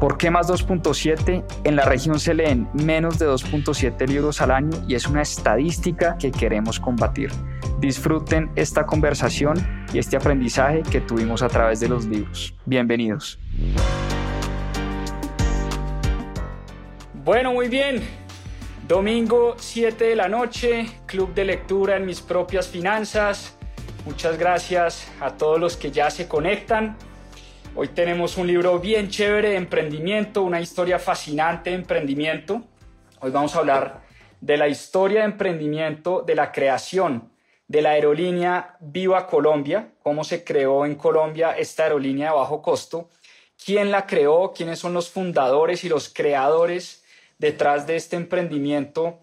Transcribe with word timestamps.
¿Por 0.00 0.18
qué 0.18 0.30
más 0.30 0.48
2.7? 0.48 1.44
En 1.64 1.76
la 1.76 1.84
región 1.84 2.18
se 2.18 2.34
leen 2.34 2.68
menos 2.74 3.18
de 3.18 3.26
2.7 3.26 4.08
libros 4.08 4.40
al 4.42 4.50
año 4.50 4.70
y 4.88 4.96
es 4.96 5.06
una 5.06 5.22
estadística 5.22 6.18
que 6.18 6.32
queremos 6.32 6.80
combatir. 6.80 7.30
Disfruten 7.78 8.50
esta 8.56 8.86
conversación 8.86 9.56
y 9.92 9.98
este 9.98 10.16
aprendizaje 10.16 10.82
que 10.82 11.00
tuvimos 11.00 11.42
a 11.42 11.48
través 11.48 11.80
de 11.80 11.88
los 11.88 12.06
libros. 12.06 12.54
Bienvenidos. 12.64 13.38
Bueno, 17.24 17.52
muy 17.52 17.68
bien. 17.68 18.02
Domingo 18.88 19.54
7 19.56 20.04
de 20.04 20.16
la 20.16 20.28
noche, 20.28 20.86
club 21.06 21.32
de 21.34 21.44
lectura 21.44 21.96
en 21.96 22.04
mis 22.04 22.20
propias 22.20 22.68
finanzas. 22.68 23.56
Muchas 24.04 24.38
gracias 24.38 25.10
a 25.20 25.30
todos 25.30 25.58
los 25.58 25.76
que 25.76 25.90
ya 25.90 26.10
se 26.10 26.28
conectan. 26.28 26.96
Hoy 27.76 27.88
tenemos 27.88 28.36
un 28.36 28.46
libro 28.46 28.78
bien 28.78 29.08
chévere 29.08 29.50
de 29.50 29.56
emprendimiento, 29.56 30.44
una 30.44 30.60
historia 30.60 31.00
fascinante 31.00 31.70
de 31.70 31.76
emprendimiento. 31.76 32.62
Hoy 33.18 33.32
vamos 33.32 33.56
a 33.56 33.58
hablar 33.58 34.02
de 34.40 34.56
la 34.56 34.68
historia 34.68 35.20
de 35.20 35.26
emprendimiento, 35.26 36.22
de 36.22 36.36
la 36.36 36.52
creación 36.52 37.32
de 37.66 37.82
la 37.82 37.90
aerolínea 37.90 38.76
Viva 38.78 39.26
Colombia, 39.26 39.88
cómo 40.04 40.22
se 40.22 40.44
creó 40.44 40.86
en 40.86 40.94
Colombia 40.94 41.58
esta 41.58 41.82
aerolínea 41.82 42.30
de 42.30 42.36
bajo 42.36 42.62
costo, 42.62 43.08
quién 43.64 43.90
la 43.90 44.06
creó, 44.06 44.52
quiénes 44.52 44.78
son 44.78 44.94
los 44.94 45.10
fundadores 45.10 45.82
y 45.82 45.88
los 45.88 46.08
creadores 46.08 47.02
detrás 47.38 47.88
de 47.88 47.96
este 47.96 48.14
emprendimiento 48.14 49.18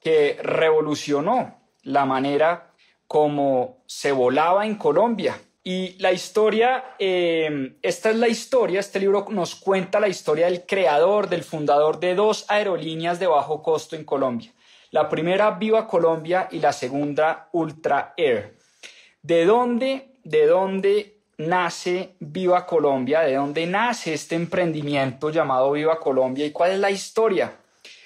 que 0.00 0.38
revolucionó 0.42 1.56
la 1.82 2.04
manera 2.04 2.72
como 3.06 3.78
se 3.86 4.12
volaba 4.12 4.66
en 4.66 4.74
Colombia. 4.74 5.40
Y 5.68 5.96
la 5.98 6.12
historia, 6.12 6.94
eh, 6.96 7.76
esta 7.82 8.10
es 8.10 8.16
la 8.16 8.28
historia, 8.28 8.78
este 8.78 9.00
libro 9.00 9.26
nos 9.30 9.56
cuenta 9.56 9.98
la 9.98 10.06
historia 10.06 10.46
del 10.46 10.64
creador, 10.64 11.28
del 11.28 11.42
fundador 11.42 11.98
de 11.98 12.14
dos 12.14 12.44
aerolíneas 12.46 13.18
de 13.18 13.26
bajo 13.26 13.64
costo 13.64 13.96
en 13.96 14.04
Colombia. 14.04 14.52
La 14.92 15.08
primera, 15.08 15.50
Viva 15.50 15.88
Colombia, 15.88 16.46
y 16.52 16.60
la 16.60 16.72
segunda, 16.72 17.48
Ultra 17.50 18.14
Air. 18.16 18.56
¿De 19.22 19.44
dónde, 19.44 20.12
de 20.22 20.46
dónde 20.46 21.18
nace 21.38 22.14
Viva 22.20 22.64
Colombia? 22.64 23.22
¿De 23.22 23.34
dónde 23.34 23.66
nace 23.66 24.14
este 24.14 24.36
emprendimiento 24.36 25.30
llamado 25.30 25.72
Viva 25.72 25.98
Colombia? 25.98 26.46
¿Y 26.46 26.52
cuál 26.52 26.70
es 26.70 26.78
la 26.78 26.92
historia 26.92 27.56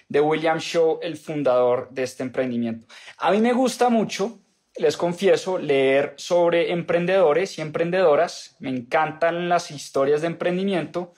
de 0.08 0.18
William 0.18 0.56
Shaw, 0.56 1.00
el 1.02 1.18
fundador 1.18 1.90
de 1.90 2.04
este 2.04 2.22
emprendimiento? 2.22 2.86
A 3.18 3.30
mí 3.30 3.38
me 3.38 3.52
gusta 3.52 3.90
mucho, 3.90 4.38
les 4.80 4.96
confieso, 4.96 5.58
leer 5.58 6.14
sobre 6.16 6.72
emprendedores 6.72 7.58
y 7.58 7.60
emprendedoras. 7.60 8.56
Me 8.60 8.70
encantan 8.70 9.48
las 9.48 9.70
historias 9.70 10.22
de 10.22 10.28
emprendimiento 10.28 11.12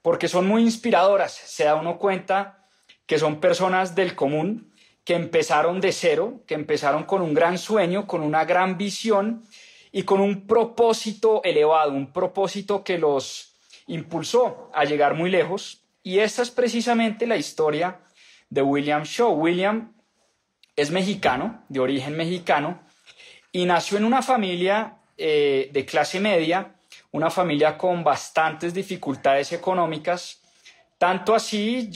porque 0.00 0.28
son 0.28 0.46
muy 0.46 0.62
inspiradoras. 0.62 1.32
Se 1.32 1.64
da 1.64 1.74
uno 1.74 1.98
cuenta 1.98 2.66
que 3.06 3.18
son 3.18 3.40
personas 3.40 3.96
del 3.96 4.14
común, 4.14 4.72
que 5.04 5.14
empezaron 5.14 5.80
de 5.80 5.90
cero, 5.90 6.44
que 6.46 6.54
empezaron 6.54 7.02
con 7.02 7.20
un 7.20 7.34
gran 7.34 7.58
sueño, 7.58 8.06
con 8.06 8.22
una 8.22 8.44
gran 8.44 8.78
visión 8.78 9.42
y 9.90 10.04
con 10.04 10.20
un 10.20 10.46
propósito 10.46 11.42
elevado, 11.42 11.90
un 11.92 12.12
propósito 12.12 12.84
que 12.84 12.96
los 12.96 13.56
impulsó 13.88 14.70
a 14.72 14.84
llegar 14.84 15.14
muy 15.14 15.30
lejos. 15.30 15.82
Y 16.04 16.20
esta 16.20 16.42
es 16.42 16.52
precisamente 16.52 17.26
la 17.26 17.36
historia 17.36 18.02
de 18.50 18.62
William 18.62 19.02
Shaw. 19.02 19.32
William 19.32 19.92
es 20.76 20.92
mexicano, 20.92 21.64
de 21.68 21.80
origen 21.80 22.16
mexicano, 22.16 22.80
y 23.52 23.64
nació 23.64 23.98
en 23.98 24.04
una 24.04 24.22
familia 24.22 24.96
eh, 25.16 25.70
de 25.72 25.84
clase 25.84 26.20
media, 26.20 26.74
una 27.12 27.30
familia 27.30 27.76
con 27.76 28.04
bastantes 28.04 28.72
dificultades 28.72 29.52
económicas, 29.52 30.40
tanto 31.00 31.34
así, 31.34 31.90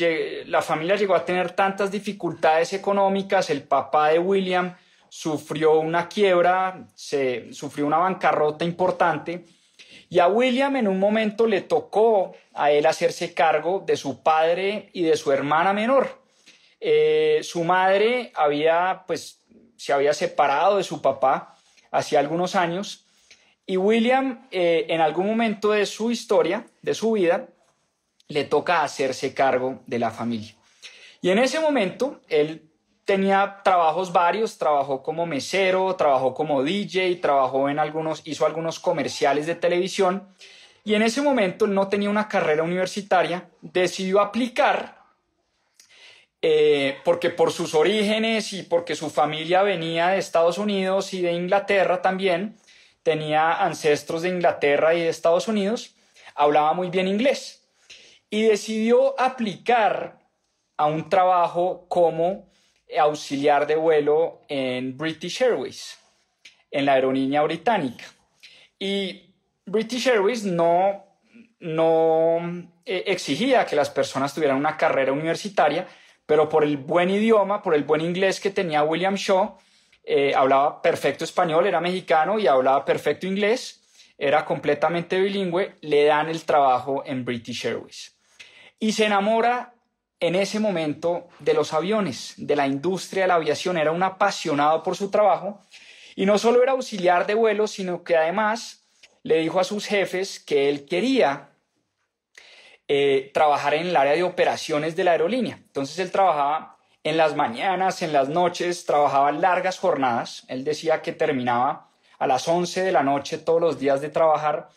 la 0.47 0.63
familia 0.63 0.97
llegó 0.97 1.15
a 1.15 1.27
tener 1.27 1.51
tantas 1.51 1.91
dificultades 1.91 2.73
económicas, 2.73 3.51
el 3.51 3.63
papá 3.63 4.09
de 4.09 4.19
William 4.19 4.75
sufrió 5.11 5.79
una 5.79 6.09
quiebra, 6.09 6.87
se, 6.95 7.53
sufrió 7.53 7.87
una 7.87 7.99
bancarrota 7.99 8.65
importante, 8.65 9.45
y 10.09 10.21
a 10.21 10.29
William 10.29 10.77
en 10.77 10.89
un 10.89 10.99
momento 10.99 11.47
le 11.47 11.61
tocó 11.61 12.33
a 12.55 12.71
él 12.71 12.87
hacerse 12.87 13.35
cargo 13.35 13.85
de 13.87 13.99
su 13.99 14.23
padre 14.23 14.89
y 14.95 15.03
de 15.03 15.19
su 15.19 15.33
hermana 15.33 15.75
menor. 15.75 16.23
Eh, 16.81 17.41
su 17.43 17.63
madre 17.63 18.33
había, 18.35 19.05
pues, 19.07 19.44
se 19.77 19.93
había 19.93 20.13
separado 20.13 20.77
de 20.77 20.85
su 20.85 21.01
papá 21.03 21.57
hacía 21.91 22.21
algunos 22.21 22.57
años, 22.57 23.05
y 23.67 23.77
William 23.77 24.47
eh, 24.51 24.87
en 24.89 25.01
algún 25.01 25.27
momento 25.27 25.71
de 25.71 25.87
su 25.87 26.11
historia, 26.11 26.67
de 26.83 26.95
su 26.95 27.13
vida, 27.13 27.49
le 28.29 28.45
toca 28.45 28.83
hacerse 28.83 29.33
cargo 29.33 29.83
de 29.87 29.99
la 29.99 30.11
familia. 30.11 30.55
Y 31.23 31.31
en 31.31 31.39
ese 31.39 31.61
momento 31.61 32.21
él 32.29 32.71
tenía 33.05 33.61
trabajos 33.63 34.13
varios, 34.13 34.59
trabajó 34.59 35.03
como 35.03 35.27
mesero, 35.27 35.95
trabajó 35.97 36.35
como 36.35 36.63
DJ, 36.63 37.17
trabajó 37.17 37.69
en 37.69 37.79
algunos, 37.79 38.23
hizo 38.25 38.47
algunos 38.47 38.81
comerciales 38.81 39.47
de 39.47 39.55
televisión 39.55 40.29
y 40.85 40.95
en 40.95 41.03
ese 41.03 41.23
momento 41.23 41.65
él 41.65 41.75
no 41.75 41.89
tenía 41.89 42.11
una 42.11 42.29
carrera 42.29 42.63
universitaria, 42.63 43.49
decidió 43.61 44.21
aplicar 44.21 45.04
eh, 46.47 46.99
porque 47.05 47.31
por 47.31 47.53
sus 47.53 47.75
orígenes 47.75 48.53
y 48.53 48.65
porque 48.65 48.97
su 48.97 49.09
familia 49.09 49.63
venía 49.63 50.09
de 50.09 50.19
Estados 50.19 50.59
Unidos 50.59 51.15
y 51.15 51.23
de 51.23 51.33
Inglaterra 51.33 52.03
también, 52.03 52.59
tenía 53.03 53.65
ancestros 53.65 54.21
de 54.21 54.29
Inglaterra 54.29 54.93
y 54.95 55.01
de 55.01 55.09
Estados 55.09 55.49
Unidos, 55.49 55.95
hablaba 56.35 56.75
muy 56.75 56.91
bien 56.91 57.09
inglés 57.09 57.67
y 58.29 58.43
decidió 58.43 59.19
aplicar 59.19 60.19
a 60.77 60.85
un 60.85 61.09
trabajo 61.09 61.87
como 61.89 62.51
auxiliar 62.95 63.67
de 63.67 63.77
vuelo 63.77 64.43
en 64.47 64.99
British 64.99 65.43
Airways, 65.43 65.99
en 66.71 66.85
la 66.85 66.93
aerolínea 66.93 67.41
británica. 67.41 68.05
Y 68.79 69.31
British 69.65 70.09
Airways 70.09 70.45
no, 70.45 71.07
no 71.61 72.69
eh, 72.85 73.05
exigía 73.07 73.65
que 73.65 73.77
las 73.77 73.89
personas 73.89 74.35
tuvieran 74.35 74.59
una 74.59 74.77
carrera 74.77 75.11
universitaria, 75.11 75.89
pero 76.27 76.49
por 76.49 76.65
el 76.65 76.77
buen 76.77 77.11
idioma, 77.11 77.63
por 77.63 77.75
el 77.75 77.85
buen 77.85 78.01
inglés 78.01 78.41
que 78.41 78.51
tenía 78.51 78.83
William 78.83 79.15
Shaw, 79.15 79.57
eh, 80.05 80.35
hablaba 80.35 80.83
perfecto 80.83 81.25
español, 81.25 81.67
era 81.67 81.81
mexicano 81.81 82.39
y 82.39 82.47
hablaba 82.47 82.85
perfecto 82.85 83.27
inglés, 83.27 83.83
era 84.19 84.45
completamente 84.45 85.21
bilingüe, 85.21 85.77
le 85.81 86.05
dan 86.05 86.29
el 86.29 86.45
trabajo 86.45 87.03
en 87.07 87.25
British 87.25 87.67
Airways 87.67 88.15
y 88.79 88.93
se 88.93 89.07
enamora 89.07 89.75
en 90.21 90.35
ese 90.35 90.61
momento 90.61 91.29
de 91.39 91.55
los 91.55 91.73
aviones, 91.73 92.35
de 92.37 92.55
la 92.55 92.67
industria 92.67 93.23
de 93.23 93.29
la 93.29 93.35
aviación. 93.37 93.79
Era 93.79 93.93
un 93.93 94.03
apasionado 94.03 94.83
por 94.83 94.97
su 94.97 95.11
trabajo 95.11 95.61
y 96.15 96.27
no 96.27 96.39
solo 96.39 96.63
era 96.63 96.73
auxiliar 96.73 97.27
de 97.27 97.35
vuelo, 97.35 97.67
sino 97.67 98.05
que 98.05 98.17
además 98.17 98.85
le 99.23 99.39
dijo 99.39 99.59
a 99.59 99.65
sus 99.65 99.87
jefes 99.87 100.39
que 100.39 100.69
él 100.69 100.85
quería 100.85 101.51
eh, 102.97 103.33
trabajar 103.35 103.75
en 103.75 103.89
el 103.89 103.97
área 103.97 104.13
de 104.13 104.23
operaciones 104.23 104.95
de 104.95 105.03
la 105.03 105.11
aerolínea. 105.11 105.57
Entonces 105.57 105.99
él 105.99 106.13
trabajaba 106.13 106.77
en 107.03 107.17
las 107.17 107.35
mañanas, 107.35 108.03
en 108.03 108.13
las 108.13 108.29
noches, 108.29 108.87
trabajaba 108.87 109.33
largas 109.33 109.81
jornadas. 109.81 110.45
Él 110.47 110.63
decía 110.63 111.03
que 111.03 111.11
terminaba 111.13 111.91
a 112.21 112.29
las 112.29 112.47
11 112.47 112.85
de 112.85 112.93
la 112.93 113.03
noche 113.03 113.39
todos 113.39 113.61
los 113.61 113.81
días 113.81 114.01
de 114.01 114.11
trabajar 114.11 114.69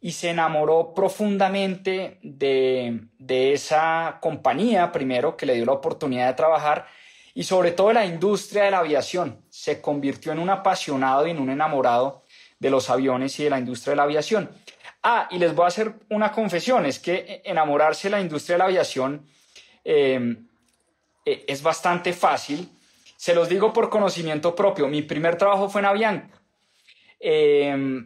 y 0.00 0.12
se 0.12 0.30
enamoró 0.30 0.94
profundamente 0.94 2.20
de, 2.22 3.08
esa 3.52 4.18
compañía, 4.20 4.92
primero, 4.92 5.36
que 5.36 5.46
le 5.46 5.54
dio 5.54 5.64
la 5.64 5.72
oportunidad 5.72 6.28
de 6.28 6.34
trabajar, 6.34 6.86
y 7.34 7.42
sobre 7.42 7.72
todo 7.72 7.88
de 7.88 7.94
la 7.94 8.06
industria 8.06 8.64
de 8.64 8.70
la 8.70 8.78
aviación. 8.78 9.40
Se 9.48 9.80
convirtió 9.80 10.30
en 10.30 10.38
un 10.38 10.50
apasionado 10.50 11.26
y 11.26 11.32
en 11.32 11.40
un 11.40 11.50
enamorado 11.50 12.22
de 12.60 12.70
los 12.70 12.88
aviones 12.88 13.40
y 13.40 13.44
de 13.44 13.50
la 13.50 13.58
industria 13.58 13.92
de 13.92 13.96
la 13.96 14.02
aviación. 14.04 14.50
Ah, 15.06 15.28
y 15.30 15.38
les 15.38 15.54
voy 15.54 15.66
a 15.66 15.68
hacer 15.68 15.92
una 16.08 16.32
confesión, 16.32 16.86
es 16.86 16.98
que 16.98 17.42
enamorarse 17.44 18.08
de 18.08 18.12
la 18.12 18.22
industria 18.22 18.54
de 18.54 18.58
la 18.58 18.64
aviación 18.64 19.26
eh, 19.84 20.34
eh, 21.26 21.44
es 21.46 21.62
bastante 21.62 22.14
fácil. 22.14 22.70
Se 23.14 23.34
los 23.34 23.50
digo 23.50 23.70
por 23.70 23.90
conocimiento 23.90 24.54
propio. 24.54 24.88
Mi 24.88 25.02
primer 25.02 25.36
trabajo 25.36 25.68
fue 25.68 25.82
en 25.82 25.86
Avianca. 25.86 26.40
Eh, 27.20 28.02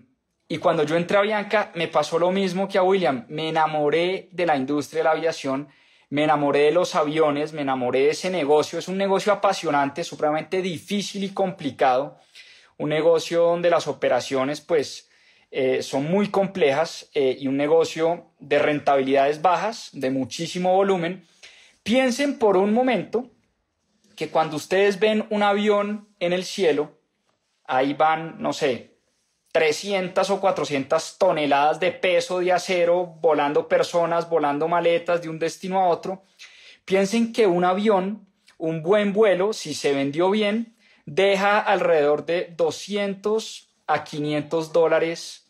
y 0.48 0.58
cuando 0.58 0.82
yo 0.82 0.96
entré 0.96 1.18
a 1.18 1.20
Bianca, 1.20 1.70
me 1.76 1.86
pasó 1.86 2.18
lo 2.18 2.32
mismo 2.32 2.66
que 2.66 2.78
a 2.78 2.82
William. 2.82 3.26
Me 3.28 3.50
enamoré 3.50 4.28
de 4.32 4.46
la 4.46 4.56
industria 4.56 5.00
de 5.00 5.04
la 5.04 5.10
aviación, 5.10 5.68
me 6.10 6.24
enamoré 6.24 6.62
de 6.62 6.72
los 6.72 6.96
aviones, 6.96 7.52
me 7.52 7.62
enamoré 7.62 8.00
de 8.00 8.10
ese 8.10 8.28
negocio. 8.28 8.76
Es 8.78 8.88
un 8.88 8.96
negocio 8.96 9.32
apasionante, 9.32 10.02
supremamente 10.02 10.62
difícil 10.62 11.22
y 11.22 11.30
complicado. 11.30 12.18
un 12.78 12.88
negocio 12.90 13.42
donde 13.42 13.70
las 13.70 13.86
operaciones 13.88 14.60
pues 14.60 15.07
eh, 15.50 15.82
son 15.82 16.04
muy 16.04 16.28
complejas 16.28 17.08
eh, 17.14 17.36
y 17.40 17.48
un 17.48 17.56
negocio 17.56 18.26
de 18.38 18.58
rentabilidades 18.58 19.40
bajas, 19.40 19.90
de 19.92 20.10
muchísimo 20.10 20.74
volumen, 20.74 21.26
piensen 21.82 22.38
por 22.38 22.56
un 22.56 22.72
momento 22.74 23.30
que 24.14 24.28
cuando 24.28 24.56
ustedes 24.56 25.00
ven 25.00 25.26
un 25.30 25.42
avión 25.42 26.08
en 26.20 26.32
el 26.32 26.44
cielo, 26.44 26.98
ahí 27.64 27.94
van, 27.94 28.42
no 28.42 28.52
sé, 28.52 28.98
300 29.52 30.28
o 30.30 30.40
400 30.40 31.18
toneladas 31.18 31.80
de 31.80 31.92
peso 31.92 32.40
de 32.40 32.52
acero, 32.52 33.06
volando 33.06 33.68
personas, 33.68 34.28
volando 34.28 34.68
maletas 34.68 35.22
de 35.22 35.28
un 35.28 35.38
destino 35.38 35.80
a 35.80 35.88
otro. 35.88 36.24
Piensen 36.84 37.32
que 37.32 37.46
un 37.46 37.64
avión, 37.64 38.26
un 38.58 38.82
buen 38.82 39.12
vuelo, 39.12 39.52
si 39.52 39.72
se 39.72 39.94
vendió 39.94 40.30
bien, 40.30 40.76
deja 41.06 41.58
alrededor 41.58 42.26
de 42.26 42.52
200 42.56 43.67
a 43.88 44.04
500 44.04 44.72
dólares 44.72 45.48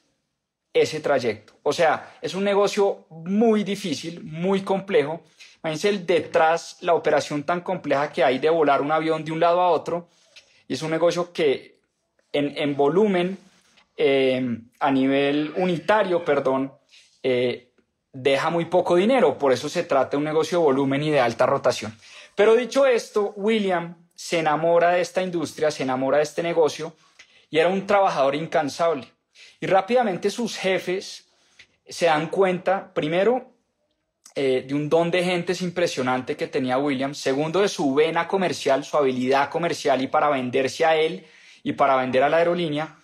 ese 0.72 1.00
trayecto. 1.00 1.54
O 1.62 1.72
sea, 1.72 2.16
es 2.22 2.34
un 2.34 2.44
negocio 2.44 3.06
muy 3.10 3.64
difícil, 3.64 4.22
muy 4.22 4.62
complejo. 4.62 5.20
Imagínense 5.62 5.88
el 5.88 6.06
detrás, 6.06 6.78
la 6.80 6.94
operación 6.94 7.42
tan 7.42 7.60
compleja 7.60 8.12
que 8.12 8.22
hay 8.24 8.38
de 8.38 8.48
volar 8.48 8.80
un 8.80 8.92
avión 8.92 9.24
de 9.24 9.32
un 9.32 9.40
lado 9.40 9.60
a 9.60 9.70
otro. 9.70 10.08
Y 10.68 10.74
es 10.74 10.82
un 10.82 10.90
negocio 10.90 11.32
que 11.32 11.80
en, 12.32 12.76
volumen, 12.76 13.36
eh, 13.96 14.60
a 14.78 14.90
nivel 14.90 15.52
unitario, 15.56 16.24
perdón, 16.24 16.72
eh, 17.22 17.72
deja 18.12 18.50
muy 18.50 18.66
poco 18.66 18.94
dinero. 18.94 19.36
Por 19.36 19.52
eso 19.52 19.68
se 19.68 19.82
trata 19.82 20.10
de 20.10 20.18
un 20.18 20.24
negocio 20.24 20.58
de 20.58 20.64
volumen 20.64 21.02
y 21.02 21.10
de 21.10 21.20
alta 21.20 21.46
rotación. 21.46 21.96
Pero 22.36 22.54
dicho 22.54 22.86
esto, 22.86 23.32
William 23.34 23.96
se 24.14 24.38
enamora 24.38 24.90
de 24.90 25.00
esta 25.00 25.22
industria, 25.22 25.72
se 25.72 25.82
enamora 25.82 26.18
de 26.18 26.24
este 26.24 26.42
negocio 26.42 26.92
y 27.50 27.58
era 27.58 27.68
un 27.68 27.86
trabajador 27.86 28.34
incansable. 28.34 29.06
Y 29.60 29.66
rápidamente 29.66 30.30
sus 30.30 30.56
jefes 30.56 31.28
se 31.88 32.06
dan 32.06 32.28
cuenta, 32.28 32.92
primero, 32.92 33.52
eh, 34.34 34.64
de 34.66 34.74
un 34.74 34.88
don 34.88 35.10
de 35.10 35.24
gentes 35.24 35.62
impresionante 35.62 36.36
que 36.36 36.46
tenía 36.46 36.78
William, 36.78 37.14
segundo, 37.14 37.60
de 37.62 37.68
su 37.68 37.94
vena 37.94 38.28
comercial, 38.28 38.84
su 38.84 38.96
habilidad 38.96 39.50
comercial 39.50 40.00
y 40.02 40.06
para 40.06 40.28
venderse 40.28 40.84
a 40.84 40.96
él 40.96 41.26
y 41.62 41.72
para 41.72 41.96
vender 41.96 42.22
a 42.22 42.28
la 42.28 42.36
aerolínea, 42.36 42.96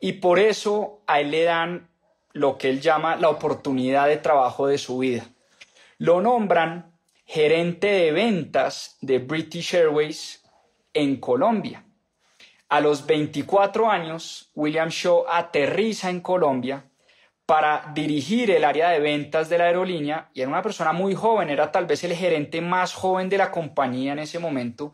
y 0.00 0.12
por 0.14 0.38
eso 0.38 1.02
a 1.06 1.20
él 1.20 1.30
le 1.30 1.42
dan 1.42 1.88
lo 2.32 2.56
que 2.56 2.70
él 2.70 2.80
llama 2.80 3.16
la 3.16 3.28
oportunidad 3.28 4.06
de 4.06 4.16
trabajo 4.16 4.66
de 4.66 4.78
su 4.78 4.98
vida. 4.98 5.26
Lo 5.98 6.22
nombran 6.22 6.92
gerente 7.26 7.88
de 7.88 8.12
ventas 8.12 8.96
de 9.00 9.18
British 9.18 9.74
Airways 9.74 10.42
en 10.94 11.16
Colombia. 11.16 11.84
A 12.68 12.80
los 12.80 13.06
24 13.06 13.90
años, 13.90 14.50
William 14.54 14.90
Shaw 14.90 15.24
aterriza 15.28 16.10
en 16.10 16.20
Colombia 16.20 16.84
para 17.46 17.90
dirigir 17.94 18.50
el 18.50 18.62
área 18.62 18.90
de 18.90 19.00
ventas 19.00 19.48
de 19.48 19.56
la 19.56 19.64
aerolínea 19.64 20.28
y 20.34 20.42
era 20.42 20.50
una 20.50 20.60
persona 20.60 20.92
muy 20.92 21.14
joven, 21.14 21.48
era 21.48 21.72
tal 21.72 21.86
vez 21.86 22.04
el 22.04 22.14
gerente 22.14 22.60
más 22.60 22.92
joven 22.92 23.30
de 23.30 23.38
la 23.38 23.50
compañía 23.50 24.12
en 24.12 24.18
ese 24.18 24.38
momento, 24.38 24.92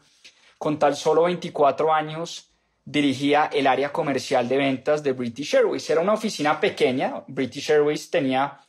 con 0.56 0.78
tal 0.78 0.94
solo 0.94 1.24
24 1.24 1.92
años 1.92 2.50
dirigía 2.84 3.50
el 3.52 3.66
área 3.66 3.92
comercial 3.92 4.48
de 4.48 4.56
ventas 4.56 5.02
de 5.02 5.12
British 5.12 5.56
Airways. 5.56 5.90
Era 5.90 6.00
una 6.00 6.12
oficina 6.12 6.60
pequeña, 6.60 7.24
British 7.26 7.70
Airways 7.70 8.08
tenía 8.08 8.60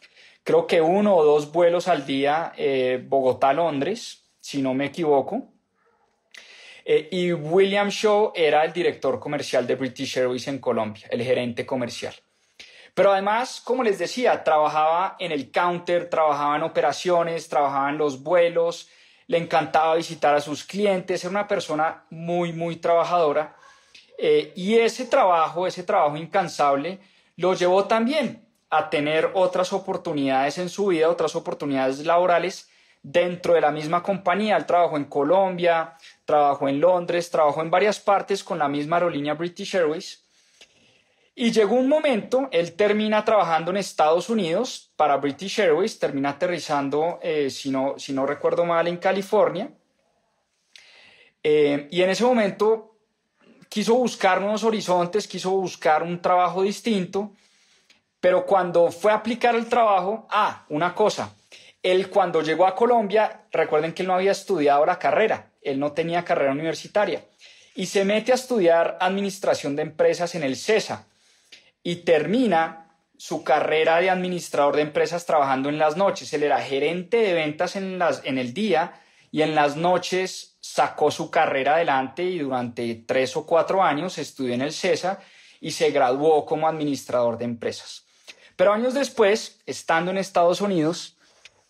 creo 0.46 0.68
que 0.68 0.80
uno 0.80 1.16
o 1.16 1.25
dos 1.25 1.52
vuelos 1.52 1.88
al 1.88 2.06
día 2.06 2.54
eh, 2.56 3.04
Bogotá-Londres, 3.06 4.24
si 4.40 4.62
no 4.62 4.74
me 4.74 4.86
equivoco. 4.86 5.55
Eh, 6.87 7.09
y 7.11 7.33
William 7.33 7.89
Shaw 7.89 8.31
era 8.35 8.63
el 8.63 8.71
director 8.71 9.19
comercial 9.19 9.65
de 9.65 9.75
British 9.75 10.19
Airways 10.19 10.47
en 10.47 10.59
Colombia, 10.59 11.07
el 11.09 11.23
gerente 11.23 11.65
comercial. 11.65 12.13
Pero 12.93 13.11
además, 13.11 13.59
como 13.59 13.83
les 13.83 13.97
decía, 13.97 14.43
trabajaba 14.43 15.15
en 15.19 15.31
el 15.31 15.51
counter, 15.51 16.09
trabajaba 16.09 16.55
en 16.55 16.63
operaciones, 16.63 17.49
trabajaba 17.49 17.89
en 17.89 17.97
los 17.97 18.21
vuelos, 18.21 18.87
le 19.27 19.39
encantaba 19.39 19.95
visitar 19.95 20.35
a 20.35 20.39
sus 20.39 20.63
clientes, 20.63 21.23
era 21.23 21.31
una 21.31 21.47
persona 21.47 22.05
muy, 22.11 22.53
muy 22.53 22.75
trabajadora. 22.75 23.55
Eh, 24.17 24.53
y 24.55 24.75
ese 24.75 25.05
trabajo, 25.05 25.65
ese 25.65 25.83
trabajo 25.83 26.15
incansable, 26.15 26.99
lo 27.35 27.53
llevó 27.55 27.85
también 27.85 28.47
a 28.69 28.89
tener 28.89 29.31
otras 29.33 29.73
oportunidades 29.73 30.57
en 30.59 30.69
su 30.69 30.87
vida, 30.87 31.09
otras 31.09 31.35
oportunidades 31.35 32.05
laborales 32.05 32.69
dentro 33.03 33.53
de 33.53 33.61
la 33.61 33.71
misma 33.71 34.01
compañía. 34.01 34.57
Él 34.57 34.65
trabajó 34.65 34.97
en 34.97 35.05
Colombia, 35.05 35.95
trabajó 36.25 36.68
en 36.68 36.81
Londres, 36.81 37.30
trabajó 37.30 37.62
en 37.62 37.72
varias 37.72 38.00
partes 38.00 38.44
con 38.44 38.60
la 38.60 38.68
misma 38.68 38.98
aerolínea 38.98 39.36
British 39.36 39.75
Airways. 39.75 40.25
Y 41.38 41.51
llegó 41.51 41.75
un 41.75 41.89
momento, 41.89 42.48
él 42.51 42.74
termina 42.74 43.25
trabajando 43.25 43.72
en 43.72 43.77
Estados 43.77 44.30
Unidos 44.30 44.92
para 44.95 45.18
British 45.18 45.60
Airways, 45.60 46.00
termina 46.00 46.30
aterrizando, 46.30 47.19
eh, 47.22 47.50
si, 47.50 47.69
no, 47.69 47.95
si 47.98 48.13
no 48.13 48.25
recuerdo 48.25 48.63
mal, 48.63 48.88
en 48.88 48.98
California. 48.98 49.69
Eh, 51.44 51.88
y 51.92 52.01
en 52.01 52.10
ese 52.10 52.24
momento 52.24 52.95
quiso 53.68 53.95
buscar 53.95 54.39
nuevos 54.39 54.63
horizontes, 54.63 55.28
quiso 55.28 55.51
buscar 55.51 56.01
un 56.04 56.21
trabajo 56.21 56.62
distinto, 56.62 57.33
pero 58.21 58.45
cuando 58.45 58.89
fue 58.89 59.12
a 59.12 59.16
aplicar 59.16 59.54
el 59.56 59.68
trabajo, 59.68 60.28
ah, 60.31 60.66
una 60.69 60.95
cosa, 60.95 61.36
él 61.83 62.10
cuando 62.10 62.42
llegó 62.42 62.66
a 62.66 62.74
Colombia, 62.74 63.42
recuerden 63.51 63.94
que 63.94 64.04
él 64.04 64.07
no 64.07 64.16
había 64.16 64.31
estudiado 64.31 64.86
la 64.86 64.98
carrera, 64.98 65.51
él 65.65 65.79
no 65.79 65.91
tenía 65.91 66.23
carrera 66.23 66.51
universitaria, 66.51 67.25
y 67.75 67.88
se 67.88 68.06
mete 68.06 68.31
a 68.31 68.35
estudiar 68.35 68.97
administración 69.01 69.75
de 69.75 69.81
empresas 69.81 70.33
en 70.35 70.44
el 70.44 70.56
CESA 70.56 71.07
y 71.83 71.97
termina 71.97 72.85
su 73.17 73.44
carrera 73.44 74.00
de 74.00 74.09
administrador 74.09 74.75
de 74.75 74.83
empresas 74.83 75.25
trabajando 75.25 75.69
en 75.69 75.77
las 75.77 75.97
noches. 75.97 76.31
Él 76.33 76.44
era 76.44 76.62
gerente 76.62 77.17
de 77.17 77.33
ventas 77.33 77.75
en, 77.75 78.00
las, 78.00 78.21
en 78.23 78.38
el 78.38 78.53
día 78.53 79.01
y 79.31 79.41
en 79.41 79.56
las 79.56 79.75
noches 79.75 80.57
sacó 80.62 81.12
su 81.12 81.29
carrera 81.29 81.75
adelante 81.75 82.23
y 82.23 82.39
durante 82.39 82.95
tres 83.06 83.35
o 83.35 83.45
cuatro 83.45 83.83
años 83.83 84.18
estudió 84.18 84.53
en 84.53 84.61
el 84.61 84.71
CESA 84.71 85.19
y 85.59 85.71
se 85.71 85.91
graduó 85.91 86.45
como 86.45 86.68
administrador 86.68 87.38
de 87.38 87.45
empresas. 87.45 88.06
Pero 88.56 88.71
años 88.71 88.94
después, 88.94 89.59
estando 89.65 90.11
en 90.11 90.18
Estados 90.18 90.61
Unidos, 90.61 91.18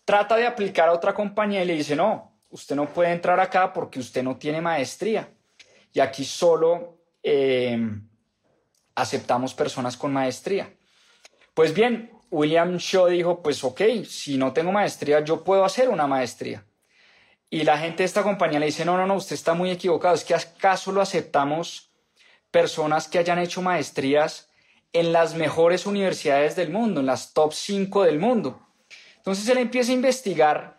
trata 0.04 0.36
de 0.36 0.46
aplicar 0.46 0.88
a 0.88 0.92
otra 0.92 1.14
compañía 1.14 1.62
y 1.62 1.66
le 1.66 1.74
dice, 1.74 1.96
no, 1.96 2.35
usted 2.56 2.74
no 2.74 2.88
puede 2.88 3.12
entrar 3.12 3.38
acá 3.38 3.70
porque 3.70 4.00
usted 4.00 4.22
no 4.22 4.36
tiene 4.36 4.62
maestría. 4.62 5.28
Y 5.92 6.00
aquí 6.00 6.24
solo 6.24 6.98
eh, 7.22 7.78
aceptamos 8.94 9.52
personas 9.52 9.96
con 9.96 10.10
maestría. 10.12 10.74
Pues 11.52 11.74
bien, 11.74 12.10
William 12.30 12.78
Shaw 12.78 13.08
dijo, 13.08 13.42
pues 13.42 13.62
ok, 13.62 13.82
si 14.08 14.38
no 14.38 14.54
tengo 14.54 14.72
maestría, 14.72 15.20
yo 15.20 15.44
puedo 15.44 15.64
hacer 15.66 15.90
una 15.90 16.06
maestría. 16.06 16.64
Y 17.50 17.62
la 17.62 17.76
gente 17.78 17.98
de 17.98 18.06
esta 18.06 18.22
compañía 18.22 18.58
le 18.58 18.66
dice, 18.66 18.86
no, 18.86 18.96
no, 18.96 19.06
no, 19.06 19.16
usted 19.16 19.34
está 19.34 19.52
muy 19.52 19.70
equivocado, 19.70 20.14
es 20.14 20.24
que 20.24 20.34
acaso 20.34 20.92
lo 20.92 21.02
aceptamos 21.02 21.92
personas 22.50 23.06
que 23.06 23.18
hayan 23.18 23.38
hecho 23.38 23.60
maestrías 23.60 24.48
en 24.94 25.12
las 25.12 25.34
mejores 25.34 25.84
universidades 25.84 26.56
del 26.56 26.70
mundo, 26.70 27.00
en 27.00 27.06
las 27.06 27.34
top 27.34 27.52
5 27.52 28.04
del 28.04 28.18
mundo. 28.18 28.66
Entonces 29.18 29.46
él 29.48 29.58
empieza 29.58 29.92
a 29.92 29.94
investigar 29.94 30.75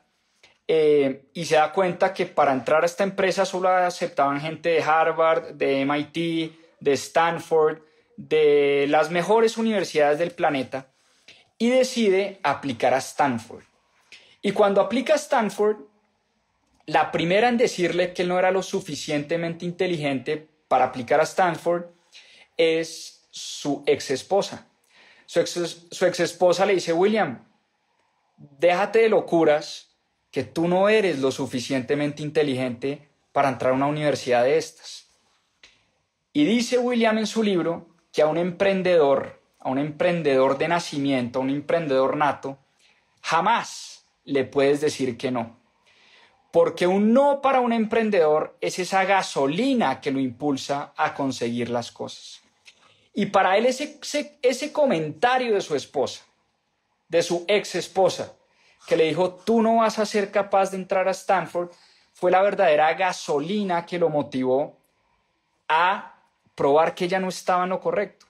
eh, 0.68 1.30
y 1.34 1.46
se 1.46 1.56
da 1.56 1.72
cuenta 1.72 2.14
que 2.14 2.26
para 2.26 2.52
entrar 2.52 2.84
a 2.84 2.86
esta 2.86 3.04
empresa 3.04 3.46
solo 3.46 3.70
aceptaban 3.70 4.42
gente 4.42 4.70
de 4.70 4.84
Harvard, 4.84 5.54
de 5.54 5.86
MIT, 5.86 6.52
de 6.80 6.94
Stanford, 6.94 7.80
de 8.18 8.86
las 8.90 9.10
mejores 9.10 9.58
universidades 9.58 10.20
del 10.20 10.32
planeta 10.32 10.92
y 11.58 11.70
decide 11.70 12.40
aplicar 12.44 12.94
a 12.94 12.98
Stanford. 12.98 13.64
Y 14.42 14.52
cuando 14.52 14.82
aplica 14.82 15.14
a 15.14 15.18
Stanford, 15.18 15.78
la 16.86 17.12
primera 17.12 17.48
en 17.48 17.58
decirle 17.58 18.14
que 18.14 18.24
él 18.24 18.30
no 18.30 18.40
era 18.40 18.52
lo 18.52 18.64
suficientemente 18.64 19.66
inteligente 19.66 20.50
para 20.68 20.86
aplicar 20.86 21.20
a 21.20 21.24
Stanford 21.24 21.86
es 22.58 23.28
su 23.30 23.84
ex 23.86 24.12
esposa. 24.12 24.68
Su 25.26 25.40
ex, 25.40 25.88
su 25.92 26.06
ex 26.06 26.20
esposa 26.20 26.66
le 26.66 26.76
dice, 26.76 26.94
William, 26.94 27.46
déjate 28.38 29.00
de 29.00 29.10
locuras, 29.10 29.87
que 30.38 30.44
tú 30.44 30.67
no 30.67 30.88
eres 30.88 31.17
lo 31.17 31.32
suficientemente 31.32 32.22
inteligente 32.22 33.10
para 33.32 33.50
entrar 33.50 33.72
a 33.72 33.75
una 33.75 33.88
universidad 33.88 34.44
de 34.44 34.60
estas. 34.60 35.08
Y 36.32 36.46
dice 36.46 36.77
William 36.77 37.17
en 37.17 37.25
su 37.25 37.41
libro 37.41 37.88
que 38.13 38.22
a 38.22 38.27
un 38.27 38.38
emprendedor, 38.38 39.41
a 39.58 39.70
un 39.70 39.79
emprendedor 39.79 40.60
de 40.60 40.67
nacimiento, 40.67 41.39
a 41.39 41.41
un 41.41 41.50
emprendedor 41.50 42.17
nato, 42.17 42.60
jamás 43.20 44.06
le 44.25 44.44
puedes 44.44 44.79
decir 44.79 45.17
que 45.17 45.32
no. 45.32 45.58
Porque 46.51 46.86
un 46.86 47.13
no 47.13 47.41
para 47.41 47.60
un 47.60 47.74
emprendedor 47.74 48.60
es 48.62 48.77
esa 48.77 49.06
gasolina 49.06 50.01
que 50.01 50.12
lo 50.12 50.20
impulsa 50.20 50.94
a 50.98 51.15
conseguir 51.15 51.72
las 51.72 51.91
cosas. 51.91 52.44
Y 53.15 53.25
para 53.25 53.58
él 53.58 53.65
ese, 53.65 53.98
ese, 54.03 54.38
ese 54.44 54.72
comentario 54.72 55.56
de 55.56 55.62
su 55.62 55.74
esposa, 55.74 56.24
de 57.08 57.24
su 57.24 57.44
ex 57.48 57.74
esposa, 57.74 58.38
que 58.88 58.96
le 58.96 59.03
dijo, 59.03 59.32
tú 59.32 59.62
no 59.62 59.77
vas 59.77 60.00
a 60.00 60.06
ser 60.06 60.32
capaz 60.32 60.72
de 60.72 60.77
entrar 60.77 61.08
a 61.08 61.12
Stanford, 61.12 61.70
fue 62.13 62.32
la 62.32 62.41
verdadera 62.41 62.94
gasolina 62.94 63.86
que 63.86 64.00
lo 64.00 64.10
motivó 64.10 64.77
a 65.67 66.15
probar 66.56 66.96
que 66.96 67.06
ella 67.06 67.20
no 67.20 67.27
estaba 67.27 67.65
en 67.65 67.70
lo 67.70 67.79
correcto, 67.82 68.25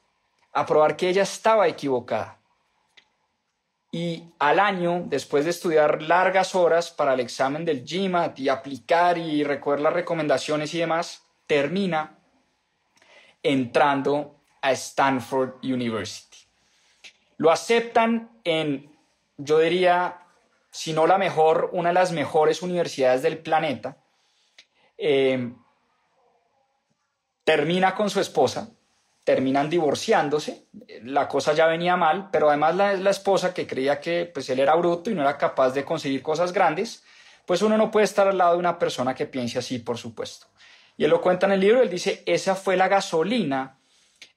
a 0.51 0.65
probar 0.65 0.97
que 0.97 1.09
ella 1.09 1.21
estaba 1.21 1.67
equivocada. 1.67 2.39
Y 3.91 4.25
al 4.39 4.59
año, 4.59 5.03
después 5.05 5.45
de 5.45 5.51
estudiar 5.51 6.01
largas 6.01 6.55
horas 6.55 6.91
para 6.91 7.13
el 7.13 7.19
examen 7.19 7.63
del 7.63 7.85
GMAT 7.85 8.39
y 8.39 8.49
aplicar 8.49 9.17
y 9.17 9.43
recoger 9.43 9.79
las 9.79 9.93
recomendaciones 9.93 10.73
y 10.73 10.79
demás, 10.79 11.23
termina 11.45 12.17
entrando 13.43 14.35
a 14.61 14.71
Stanford 14.71 15.63
University. 15.63 16.37
Lo 17.37 17.51
aceptan 17.51 18.29
en, 18.43 18.91
yo 19.37 19.59
diría, 19.59 20.26
si 20.71 20.93
no 20.93 21.07
la 21.07 21.17
mejor, 21.17 21.69
una 21.73 21.89
de 21.89 21.95
las 21.95 22.11
mejores 22.11 22.61
universidades 22.61 23.21
del 23.21 23.39
planeta. 23.39 23.97
Eh, 24.97 25.53
termina 27.43 27.95
con 27.95 28.09
su 28.09 28.19
esposa, 28.19 28.71
terminan 29.23 29.69
divorciándose, 29.69 30.65
la 31.03 31.27
cosa 31.27 31.53
ya 31.53 31.67
venía 31.67 31.95
mal, 31.95 32.29
pero 32.31 32.49
además 32.49 32.75
la, 32.75 32.93
la 32.93 33.09
esposa 33.09 33.53
que 33.53 33.65
creía 33.65 34.01
que 34.01 34.29
pues, 34.33 34.49
él 34.49 34.59
era 34.59 34.75
bruto 34.75 35.09
y 35.09 35.15
no 35.15 35.21
era 35.21 35.37
capaz 35.37 35.71
de 35.71 35.85
conseguir 35.85 36.21
cosas 36.21 36.51
grandes, 36.51 37.03
pues 37.45 37.61
uno 37.61 37.77
no 37.77 37.89
puede 37.89 38.03
estar 38.03 38.27
al 38.27 38.37
lado 38.37 38.53
de 38.53 38.59
una 38.59 38.77
persona 38.77 39.15
que 39.15 39.25
piense 39.25 39.59
así, 39.59 39.79
por 39.79 39.97
supuesto. 39.97 40.47
Y 40.97 41.05
él 41.05 41.09
lo 41.09 41.21
cuenta 41.21 41.45
en 41.45 41.53
el 41.53 41.61
libro, 41.61 41.81
él 41.81 41.89
dice, 41.89 42.23
esa 42.25 42.55
fue 42.55 42.75
la 42.75 42.89
gasolina 42.89 43.77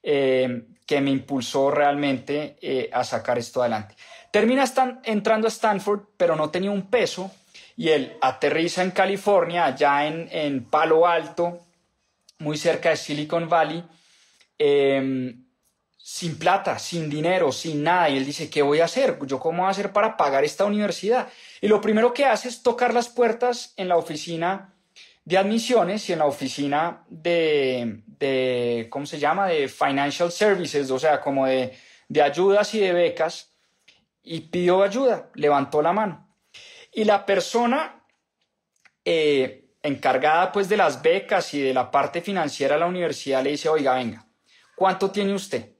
eh, 0.03 0.67
que 0.85 1.01
me 1.01 1.11
impulsó 1.11 1.71
realmente 1.71 2.55
eh, 2.61 2.89
a 2.93 3.03
sacar 3.03 3.37
esto 3.37 3.61
adelante. 3.61 3.95
Termina 4.31 4.63
entrando 5.03 5.47
a 5.47 5.49
Stanford, 5.49 6.01
pero 6.17 6.35
no 6.35 6.49
tenía 6.49 6.71
un 6.71 6.89
peso, 6.89 7.31
y 7.75 7.89
él 7.89 8.17
aterriza 8.21 8.81
en 8.83 8.91
California, 8.91 9.65
allá 9.65 10.07
en, 10.07 10.29
en 10.31 10.63
Palo 10.63 11.07
Alto, 11.07 11.59
muy 12.39 12.57
cerca 12.57 12.89
de 12.89 12.97
Silicon 12.97 13.47
Valley, 13.47 13.83
em, 14.57 15.45
sin 15.97 16.37
plata, 16.37 16.79
sin 16.79 17.09
dinero, 17.09 17.51
sin 17.51 17.83
nada. 17.83 18.09
Y 18.09 18.17
él 18.17 18.25
dice, 18.25 18.49
¿qué 18.49 18.61
voy 18.61 18.79
a 18.79 18.85
hacer? 18.85 19.17
¿Yo 19.25 19.39
cómo 19.39 19.63
voy 19.63 19.67
a 19.67 19.71
hacer 19.71 19.93
para 19.93 20.17
pagar 20.17 20.43
esta 20.43 20.65
universidad? 20.65 21.27
Y 21.61 21.67
lo 21.67 21.79
primero 21.79 22.13
que 22.13 22.25
hace 22.25 22.49
es 22.49 22.63
tocar 22.63 22.93
las 22.93 23.09
puertas 23.09 23.73
en 23.77 23.87
la 23.87 23.97
oficina 23.97 24.73
de 25.23 25.37
admisiones 25.37 26.09
y 26.09 26.13
en 26.13 26.19
la 26.19 26.25
oficina 26.25 27.03
de, 27.07 28.01
de 28.05 28.87
¿cómo 28.89 29.05
se 29.05 29.19
llama? 29.19 29.47
De 29.47 29.67
Financial 29.67 30.31
Services, 30.31 30.89
o 30.89 30.97
sea, 30.97 31.21
como 31.21 31.45
de, 31.45 31.77
de 32.07 32.21
ayudas 32.21 32.73
y 32.73 32.79
de 32.79 32.91
becas, 32.91 33.50
y 34.23 34.41
pidió 34.41 34.83
ayuda, 34.83 35.29
levantó 35.35 35.81
la 35.81 35.93
mano. 35.93 36.27
Y 36.91 37.05
la 37.05 37.25
persona 37.25 38.05
eh, 39.05 39.71
encargada 39.83 40.51
pues 40.51 40.69
de 40.69 40.77
las 40.77 41.01
becas 41.01 41.53
y 41.53 41.61
de 41.61 41.73
la 41.73 41.89
parte 41.89 42.21
financiera 42.21 42.75
de 42.75 42.81
la 42.81 42.87
universidad 42.87 43.43
le 43.43 43.51
dice, 43.51 43.69
oiga, 43.69 43.95
venga, 43.95 44.27
¿cuánto 44.75 45.11
tiene 45.11 45.33
usted? 45.33 45.75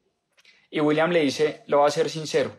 Y 0.70 0.80
William 0.80 1.12
le 1.12 1.22
dice, 1.22 1.64
lo 1.68 1.80
voy 1.80 1.88
a 1.88 1.92
ser 1.92 2.10
sincero, 2.10 2.56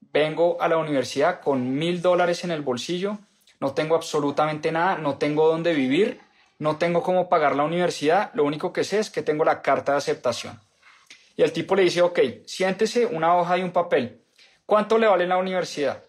vengo 0.00 0.60
a 0.60 0.68
la 0.68 0.78
universidad 0.78 1.40
con 1.40 1.74
mil 1.74 2.00
dólares 2.00 2.44
en 2.44 2.50
el 2.50 2.62
bolsillo, 2.62 3.18
no 3.60 3.74
tengo 3.74 3.94
absolutamente 3.94 4.72
nada, 4.72 4.96
no 4.96 5.18
tengo 5.18 5.48
dónde 5.48 5.74
vivir, 5.74 6.20
no 6.58 6.76
tengo 6.78 7.02
cómo 7.02 7.28
pagar 7.28 7.54
la 7.54 7.64
universidad, 7.64 8.30
lo 8.34 8.44
único 8.44 8.72
que 8.72 8.84
sé 8.84 8.98
es 8.98 9.10
que 9.10 9.22
tengo 9.22 9.44
la 9.44 9.62
carta 9.62 9.92
de 9.92 9.98
aceptación. 9.98 10.60
Y 11.36 11.42
el 11.42 11.52
tipo 11.52 11.74
le 11.74 11.82
dice, 11.82 12.02
ok, 12.02 12.18
siéntese 12.46 13.06
una 13.06 13.36
hoja 13.36 13.58
y 13.58 13.62
un 13.62 13.72
papel. 13.72 14.21
¿Cuánto 14.66 14.98
le 14.98 15.06
vale 15.06 15.26
la 15.26 15.36
universidad? 15.36 16.02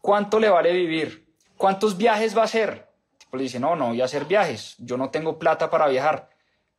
¿Cuánto 0.00 0.38
le 0.38 0.48
vale 0.48 0.72
vivir? 0.72 1.26
¿Cuántos 1.56 1.96
viajes 1.96 2.36
va 2.36 2.42
a 2.42 2.46
hacer? 2.46 2.90
le 3.32 3.44
dice, 3.44 3.60
no, 3.60 3.76
no 3.76 3.88
voy 3.88 4.00
a 4.00 4.06
hacer 4.06 4.24
viajes, 4.24 4.74
yo 4.78 4.96
no 4.96 5.10
tengo 5.10 5.38
plata 5.38 5.70
para 5.70 5.86
viajar. 5.86 6.30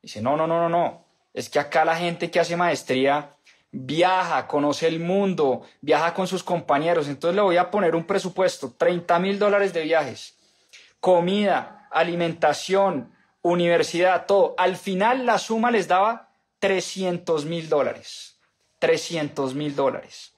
Dice, 0.01 0.21
no, 0.21 0.35
no, 0.35 0.47
no, 0.47 0.59
no, 0.59 0.69
no, 0.69 1.05
es 1.33 1.49
que 1.49 1.59
acá 1.59 1.85
la 1.85 1.95
gente 1.95 2.29
que 2.29 2.39
hace 2.39 2.57
maestría 2.57 3.35
viaja, 3.71 4.47
conoce 4.47 4.87
el 4.87 4.99
mundo, 4.99 5.61
viaja 5.79 6.13
con 6.13 6.27
sus 6.27 6.43
compañeros, 6.43 7.07
entonces 7.07 7.35
le 7.35 7.41
voy 7.41 7.57
a 7.57 7.71
poner 7.71 7.95
un 7.95 8.05
presupuesto, 8.05 8.73
30 8.77 9.17
mil 9.19 9.39
dólares 9.39 9.73
de 9.73 9.83
viajes, 9.83 10.37
comida, 10.99 11.87
alimentación, 11.91 13.13
universidad, 13.41 14.25
todo. 14.25 14.55
Al 14.57 14.75
final 14.75 15.25
la 15.25 15.37
suma 15.37 15.71
les 15.71 15.87
daba 15.87 16.33
300 16.59 17.45
mil 17.45 17.69
dólares, 17.69 18.39
300 18.79 19.55
mil 19.55 19.75
dólares. 19.75 20.33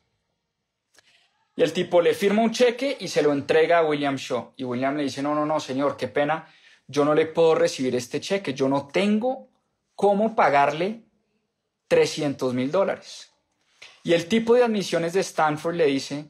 Y 1.56 1.62
el 1.62 1.72
tipo 1.72 2.02
le 2.02 2.14
firma 2.14 2.42
un 2.42 2.52
cheque 2.52 2.98
y 3.00 3.08
se 3.08 3.22
lo 3.22 3.32
entrega 3.32 3.80
a 3.80 3.86
William 3.86 4.16
Shaw. 4.16 4.54
Y 4.58 4.64
William 4.64 4.98
le 4.98 5.04
dice, 5.04 5.22
no, 5.22 5.36
no, 5.36 5.46
no, 5.46 5.60
señor, 5.60 5.98
qué 5.98 6.08
pena, 6.08 6.48
yo 6.88 7.06
no 7.06 7.14
le 7.14 7.28
puedo 7.28 7.56
recibir 7.56 7.96
este 7.96 8.20
cheque, 8.20 8.54
yo 8.54 8.68
no 8.68 8.88
tengo 8.88 9.50
cómo 9.96 10.36
pagarle 10.36 11.04
300 11.88 12.54
mil 12.54 12.72
dólares. 12.72 13.32
Y 14.04 14.14
el 14.14 14.28
tipo 14.28 14.56
de 14.56 14.64
admisiones 14.64 15.14
de 15.14 15.22
Stanford 15.22 15.76
le 15.76 15.86
dice, 15.86 16.30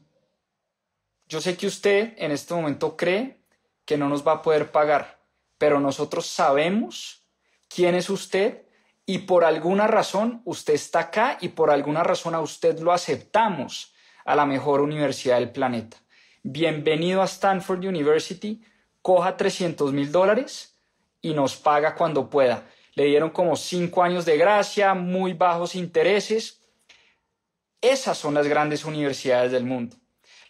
yo 1.26 1.40
sé 1.40 1.56
que 1.56 1.66
usted 1.66 2.14
en 2.18 2.30
este 2.30 2.54
momento 2.54 2.96
cree 2.96 3.40
que 3.84 3.96
no 3.96 4.08
nos 4.08 4.26
va 4.26 4.32
a 4.32 4.42
poder 4.42 4.70
pagar, 4.70 5.20
pero 5.58 5.80
nosotros 5.80 6.26
sabemos 6.26 7.26
quién 7.68 7.94
es 7.94 8.10
usted 8.10 8.66
y 9.06 9.18
por 9.18 9.44
alguna 9.44 9.86
razón 9.86 10.42
usted 10.44 10.74
está 10.74 11.00
acá 11.00 11.38
y 11.40 11.48
por 11.48 11.70
alguna 11.70 12.02
razón 12.02 12.34
a 12.34 12.40
usted 12.40 12.78
lo 12.78 12.92
aceptamos 12.92 13.93
a 14.24 14.34
la 14.34 14.46
mejor 14.46 14.80
universidad 14.80 15.38
del 15.38 15.50
planeta. 15.50 15.98
Bienvenido 16.42 17.22
a 17.22 17.26
Stanford 17.26 17.84
University, 17.84 18.62
coja 19.02 19.36
300 19.36 19.92
mil 19.92 20.10
dólares 20.10 20.78
y 21.20 21.34
nos 21.34 21.56
paga 21.56 21.94
cuando 21.94 22.30
pueda. 22.30 22.64
Le 22.94 23.04
dieron 23.04 23.30
como 23.30 23.56
cinco 23.56 24.02
años 24.02 24.24
de 24.24 24.36
gracia, 24.36 24.94
muy 24.94 25.32
bajos 25.32 25.74
intereses. 25.74 26.60
Esas 27.80 28.16
son 28.16 28.34
las 28.34 28.46
grandes 28.46 28.84
universidades 28.84 29.52
del 29.52 29.64
mundo. 29.64 29.96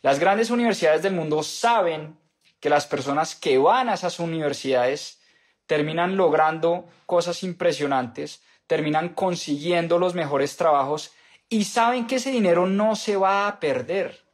Las 0.02 0.19
grandes 0.19 0.50
universidades 0.50 1.02
del 1.02 1.14
mundo 1.14 1.43
saben 1.43 2.19
que 2.61 2.71
las 2.71 2.87
personas 2.87 3.35
que 3.35 3.59
van 3.59 3.88
a 3.88 3.95
esas 3.95 4.21
universidades 4.21 5.21
terminan 5.66 6.16
logrando 6.16 6.87
cosas 7.07 7.43
impresionantes, 7.43 8.43
terminan 8.66 9.11
consiguiendo 9.11 9.99
los 9.99 10.14
mejores 10.14 10.57
trabajos 10.57 11.12
y 11.54 11.62
saben 11.62 12.08
que 12.08 12.16
ese 12.16 12.32
dinero 12.32 12.66
no 12.66 12.96
se 12.96 13.16
va 13.16 13.46
a 13.46 13.61
perder. 13.61 14.25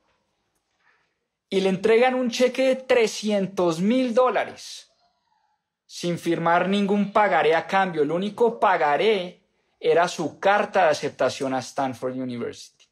Y 1.50 1.60
le 1.60 1.68
entregan 1.68 2.14
un 2.14 2.30
cheque 2.30 2.62
de 2.62 2.76
300 2.76 3.80
mil 3.82 4.14
dólares 4.14 4.90
sin 5.84 6.18
firmar 6.18 6.66
ningún 6.66 7.12
pagaré 7.12 7.54
a 7.54 7.66
cambio. 7.66 8.04
El 8.04 8.10
único 8.10 8.58
pagaré 8.58 9.42
era 9.78 10.08
su 10.08 10.40
carta 10.40 10.84
de 10.84 10.90
aceptación 10.92 11.52
a 11.52 11.58
Stanford 11.58 12.14
University. 12.14 12.86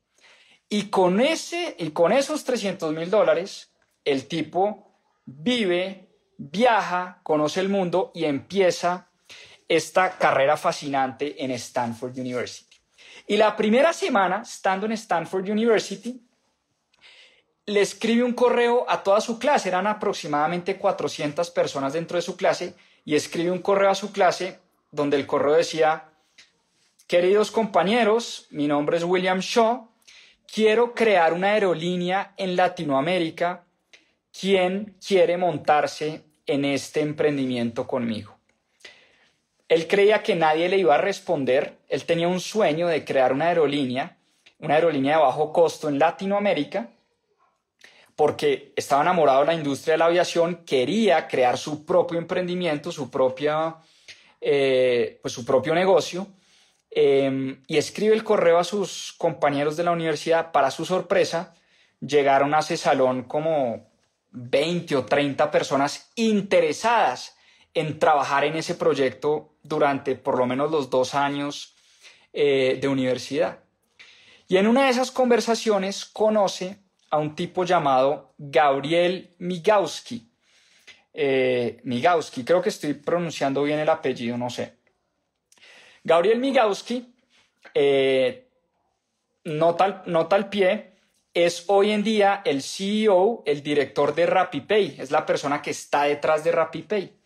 Y 0.68 0.90
con, 0.90 1.22
ese, 1.22 1.74
y 1.78 1.88
con 1.92 2.12
esos 2.12 2.44
300 2.44 2.92
mil 2.92 3.08
dólares, 3.08 3.72
el 4.04 4.28
tipo 4.28 4.92
vive, 5.24 6.06
viaja, 6.36 7.20
conoce 7.22 7.60
el 7.60 7.70
mundo 7.70 8.12
y 8.14 8.24
empieza 8.24 9.08
esta 9.66 10.18
carrera 10.18 10.58
fascinante 10.58 11.42
en 11.42 11.50
Stanford 11.52 12.18
University. 12.18 12.67
Y 13.30 13.36
la 13.36 13.54
primera 13.54 13.92
semana, 13.92 14.40
estando 14.40 14.86
en 14.86 14.92
Stanford 14.92 15.50
University, 15.50 16.18
le 17.66 17.82
escribe 17.82 18.24
un 18.24 18.32
correo 18.32 18.86
a 18.88 19.02
toda 19.02 19.20
su 19.20 19.38
clase, 19.38 19.68
eran 19.68 19.86
aproximadamente 19.86 20.78
400 20.78 21.50
personas 21.50 21.92
dentro 21.92 22.16
de 22.16 22.22
su 22.22 22.38
clase, 22.38 22.74
y 23.04 23.14
escribe 23.14 23.50
un 23.50 23.60
correo 23.60 23.90
a 23.90 23.94
su 23.94 24.12
clase 24.12 24.60
donde 24.90 25.18
el 25.18 25.26
correo 25.26 25.52
decía, 25.52 26.08
queridos 27.06 27.50
compañeros, 27.50 28.46
mi 28.48 28.66
nombre 28.66 28.96
es 28.96 29.04
William 29.04 29.40
Shaw, 29.40 29.90
quiero 30.50 30.94
crear 30.94 31.34
una 31.34 31.48
aerolínea 31.48 32.32
en 32.38 32.56
Latinoamérica, 32.56 33.66
¿quién 34.32 34.96
quiere 35.06 35.36
montarse 35.36 36.24
en 36.46 36.64
este 36.64 37.00
emprendimiento 37.02 37.86
conmigo? 37.86 38.37
Él 39.68 39.86
creía 39.86 40.22
que 40.22 40.34
nadie 40.34 40.68
le 40.68 40.78
iba 40.78 40.94
a 40.94 40.98
responder. 40.98 41.78
Él 41.88 42.04
tenía 42.04 42.26
un 42.26 42.40
sueño 42.40 42.88
de 42.88 43.04
crear 43.04 43.32
una 43.32 43.48
aerolínea, 43.48 44.16
una 44.60 44.74
aerolínea 44.74 45.16
de 45.16 45.22
bajo 45.22 45.52
costo 45.52 45.88
en 45.88 45.98
Latinoamérica, 45.98 46.88
porque 48.16 48.72
estaba 48.74 49.02
enamorado 49.02 49.40
de 49.40 49.46
la 49.46 49.54
industria 49.54 49.94
de 49.94 49.98
la 49.98 50.06
aviación, 50.06 50.64
quería 50.64 51.28
crear 51.28 51.58
su 51.58 51.84
propio 51.84 52.18
emprendimiento, 52.18 52.90
su, 52.90 53.10
propia, 53.10 53.76
eh, 54.40 55.18
pues 55.22 55.34
su 55.34 55.44
propio 55.44 55.74
negocio, 55.74 56.26
em, 56.90 57.62
y 57.66 57.76
escribe 57.76 58.14
el 58.14 58.24
correo 58.24 58.58
a 58.58 58.64
sus 58.64 59.14
compañeros 59.18 59.76
de 59.76 59.84
la 59.84 59.92
universidad. 59.92 60.50
Para 60.50 60.70
su 60.70 60.84
sorpresa, 60.84 61.54
llegaron 62.00 62.54
a 62.54 62.60
ese 62.60 62.76
salón 62.76 63.24
como 63.24 63.86
20 64.30 64.96
o 64.96 65.04
30 65.04 65.50
personas 65.50 66.10
interesadas 66.16 67.37
en 67.78 68.00
trabajar 68.00 68.44
en 68.44 68.56
ese 68.56 68.74
proyecto 68.74 69.54
durante 69.62 70.16
por 70.16 70.36
lo 70.36 70.46
menos 70.46 70.70
los 70.70 70.90
dos 70.90 71.14
años 71.14 71.76
eh, 72.32 72.78
de 72.80 72.88
universidad. 72.88 73.60
Y 74.48 74.56
en 74.56 74.66
una 74.66 74.86
de 74.86 74.90
esas 74.90 75.12
conversaciones 75.12 76.04
conoce 76.04 76.78
a 77.10 77.18
un 77.18 77.36
tipo 77.36 77.64
llamado 77.64 78.34
Gabriel 78.36 79.32
Migowski. 79.38 80.28
Eh, 81.14 81.80
Migowski, 81.84 82.42
creo 82.44 82.60
que 82.60 82.70
estoy 82.70 82.94
pronunciando 82.94 83.62
bien 83.62 83.78
el 83.78 83.88
apellido, 83.88 84.36
no 84.36 84.50
sé. 84.50 84.74
Gabriel 86.02 86.40
Migowski, 86.40 87.14
eh, 87.74 88.48
nota, 89.44 90.02
nota 90.06 90.34
al 90.34 90.48
pie, 90.48 90.94
es 91.32 91.64
hoy 91.68 91.92
en 91.92 92.02
día 92.02 92.42
el 92.44 92.60
CEO, 92.60 93.44
el 93.46 93.62
director 93.62 94.14
de 94.16 94.26
RappiPay, 94.26 94.96
es 94.98 95.12
la 95.12 95.24
persona 95.24 95.62
que 95.62 95.70
está 95.70 96.04
detrás 96.04 96.42
de 96.42 96.50
RappiPay. 96.50 97.17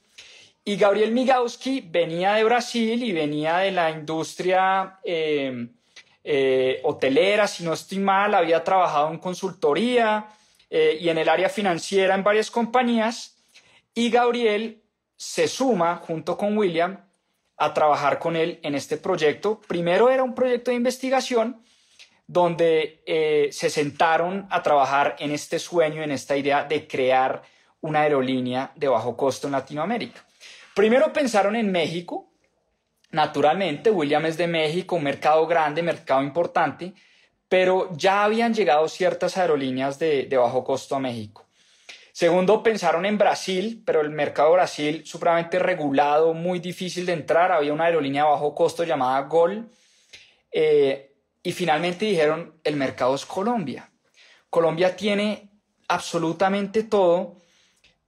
Y 0.64 0.76
Gabriel 0.76 1.10
Migowski 1.10 1.80
venía 1.80 2.34
de 2.34 2.44
Brasil 2.44 3.02
y 3.02 3.10
venía 3.10 3.58
de 3.58 3.72
la 3.72 3.90
industria 3.90 5.00
eh, 5.02 5.66
eh, 6.22 6.80
hotelera, 6.84 7.48
si 7.48 7.64
no 7.64 7.72
estoy 7.72 7.98
mal, 7.98 8.32
había 8.32 8.62
trabajado 8.62 9.10
en 9.10 9.18
consultoría 9.18 10.28
eh, 10.70 10.98
y 11.00 11.08
en 11.08 11.18
el 11.18 11.28
área 11.28 11.48
financiera 11.48 12.14
en 12.14 12.22
varias 12.22 12.48
compañías. 12.48 13.36
Y 13.92 14.08
Gabriel 14.08 14.80
se 15.16 15.48
suma 15.48 15.96
junto 15.96 16.36
con 16.36 16.56
William 16.56 16.96
a 17.56 17.74
trabajar 17.74 18.20
con 18.20 18.36
él 18.36 18.60
en 18.62 18.76
este 18.76 18.98
proyecto. 18.98 19.60
Primero 19.66 20.10
era 20.10 20.22
un 20.22 20.34
proyecto 20.34 20.70
de 20.70 20.76
investigación 20.76 21.60
donde 22.28 23.02
se 23.52 23.68
sentaron 23.68 24.46
a 24.48 24.62
trabajar 24.62 25.16
en 25.18 25.32
este 25.32 25.58
sueño, 25.58 26.02
en 26.02 26.12
esta 26.12 26.36
idea 26.36 26.64
de 26.64 26.86
crear 26.86 27.42
una 27.80 28.02
aerolínea 28.02 28.72
de 28.74 28.88
bajo 28.88 29.16
costo 29.16 29.48
en 29.48 29.52
Latinoamérica. 29.52 30.24
Primero 30.74 31.12
pensaron 31.12 31.54
en 31.56 31.70
México, 31.70 32.30
naturalmente, 33.10 33.90
William 33.90 34.24
es 34.26 34.36
de 34.36 34.46
México, 34.46 34.96
un 34.96 35.04
mercado 35.04 35.46
grande, 35.46 35.82
mercado 35.82 36.22
importante, 36.22 36.94
pero 37.48 37.90
ya 37.94 38.24
habían 38.24 38.54
llegado 38.54 38.88
ciertas 38.88 39.36
aerolíneas 39.36 39.98
de, 39.98 40.26
bajo 40.34 40.64
costo 40.64 40.96
a 40.96 41.00
México. 41.00 41.44
Segundo, 42.12 42.62
pensaron 42.62 43.04
en 43.04 43.18
Brasil, 43.18 43.82
pero 43.84 44.00
el 44.00 44.08
mercado 44.08 44.52
Brasil 44.52 45.02
supremamente 45.04 45.58
regulado, 45.58 46.32
muy 46.32 46.60
difícil 46.60 47.04
de 47.04 47.12
entrar. 47.12 47.52
Había 47.52 47.74
una 47.74 47.84
aerolínea 47.84 48.24
de 48.24 48.30
bajo 48.30 48.54
costo 48.54 48.84
llamada 48.84 49.20
Gol. 49.22 49.68
Eh, 50.50 51.14
y 51.42 51.52
finalmente 51.52 52.06
dijeron, 52.06 52.54
el 52.64 52.76
mercado 52.76 53.14
es 53.14 53.26
Colombia. 53.26 53.90
Colombia 54.48 54.96
tiene 54.96 55.50
absolutamente 55.88 56.84
todo 56.84 57.36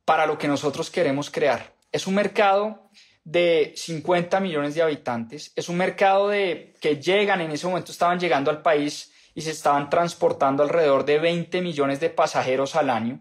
para 0.05 0.25
lo 0.27 0.39
que 0.39 0.49
nosotros 0.49 0.91
queremos 0.91 1.31
crear. 1.31 1.74
Es 1.95 2.09
un 2.09 2.17
mercado 2.17 2.91
de 3.23 3.73
50 3.77 4.41
millones 4.41 4.75
de 4.75 4.83
habitantes, 4.83 5.53
es 5.55 5.69
un 5.69 5.77
mercado 5.77 6.27
de 6.27 6.75
que 6.81 6.97
llegan, 6.97 7.41
en 7.41 7.53
ese 7.53 7.69
momento 7.69 7.93
estaban 7.93 8.19
llegando 8.19 8.51
al 8.51 8.63
país 8.63 9.13
y 9.33 9.43
se 9.43 9.53
estaban 9.53 9.89
transportando 9.91 10.65
alrededor 10.65 11.05
de 11.05 11.21
20 11.21 11.63
millones 11.63 12.01
de 12.01 12.11
pasajeros 12.11 12.75
al 12.75 12.91
año. 12.91 13.21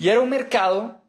Y 0.00 0.08
era 0.08 0.18
un 0.18 0.30
mercado 0.30 1.00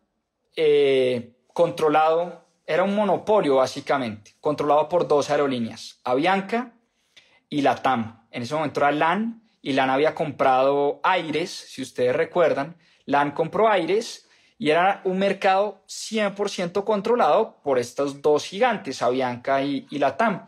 eh, 0.55 1.35
controlado, 1.51 2.45
era 2.67 2.83
un 2.83 2.93
monopolio 2.93 3.55
básicamente, 3.55 4.35
controlado 4.39 4.87
por 4.89 5.07
dos 5.07 5.31
aerolíneas, 5.31 5.99
Avianca 6.03 6.73
y 7.49 7.63
LATAM. 7.63 8.27
En 8.29 8.43
ese 8.43 8.53
momento 8.53 8.81
era 8.81 8.91
LAN 8.91 9.49
y 9.63 9.73
LAN 9.73 9.89
había 9.89 10.13
comprado 10.13 10.99
Aires, 11.01 11.49
si 11.49 11.81
ustedes 11.81 12.15
recuerdan. 12.15 12.77
LAN 13.07 13.31
compró 13.31 13.67
Aires 13.67 14.22
y 14.63 14.71
era 14.71 15.01
un 15.03 15.19
mercado 15.19 15.83
100% 15.89 16.85
controlado 16.85 17.59
por 17.63 17.77
estos 17.77 18.21
dos 18.21 18.45
gigantes, 18.45 19.01
Avianca 19.01 19.61
y, 19.61 19.85
LATAM. 19.91 20.47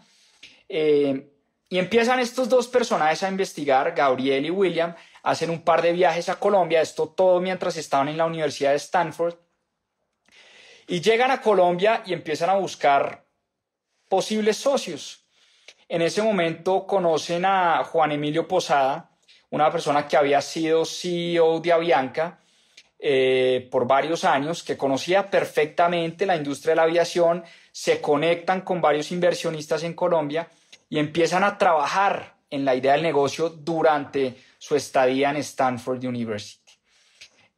Eh, 0.69 1.33
y 1.67 1.77
empiezan 1.77 2.21
estos 2.21 2.47
dos 2.47 2.69
personajes 2.69 3.23
a 3.23 3.27
investigar, 3.27 3.93
Gabriel 3.93 4.45
y 4.45 4.49
William, 4.49 4.95
hacen 5.21 5.49
un 5.49 5.63
par 5.63 5.81
de 5.81 5.91
viajes 5.91 6.29
a 6.29 6.39
Colombia, 6.39 6.79
esto 6.79 7.09
todo 7.09 7.41
mientras 7.41 7.75
estaban 7.75 8.07
en 8.07 8.15
la 8.15 8.25
Universidad 8.25 8.69
de 8.69 8.77
Stanford, 8.77 9.35
y 10.87 11.01
llegan 11.01 11.31
a 11.31 11.41
Colombia 11.41 12.01
y 12.05 12.13
empiezan 12.13 12.49
a 12.51 12.55
buscar 12.55 13.25
posibles 14.07 14.55
socios. 14.55 15.25
En 15.89 16.01
ese 16.01 16.21
momento 16.21 16.87
conocen 16.87 17.43
a 17.43 17.83
Juan 17.83 18.13
Emilio 18.13 18.47
Posada, 18.47 19.11
una 19.49 19.69
persona 19.69 20.07
que 20.07 20.15
había 20.15 20.41
sido 20.41 20.85
CEO 20.85 21.59
de 21.59 21.73
Avianca 21.73 22.39
eh, 23.07 23.67
por 23.69 23.85
varios 23.85 24.23
años, 24.23 24.63
que 24.63 24.77
conocía 24.77 25.29
perfectamente 25.29 26.25
la 26.25 26.37
industria 26.37 26.71
de 26.71 26.77
la 26.77 26.83
aviación, 26.83 27.43
se 27.71 28.01
conectan 28.01 28.61
con 28.61 28.81
varios 28.81 29.11
inversionistas 29.11 29.83
en 29.83 29.93
Colombia 29.93 30.49
y 30.89 30.97
empiezan 30.97 31.43
a 31.43 31.59
trabajar 31.59 32.33
en 32.49 32.65
la 32.65 32.73
idea 32.73 32.93
del 32.93 33.03
negocio 33.03 33.49
durante 33.49 34.37
su 34.57 34.75
estadía 34.75 35.29
en 35.29 35.35
Stanford 35.35 36.03
University. 36.03 36.73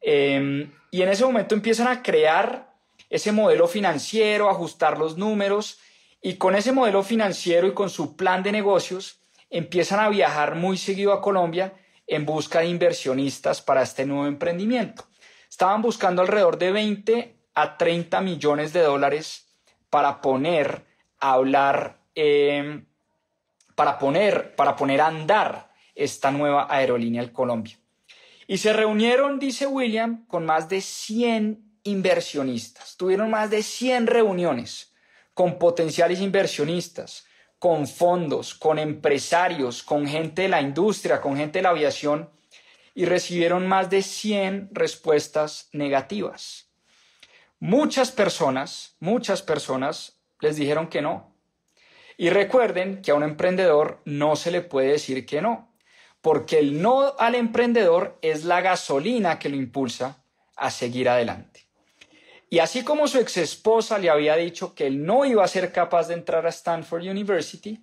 Em, 0.02 0.70
y 0.90 1.00
en 1.00 1.08
ese 1.08 1.24
momento 1.24 1.54
empiezan 1.54 1.88
a 1.88 2.02
crear 2.02 2.74
ese 3.08 3.32
modelo 3.32 3.68
financiero, 3.68 4.50
ajustar 4.50 4.98
los 4.98 5.16
números 5.16 5.78
y 6.20 6.34
con 6.34 6.56
ese 6.56 6.72
modelo 6.72 7.02
financiero 7.02 7.66
y 7.66 7.72
con 7.72 7.88
su 7.88 8.16
plan 8.16 8.42
de 8.42 8.52
negocios, 8.52 9.20
empiezan 9.48 10.00
a 10.00 10.10
viajar 10.10 10.56
muy 10.56 10.76
seguido 10.76 11.14
a 11.14 11.22
Colombia 11.22 11.72
en 12.06 12.26
busca 12.26 12.60
de 12.60 12.66
inversionistas 12.66 13.62
para 13.62 13.80
este 13.80 14.04
nuevo 14.04 14.26
emprendimiento. 14.26 15.08
Estaban 15.48 15.82
buscando 15.82 16.22
alrededor 16.22 16.58
de 16.58 16.72
20 16.72 17.36
a 17.54 17.76
30 17.76 18.20
millones 18.20 18.72
de 18.72 18.82
dólares 18.82 19.48
para 19.90 20.20
poner 20.20 20.84
a 21.18 21.32
hablar, 21.32 21.98
em, 22.14 22.86
para 23.74 23.98
poner, 23.98 24.54
para 24.54 24.76
poner 24.76 25.00
a 25.00 25.06
andar 25.06 25.72
esta 25.94 26.30
nueva 26.30 26.66
aerolínea 26.70 27.22
en 27.22 27.30
Colombia. 27.30 27.78
Y 28.46 28.58
se 28.58 28.72
reunieron, 28.72 29.38
dice 29.38 29.66
William, 29.66 30.26
con 30.26 30.46
más 30.46 30.68
de 30.68 30.80
100 30.80 31.80
inversionistas. 31.82 32.96
Tuvieron 32.96 33.30
más 33.30 33.50
de 33.50 33.62
100 33.62 34.06
reuniones 34.06 34.94
con 35.34 35.58
potenciales 35.58 36.20
inversionistas, 36.20 37.26
con 37.58 37.86
fondos, 37.86 38.54
con 38.54 38.78
empresarios, 38.78 39.82
con 39.82 40.06
gente 40.06 40.42
de 40.42 40.48
la 40.48 40.60
industria, 40.60 41.20
con 41.20 41.36
gente 41.36 41.58
de 41.58 41.62
la 41.64 41.70
aviación, 41.70 42.30
y 42.98 43.04
recibieron 43.04 43.68
más 43.68 43.90
de 43.90 44.02
100 44.02 44.70
respuestas 44.72 45.68
negativas. 45.70 46.68
Muchas 47.60 48.10
personas, 48.10 48.96
muchas 48.98 49.40
personas 49.40 50.18
les 50.40 50.56
dijeron 50.56 50.88
que 50.88 51.00
no. 51.00 51.32
Y 52.16 52.30
recuerden 52.30 53.00
que 53.00 53.12
a 53.12 53.14
un 53.14 53.22
emprendedor 53.22 54.02
no 54.04 54.34
se 54.34 54.50
le 54.50 54.62
puede 54.62 54.88
decir 54.88 55.26
que 55.26 55.40
no, 55.40 55.72
porque 56.20 56.58
el 56.58 56.82
no 56.82 57.14
al 57.20 57.36
emprendedor 57.36 58.18
es 58.20 58.44
la 58.44 58.62
gasolina 58.62 59.38
que 59.38 59.48
lo 59.48 59.54
impulsa 59.54 60.24
a 60.56 60.72
seguir 60.72 61.08
adelante. 61.08 61.68
Y 62.50 62.58
así 62.58 62.82
como 62.82 63.06
su 63.06 63.20
ex 63.20 63.36
esposa 63.36 63.98
le 63.98 64.10
había 64.10 64.34
dicho 64.34 64.74
que 64.74 64.88
él 64.88 65.04
no 65.04 65.24
iba 65.24 65.44
a 65.44 65.46
ser 65.46 65.70
capaz 65.70 66.08
de 66.08 66.14
entrar 66.14 66.46
a 66.46 66.50
Stanford 66.50 67.02
University, 67.02 67.80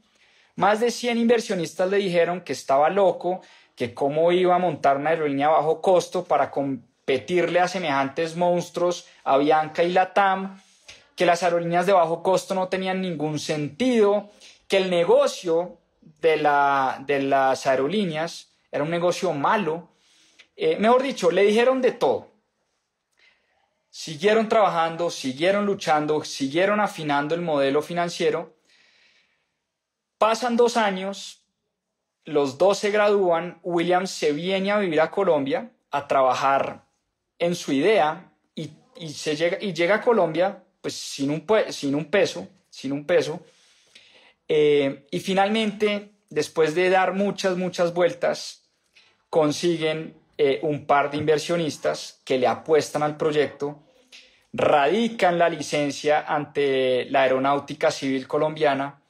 más 0.57 0.81
de 0.81 0.91
100 0.91 1.17
inversionistas 1.17 1.89
le 1.89 1.97
dijeron 1.97 2.41
que 2.41 2.53
estaba 2.53 2.89
loco, 2.89 3.41
que 3.75 3.93
cómo 3.93 4.31
iba 4.31 4.55
a 4.55 4.59
montar 4.59 4.97
una 4.97 5.11
aerolínea 5.11 5.47
a 5.47 5.51
bajo 5.51 5.81
costo 5.81 6.23
para 6.23 6.51
competirle 6.51 7.59
a 7.59 7.67
semejantes 7.67 8.35
monstruos, 8.35 9.07
a 9.23 9.37
Bianca 9.37 9.83
y 9.83 9.91
Latam, 9.91 10.61
que 11.15 11.25
las 11.25 11.43
aerolíneas 11.43 11.85
de 11.85 11.93
bajo 11.93 12.23
costo 12.23 12.55
no 12.55 12.67
tenían 12.67 13.01
ningún 13.01 13.39
sentido, 13.39 14.29
que 14.67 14.77
el 14.77 14.89
negocio 14.89 15.77
de, 16.21 16.37
la, 16.37 17.03
de 17.05 17.21
las 17.21 17.67
aerolíneas 17.67 18.53
era 18.71 18.83
un 18.83 18.89
negocio 18.89 19.33
malo. 19.33 19.89
Eh, 20.55 20.77
mejor 20.77 21.03
dicho, 21.03 21.31
le 21.31 21.43
dijeron 21.43 21.81
de 21.81 21.91
todo 21.91 22.35
siguieron 23.95 24.49
trabajando, 24.49 25.09
siguieron 25.09 25.65
luchando, 25.65 26.21
siguieron 26.25 26.81
afinando 26.81 27.33
el 27.33 27.39
modelo 27.39 27.81
financiero. 27.81 28.53
Pasan 30.17 30.57
dos 30.57 30.75
años, 30.75 31.44
los 32.25 32.57
dos 32.57 32.79
se 32.79 32.91
gradúan, 32.91 33.59
William 33.63 34.07
se 34.07 34.31
viene 34.31 34.71
a 34.71 34.79
vivir 34.79 34.99
a 35.01 35.11
Colombia 35.11 35.71
a 35.91 36.07
trabajar 36.07 36.85
en 37.39 37.55
su 37.55 37.71
idea 37.71 38.31
y, 38.53 38.69
se 39.09 39.35
llega, 39.35 39.57
y 39.61 39.73
llega 39.73 39.95
a 39.95 40.01
Colombia 40.01 40.63
pues 40.81 40.93
sin 40.93 41.31
un, 41.31 41.45
sin 41.69 41.95
un 41.95 42.05
peso, 42.05 42.47
sin 42.69 42.91
un 42.91 43.05
peso. 43.05 43.41
Eh, 44.47 45.07
y 45.11 45.19
finalmente, 45.19 46.11
después 46.29 46.75
de 46.75 46.89
dar 46.89 47.13
muchas, 47.13 47.57
muchas 47.57 47.93
vueltas, 47.93 48.69
consiguen 49.29 50.15
eh, 50.37 50.59
un 50.61 50.85
par 50.85 51.11
de 51.11 51.17
inversionistas 51.17 52.21
que 52.23 52.37
le 52.37 52.47
apuestan 52.47 53.03
al 53.03 53.17
proyecto 53.17 53.85
radican 54.55 55.37
la 55.37 55.49
licencia 55.49 56.21
ante 56.21 57.05
la 57.09 57.23
Aeronáutica 57.23 57.91
Civil 57.91 58.25
Colombiana 58.27 59.01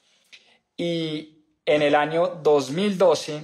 y 0.75 1.34
en 1.65 1.81
el 1.81 1.95
año 1.95 2.39
2012 2.43 3.43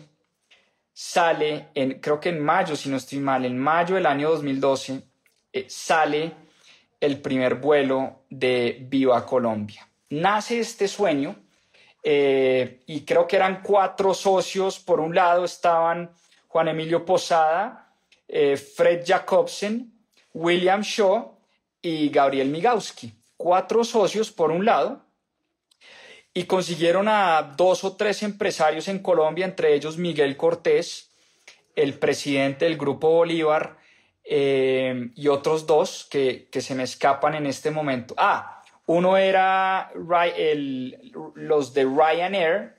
sale, 0.93 1.69
en, 1.73 1.99
creo 1.99 2.19
que 2.19 2.29
en 2.29 2.39
mayo, 2.39 2.75
si 2.75 2.89
no 2.89 2.97
estoy 2.97 3.19
mal, 3.19 3.45
en 3.45 3.57
mayo 3.57 3.95
del 3.95 4.05
año 4.05 4.29
2012 4.29 5.01
eh, 5.53 5.65
sale 5.67 6.31
el 6.99 7.19
primer 7.19 7.55
vuelo 7.55 8.23
de 8.29 8.77
Viva 8.81 9.25
Colombia. 9.25 9.87
Nace 10.11 10.59
este 10.59 10.87
sueño 10.87 11.35
eh, 12.03 12.83
y 12.85 13.01
creo 13.01 13.27
que 13.27 13.37
eran 13.37 13.61
cuatro 13.63 14.13
socios. 14.13 14.79
Por 14.79 14.99
un 14.99 15.15
lado 15.15 15.45
estaban 15.45 16.11
Juan 16.47 16.67
Emilio 16.67 17.03
Posada, 17.05 17.93
eh, 18.27 18.55
Fred 18.57 19.03
Jacobsen, 19.05 19.91
William 20.33 20.81
Shaw 20.81 21.37
y 21.81 22.09
Gabriel 22.09 22.49
Migowski, 22.49 23.11
cuatro 23.35 23.83
socios 23.83 24.31
por 24.31 24.51
un 24.51 24.63
lado, 24.65 25.03
y 26.33 26.43
consiguieron 26.45 27.07
a 27.07 27.53
dos 27.57 27.83
o 27.83 27.95
tres 27.95 28.23
empresarios 28.23 28.87
en 28.87 28.99
Colombia, 28.99 29.45
entre 29.45 29.73
ellos 29.73 29.97
Miguel 29.97 30.37
Cortés, 30.37 31.11
el 31.75 31.95
presidente 31.95 32.65
del 32.65 32.77
Grupo 32.77 33.09
Bolívar, 33.09 33.77
eh, 34.23 35.09
y 35.15 35.27
otros 35.27 35.65
dos 35.65 36.07
que, 36.09 36.47
se 36.51 36.75
me 36.75 36.83
escapan 36.83 37.35
en 37.35 37.45
este 37.47 37.71
momento. 37.71 38.13
Ah, 38.17 38.63
uno 38.85 39.17
era 39.17 39.91
los 39.93 41.73
de 41.73 41.83
Ryanair. 41.83 42.75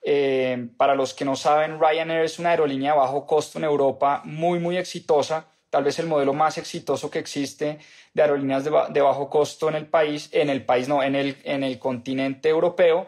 Eh, 0.00 0.68
para 0.76 0.94
los 0.94 1.12
que 1.12 1.24
no 1.24 1.36
saben, 1.36 1.80
Ryanair 1.80 2.24
es 2.24 2.38
una 2.38 2.50
aerolínea 2.50 2.92
de 2.92 2.98
bajo 2.98 3.26
costo 3.26 3.58
en 3.58 3.64
Europa 3.64 4.22
muy, 4.24 4.60
muy 4.60 4.78
exitosa 4.78 5.48
tal 5.70 5.84
vez 5.84 5.98
el 5.98 6.06
modelo 6.06 6.32
más 6.32 6.58
exitoso 6.58 7.10
que 7.10 7.18
existe 7.18 7.78
de 8.14 8.22
aerolíneas 8.22 8.64
de, 8.64 9.00
bajo 9.00 9.28
costo 9.28 9.68
en 9.68 9.74
el 9.74 9.86
país, 9.86 10.28
en 10.32 10.50
el 10.50 10.64
país 10.64 10.88
no, 10.88 11.02
en 11.02 11.14
el, 11.14 11.36
en 11.44 11.62
el 11.62 11.78
continente 11.78 12.48
europeo. 12.48 13.06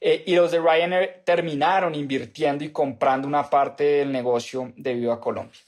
Eh, 0.00 0.24
y 0.26 0.34
los 0.34 0.50
de 0.50 0.58
Ryanair 0.58 1.22
terminaron 1.24 1.94
invirtiendo 1.94 2.64
y 2.64 2.70
comprando 2.70 3.28
una 3.28 3.48
parte 3.48 3.84
del 3.84 4.10
negocio 4.10 4.72
de 4.76 4.94
Viva 4.94 5.20
Colombia. 5.20 5.60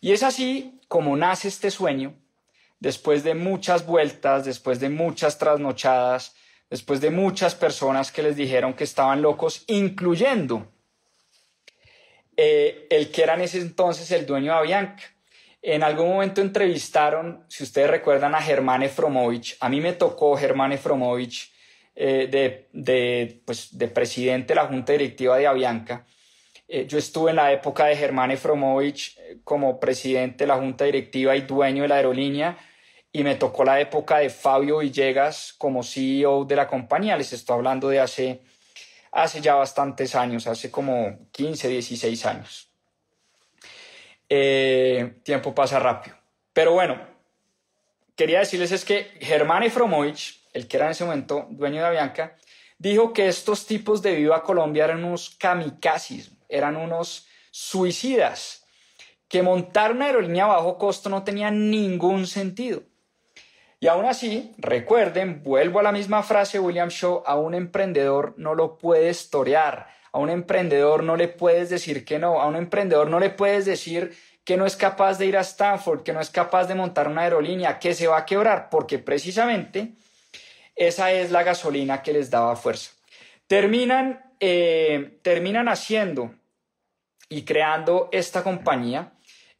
Y 0.00 0.12
es 0.12 0.22
así 0.22 0.80
como 0.86 1.16
nace 1.16 1.48
este 1.48 1.70
sueño, 1.70 2.14
después 2.78 3.24
de 3.24 3.34
muchas 3.34 3.86
vueltas, 3.86 4.44
después 4.44 4.78
de 4.78 4.90
muchas 4.90 5.38
trasnochadas, 5.38 6.36
después 6.70 7.00
de 7.00 7.10
muchas 7.10 7.54
personas 7.54 8.12
que 8.12 8.22
les 8.22 8.36
dijeron 8.36 8.74
que 8.74 8.84
estaban 8.84 9.22
locos, 9.22 9.64
incluyendo 9.66 10.70
eh, 12.36 12.86
el 12.90 13.10
que 13.10 13.22
era 13.22 13.34
en 13.34 13.42
ese 13.42 13.60
entonces 13.60 14.10
el 14.10 14.26
dueño 14.26 14.52
de 14.52 14.58
Avianca. 14.58 15.13
En 15.66 15.82
algún 15.82 16.10
momento 16.10 16.42
entrevistaron, 16.42 17.46
si 17.48 17.64
ustedes 17.64 17.88
recuerdan, 17.88 18.34
a 18.34 18.42
Germán 18.42 18.82
Efromovich. 18.82 19.56
A 19.60 19.70
mí 19.70 19.80
me 19.80 19.94
tocó 19.94 20.36
Germán 20.36 20.72
Efromovich 20.72 21.50
eh, 21.94 22.28
de, 22.30 22.68
de, 22.74 23.40
pues, 23.46 23.78
de, 23.78 23.88
presidente 23.88 24.48
de 24.48 24.56
la 24.56 24.66
Junta 24.66 24.92
Directiva 24.92 25.38
de 25.38 25.46
Avianca. 25.46 26.04
Eh, 26.68 26.86
yo 26.86 26.98
estuve 26.98 27.30
en 27.30 27.36
la 27.36 27.50
época 27.50 27.86
de 27.86 27.96
Germán 27.96 28.30
Efromovich 28.30 29.16
eh, 29.16 29.38
como 29.42 29.80
presidente 29.80 30.44
de 30.44 30.48
la 30.48 30.56
Junta 30.56 30.84
Directiva 30.84 31.34
y 31.34 31.40
dueño 31.40 31.84
de 31.84 31.88
la 31.88 31.96
aerolínea 31.96 32.58
y 33.10 33.24
me 33.24 33.36
tocó 33.36 33.64
la 33.64 33.80
época 33.80 34.18
de 34.18 34.28
Fabio 34.28 34.80
Villegas 34.80 35.54
como 35.56 35.82
CEO 35.82 36.44
de 36.44 36.56
la 36.56 36.68
compañía. 36.68 37.16
Les 37.16 37.32
estoy 37.32 37.56
hablando 37.56 37.88
de 37.88 38.00
hace, 38.00 38.42
hace 39.12 39.40
ya 39.40 39.54
bastantes 39.54 40.14
años, 40.14 40.46
hace 40.46 40.70
como 40.70 41.30
15, 41.32 41.68
16 41.68 42.26
años. 42.26 42.73
Eh, 44.36 45.20
tiempo 45.22 45.54
pasa 45.54 45.78
rápido. 45.78 46.16
Pero 46.52 46.72
bueno, 46.72 46.98
quería 48.16 48.40
decirles 48.40 48.72
es 48.72 48.84
que 48.84 49.12
Germán 49.20 49.62
Efromovich, 49.62 50.44
el 50.52 50.66
que 50.66 50.76
era 50.76 50.86
en 50.86 50.90
ese 50.90 51.04
momento 51.04 51.46
dueño 51.50 51.80
de 51.80 51.86
Avianca, 51.86 52.36
dijo 52.76 53.12
que 53.12 53.28
estos 53.28 53.64
tipos 53.64 54.02
de 54.02 54.16
Viva 54.16 54.42
Colombia 54.42 54.86
eran 54.86 55.04
unos 55.04 55.36
kamikazes, 55.38 56.32
eran 56.48 56.74
unos 56.74 57.28
suicidas, 57.52 58.66
que 59.28 59.44
montar 59.44 59.92
una 59.92 60.06
aerolínea 60.06 60.46
a 60.46 60.48
bajo 60.48 60.78
costo 60.78 61.08
no 61.08 61.22
tenía 61.22 61.52
ningún 61.52 62.26
sentido. 62.26 62.82
Y 63.78 63.86
aún 63.86 64.04
así, 64.04 64.52
recuerden, 64.58 65.44
vuelvo 65.44 65.78
a 65.78 65.84
la 65.84 65.92
misma 65.92 66.24
frase 66.24 66.58
William 66.58 66.88
Shaw, 66.88 67.22
a 67.24 67.36
un 67.36 67.54
emprendedor 67.54 68.34
no 68.36 68.56
lo 68.56 68.78
puedes 68.78 69.30
torear, 69.30 69.86
a 70.14 70.18
un 70.18 70.30
emprendedor 70.30 71.02
no 71.02 71.16
le 71.16 71.26
puedes 71.26 71.70
decir 71.70 72.04
que 72.04 72.20
no, 72.20 72.40
a 72.40 72.46
un 72.46 72.54
emprendedor 72.54 73.10
no 73.10 73.18
le 73.18 73.30
puedes 73.30 73.64
decir 73.64 74.16
que 74.44 74.56
no 74.56 74.64
es 74.64 74.76
capaz 74.76 75.18
de 75.18 75.26
ir 75.26 75.36
a 75.36 75.40
Stanford, 75.40 76.04
que 76.04 76.12
no 76.12 76.20
es 76.20 76.30
capaz 76.30 76.66
de 76.66 76.76
montar 76.76 77.08
una 77.08 77.22
aerolínea, 77.22 77.80
que 77.80 77.94
se 77.94 78.06
va 78.06 78.18
a 78.18 78.24
quebrar, 78.24 78.70
porque 78.70 79.00
precisamente 79.00 79.94
esa 80.76 81.10
es 81.10 81.32
la 81.32 81.42
gasolina 81.42 82.00
que 82.00 82.12
les 82.12 82.30
daba 82.30 82.54
fuerza. 82.54 82.92
Terminan, 83.48 84.24
eh, 84.38 85.18
terminan 85.22 85.68
haciendo 85.68 86.32
y 87.28 87.42
creando 87.42 88.08
esta 88.12 88.44
compañía. 88.44 89.14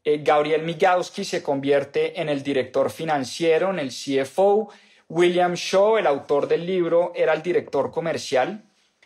Eh, 0.04 0.20
Gabriel 0.22 0.62
Migowski 0.62 1.24
se 1.24 1.42
convierte 1.42 2.20
en 2.20 2.28
el 2.28 2.44
director 2.44 2.92
financiero, 2.92 3.70
en 3.70 3.80
el 3.80 3.88
CFO. 3.88 4.70
William 5.08 5.54
Shaw, 5.54 5.98
el 5.98 6.06
autor 6.06 6.46
del 6.46 6.64
libro, 6.64 7.10
era 7.16 7.32
el 7.32 7.42
director 7.42 7.90
comercial 7.90 8.62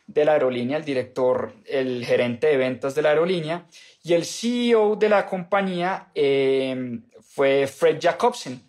de 0.09 0.25
la 0.25 0.33
aerolínea, 0.33 0.79
el 0.79 0.85
director, 0.85 1.53
el 1.67 2.05
gerente 2.05 2.49
de 2.49 2.57
ventas 2.57 2.95
de 2.95 3.03
la 3.03 3.11
aerolínea, 3.11 3.67
y 4.03 4.15
el 4.15 4.25
CEO 4.25 4.97
de 4.97 5.09
la 5.11 5.27
compañía 5.27 6.09
em, 6.15 7.03
fue 7.21 7.67
Fred 7.67 7.99
Jacobsen. 8.01 8.61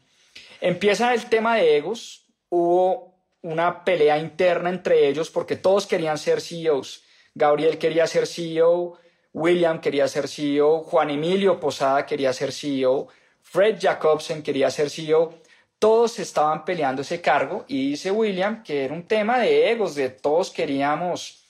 Empieza 0.59 1.13
el 1.13 1.25
tema 1.27 1.55
de 1.55 1.77
egos, 1.77 2.25
hubo 2.49 3.15
una 3.41 3.85
pelea 3.85 4.19
interna 4.19 4.69
entre 4.69 5.07
ellos 5.07 5.29
porque 5.29 5.55
todos 5.55 5.87
querían 5.87 6.17
ser 6.17 6.41
CEOs. 6.41 7.03
Gabriel 7.33 7.77
quería 7.77 8.05
ser 8.05 8.27
CEO, 8.27 8.99
William 9.33 9.79
quería 9.79 10.09
ser 10.09 10.27
CEO, 10.27 10.79
Juan 10.79 11.09
Emilio 11.09 11.57
Posada 11.57 12.05
quería 12.05 12.33
ser 12.33 12.51
CEO, 12.51 13.07
Fred 13.41 13.77
Jacobsen 13.79 14.43
quería 14.43 14.69
ser 14.69 14.89
CEO 14.89 15.35
todos 15.79 16.19
estaban 16.19 16.65
peleando 16.65 17.01
ese 17.01 17.21
cargo 17.21 17.65
y 17.67 17.91
dice 17.91 18.11
William 18.11 18.63
que 18.63 18.85
era 18.85 18.93
un 18.93 19.03
tema 19.03 19.39
de 19.39 19.71
egos, 19.71 19.95
de 19.95 20.09
todos 20.09 20.51
queríamos 20.51 21.45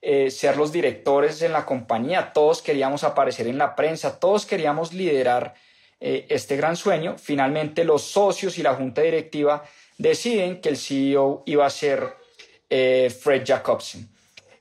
eh, 0.00 0.30
ser 0.30 0.56
los 0.56 0.72
directores 0.72 1.42
en 1.42 1.52
la 1.52 1.66
compañía, 1.66 2.32
todos 2.32 2.62
queríamos 2.62 3.04
aparecer 3.04 3.48
en 3.48 3.58
la 3.58 3.76
prensa, 3.76 4.18
todos 4.18 4.46
queríamos 4.46 4.92
liderar 4.92 5.54
eh, 6.00 6.26
este 6.28 6.56
gran 6.56 6.76
sueño. 6.76 7.16
Finalmente 7.18 7.84
los 7.84 8.02
socios 8.02 8.58
y 8.58 8.62
la 8.62 8.74
junta 8.74 9.02
directiva 9.02 9.64
deciden 9.98 10.60
que 10.60 10.70
el 10.70 10.76
CEO 10.76 11.42
iba 11.46 11.66
a 11.66 11.70
ser 11.70 12.16
eh, 12.70 13.14
Fred 13.16 13.44
Jacobson. 13.46 14.08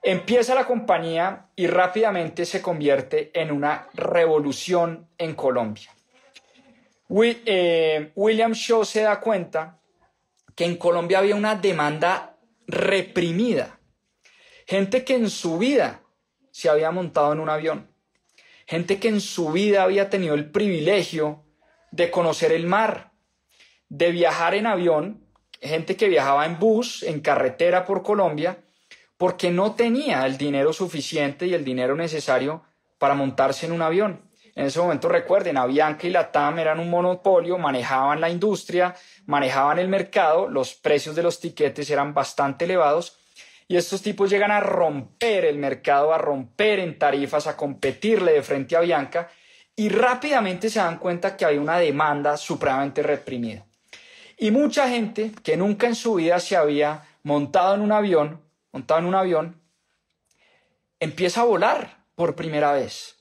Empieza 0.04 0.56
la 0.56 0.66
compañía 0.66 1.48
y 1.56 1.68
rápidamente 1.68 2.46
se 2.46 2.62
convierte 2.62 3.32
en 3.34 3.52
una 3.52 3.88
revolución 3.94 5.08
en 5.18 5.36
Colombia. 5.36 5.90
Eh, 7.14 8.12
William 8.16 8.54
Shaw 8.54 8.86
se 8.86 9.02
da 9.02 9.20
cuenta 9.20 9.80
que 10.56 10.64
en 10.64 10.78
Colombia 10.78 11.20
había 11.20 11.36
una 11.36 11.56
demanda 11.56 12.38
reprimida. 12.68 13.80
Gente 14.66 15.04
que 15.04 15.16
en 15.16 15.30
su 15.30 15.58
vida 15.58 16.04
se 16.52 16.70
había 16.70 16.92
montado 16.92 17.34
en 17.34 17.40
un 17.40 17.50
avión. 17.50 17.90
Gente 18.66 19.00
que 19.00 19.10
en 19.10 19.20
su 19.20 19.52
vida 19.52 19.84
había 19.84 20.10
tenido 20.10 20.36
el 20.36 20.50
privilegio 20.50 21.44
de 21.92 22.10
conocer 22.10 22.54
el 22.54 22.68
mar, 22.68 23.12
de 23.90 24.12
viajar 24.12 24.56
en 24.56 24.66
avión. 24.66 25.26
Gente 25.62 25.98
que 25.98 26.08
viajaba 26.08 26.46
en 26.46 26.60
bus, 26.60 27.04
en 27.04 27.20
carretera 27.20 27.86
por 27.86 28.04
Colombia, 28.04 28.64
porque 29.18 29.52
no 29.52 29.76
tenía 29.76 30.26
el 30.26 30.38
dinero 30.38 30.72
suficiente 30.72 31.46
y 31.46 31.54
el 31.54 31.66
dinero 31.66 31.96
necesario 31.96 32.64
para 32.98 33.14
montarse 33.14 33.66
en 33.66 33.74
un 33.74 33.82
avión. 33.82 34.31
En 34.56 34.66
ese 34.66 34.80
momento 34.80 35.08
recuerden, 35.08 35.58
Avianca 35.58 36.08
y 36.08 36.10
Latam 36.10 36.60
eran 36.60 36.80
un 36.80 36.90
monopolio, 36.90 37.58
manejaban 37.58 38.20
la 38.20 38.30
industria, 38.30 38.94
manejaban 39.26 39.80
el 39.80 39.88
mercado, 39.88 40.50
los 40.50 40.76
precios 40.76 41.16
de 41.16 41.24
los 41.24 41.40
tiquetes 41.40 41.90
eran 41.90 42.14
bastante 42.14 42.66
elevados 42.66 43.18
y 43.68 43.78
estos 43.78 44.02
tipos 44.02 44.30
llegan 44.30 44.52
a 44.52 44.60
romper 44.60 45.46
el 45.46 45.58
mercado, 45.58 46.14
a 46.14 46.18
romper 46.18 46.80
en 46.80 47.00
tarifas, 47.00 47.48
a 47.48 47.56
competirle 47.56 48.34
de 48.34 48.44
frente 48.44 48.76
a 48.76 48.80
Avianca 48.80 49.30
y 49.74 49.88
rápidamente 49.88 50.70
se 50.70 50.80
dan 50.80 50.98
cuenta 50.98 51.38
que 51.38 51.46
hay 51.46 51.58
una 51.58 51.78
demanda 51.78 52.36
supremamente 52.36 53.02
reprimida. 53.02 53.66
Y 54.38 54.52
mucha 54.52 54.90
gente 54.90 55.32
que 55.44 55.56
nunca 55.56 55.88
en 55.88 55.96
su 55.96 56.16
vida 56.16 56.40
se 56.42 56.58
había 56.58 57.04
montado 57.24 57.76
en 57.76 57.82
un 57.82 57.94
avión, 57.94 58.42
montado 58.74 59.00
en 59.00 59.06
un 59.06 59.16
avión, 59.16 59.62
empieza 61.00 61.42
a 61.42 61.46
volar 61.46 62.04
por 62.16 62.36
primera 62.36 62.74
vez 62.74 63.21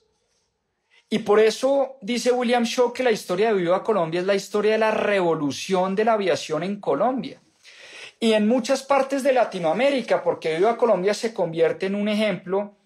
y 1.13 1.19
por 1.19 1.41
eso 1.41 1.97
dice 2.01 2.31
William 2.31 2.63
Shaw 2.63 2.93
que 2.93 3.03
la 3.03 3.11
historia 3.11 3.49
de 3.49 3.59
Viva 3.59 3.83
Colombia 3.83 4.21
es 4.21 4.27
la 4.27 4.37
historia 4.37 4.73
de 4.73 4.79
la 4.79 4.93
revolución 4.93 5.97
de 5.97 6.05
la 6.05 6.13
aviación 6.13 6.63
en 6.63 6.81
Colombia. 6.81 7.43
Y 8.21 8.35
en 8.35 8.47
muchas 8.47 8.85
partes 8.85 9.25
de 9.25 9.33
Latinoamérica, 9.33 10.23
porque 10.23 10.57
Viva 10.57 10.77
Colombia 10.77 11.13
se 11.13 11.35
convierte 11.35 11.87
en 11.87 11.97
un 11.97 12.09
ejemplo 12.09 12.77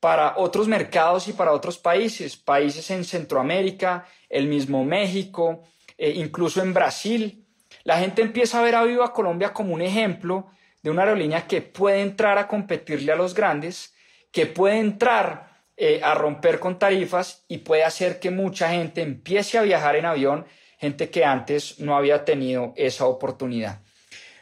para 0.00 0.36
otros 0.38 0.66
mercados 0.66 1.28
y 1.28 1.32
para 1.32 1.52
otros 1.52 1.78
países, 1.78 2.36
países 2.36 2.90
en 2.90 3.04
Centroamérica, 3.04 4.04
el 4.28 4.48
mismo 4.48 4.84
México, 4.84 5.62
eh, 5.96 6.14
incluso 6.16 6.62
en 6.62 6.74
Brasil. 6.74 7.46
La 7.84 7.98
gente 7.98 8.22
empieza 8.22 8.58
a 8.58 8.62
ver 8.62 8.74
a 8.74 8.82
Viva 8.82 9.12
Colombia 9.12 9.52
como 9.52 9.74
un 9.74 9.82
ejemplo 9.82 10.48
de 10.82 10.90
una 10.90 11.02
aerolínea 11.02 11.46
que 11.46 11.62
puede 11.62 12.00
entrar 12.00 12.36
a 12.36 12.48
competirle 12.48 13.12
a 13.12 13.16
los 13.16 13.34
grandes, 13.34 13.94
que 14.32 14.46
puede 14.46 14.78
entrar 14.78 15.49
eh, 15.82 16.02
a 16.04 16.12
romper 16.12 16.60
con 16.60 16.78
tarifas 16.78 17.42
y 17.48 17.56
puede 17.56 17.84
hacer 17.84 18.20
que 18.20 18.30
mucha 18.30 18.68
gente 18.68 19.00
empiece 19.00 19.56
a 19.56 19.62
viajar 19.62 19.96
en 19.96 20.04
avión, 20.04 20.44
gente 20.78 21.08
que 21.08 21.24
antes 21.24 21.80
no 21.80 21.96
había 21.96 22.26
tenido 22.26 22.74
esa 22.76 23.06
oportunidad. 23.06 23.80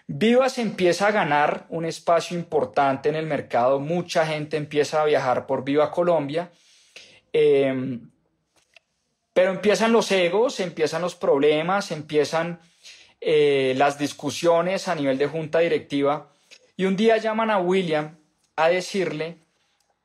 Vivas 0.09 0.59
empieza 0.59 1.07
a 1.07 1.13
ganar 1.13 1.65
un 1.69 1.85
espacio 1.85 2.37
importante 2.37 3.09
en 3.09 3.15
el 3.15 3.27
mercado, 3.27 3.79
mucha 3.79 4.27
gente 4.27 4.57
empieza 4.57 5.01
a 5.01 5.05
viajar 5.05 5.47
por 5.47 5.63
Viva 5.63 5.93
Colombia, 5.93 6.51
em, 7.33 8.11
pero 9.33 9.53
empiezan 9.53 9.93
los 9.93 10.11
egos, 10.11 10.59
empiezan 10.59 11.03
los 11.03 11.15
problemas, 11.15 11.93
empiezan 11.93 12.59
eh, 13.21 13.75
las 13.77 13.97
discusiones 13.97 14.89
a 14.89 14.97
nivel 14.97 15.19
de 15.19 15.29
junta 15.29 15.61
directiva 15.61 16.33
Y 16.77 16.85
un 16.85 16.97
día 16.97 17.17
llaman 17.17 17.51
a 17.51 17.59
William 17.59 18.19
a 18.57 18.69
decirle 18.69 19.39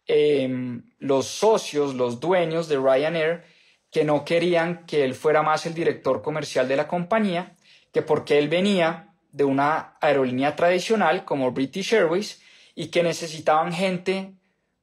em, 0.07 0.83
los 0.99 1.27
socios, 1.27 1.95
los 1.95 2.19
dueños 2.19 2.67
de 2.67 2.77
Ryanair, 2.77 3.43
que 3.91 4.03
no 4.03 4.25
querían 4.25 4.85
que 4.85 5.03
él 5.03 5.13
fuera 5.13 5.43
más 5.43 5.65
el 5.65 5.73
director 5.73 6.21
comercial 6.21 6.67
de 6.67 6.75
la 6.75 6.87
compañía, 6.87 7.55
que 7.91 8.01
porque 8.01 8.39
él 8.39 8.49
venía 8.49 9.13
de 9.31 9.43
una 9.43 9.97
aerolínea 10.01 10.55
tradicional 10.55 11.25
como 11.25 11.51
British 11.51 11.93
Airways 11.93 12.41
y 12.75 12.87
que 12.87 13.03
necesitaban 13.03 13.71
gente 13.73 14.33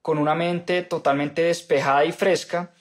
con 0.02 0.18
una 0.18 0.34
mente 0.34 0.82
totalmente 0.82 1.42
despejada 1.42 2.04
y 2.04 2.12
fresca 2.12 2.72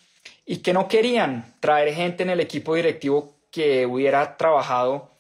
y 0.46 0.58
que 0.58 0.74
no 0.74 0.88
querían 0.88 1.56
traer 1.60 1.94
gente 1.94 2.24
en 2.24 2.30
el 2.30 2.40
equipo 2.40 2.76
directivo 2.76 3.36
que 3.52 3.86
hubiera 3.86 4.38
trabajado 4.38 5.12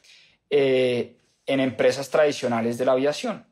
eh, 0.49 1.17
en 1.45 1.59
empresas 1.59 2.09
tradicionales 2.09 2.77
de 2.77 2.85
la 2.85 2.93
aviación. 2.93 3.45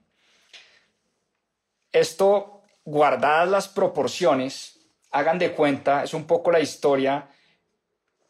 Esto, 1.92 2.57
guardadas 2.88 3.50
las 3.50 3.68
proporciones, 3.68 4.80
hagan 5.12 5.38
de 5.38 5.52
cuenta, 5.52 6.06
es 6.06 6.14
un 6.14 6.26
poco 6.26 6.52
la 6.52 6.62
historia, 6.62 7.28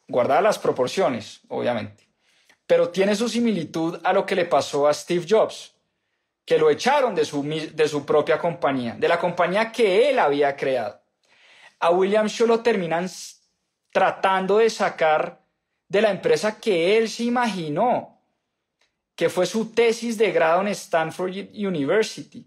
guardadas 0.07 0.41
las 0.41 0.57
proporciones, 0.57 1.41
obviamente, 1.47 2.09
pero 2.65 2.89
tiene 2.89 3.15
su 3.15 3.29
similitud 3.29 3.99
a 4.03 4.13
lo 4.13 4.25
que 4.25 4.33
le 4.33 4.45
pasó 4.45 4.87
a 4.87 4.93
Steve 4.95 5.27
Jobs, 5.29 5.75
que 6.43 6.57
lo 6.57 6.71
echaron 6.71 7.13
de 7.13 7.23
su, 7.23 7.43
de 7.43 7.87
su 7.87 8.03
propia 8.03 8.39
compañía, 8.39 8.95
de 8.97 9.07
la 9.07 9.19
compañía 9.19 9.71
que 9.71 10.09
él 10.09 10.17
había 10.17 10.55
creado. 10.55 10.99
A 11.79 11.91
William 11.91 12.25
Shaw 12.25 12.47
lo 12.47 12.61
terminan 12.61 13.07
tratando 13.91 14.57
de 14.57 14.71
sacar 14.71 15.39
de 15.87 16.01
la 16.01 16.09
empresa 16.09 16.59
que 16.59 16.97
él 16.97 17.09
se 17.09 17.25
imaginó, 17.25 18.23
que 19.15 19.29
fue 19.29 19.45
su 19.45 19.71
tesis 19.71 20.17
de 20.17 20.31
grado 20.31 20.61
en 20.61 20.69
Stanford 20.69 21.31
University. 21.53 22.46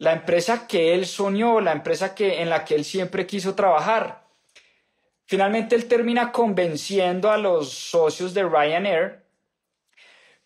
La 0.00 0.14
empresa 0.14 0.66
que 0.66 0.94
él 0.94 1.04
soñó, 1.04 1.60
la 1.60 1.72
empresa 1.72 2.14
que, 2.14 2.40
en 2.40 2.48
la 2.48 2.64
que 2.64 2.74
él 2.74 2.86
siempre 2.86 3.26
quiso 3.26 3.54
trabajar. 3.54 4.24
Finalmente 5.26 5.76
él 5.76 5.88
termina 5.88 6.32
convenciendo 6.32 7.30
a 7.30 7.36
los 7.36 7.68
socios 7.68 8.32
de 8.32 8.42
Ryanair, 8.44 9.26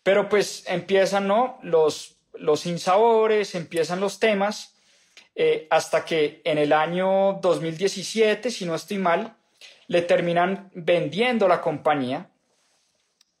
pero 0.03 0.27
pues 0.27 0.65
empiezan 0.67 1.27
¿no? 1.27 1.57
los, 1.63 2.17
los 2.33 2.65
insabores, 2.65 3.55
empiezan 3.55 4.01
los 4.01 4.19
temas, 4.19 4.75
eh, 5.35 5.67
hasta 5.69 6.03
que 6.03 6.41
en 6.43 6.57
el 6.57 6.73
año 6.73 7.39
2017, 7.41 8.51
si 8.51 8.65
no 8.65 8.75
estoy 8.75 8.97
mal, 8.97 9.37
le 9.87 10.01
terminan 10.01 10.69
vendiendo 10.73 11.47
la 11.47 11.61
compañía 11.61 12.29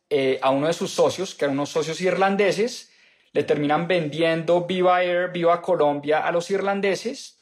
eh, 0.09 0.39
a 0.41 0.49
uno 0.49 0.67
de 0.67 0.73
sus 0.73 0.91
socios, 0.91 1.35
que 1.35 1.43
eran 1.43 1.57
unos 1.57 1.71
socios 1.71 1.99
irlandeses, 1.99 2.89
le 3.35 3.43
terminan 3.43 3.85
vendiendo 3.85 4.61
Viva 4.61 5.03
Air, 5.03 5.29
Viva 5.29 5.61
Colombia 5.61 6.25
a 6.25 6.31
los 6.31 6.49
irlandeses 6.49 7.41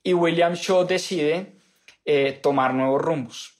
y 0.00 0.14
William 0.14 0.54
Shaw 0.54 0.86
decide 0.86 1.54
eh, 2.04 2.38
tomar 2.40 2.72
nuevos 2.72 3.02
rumbos. 3.02 3.52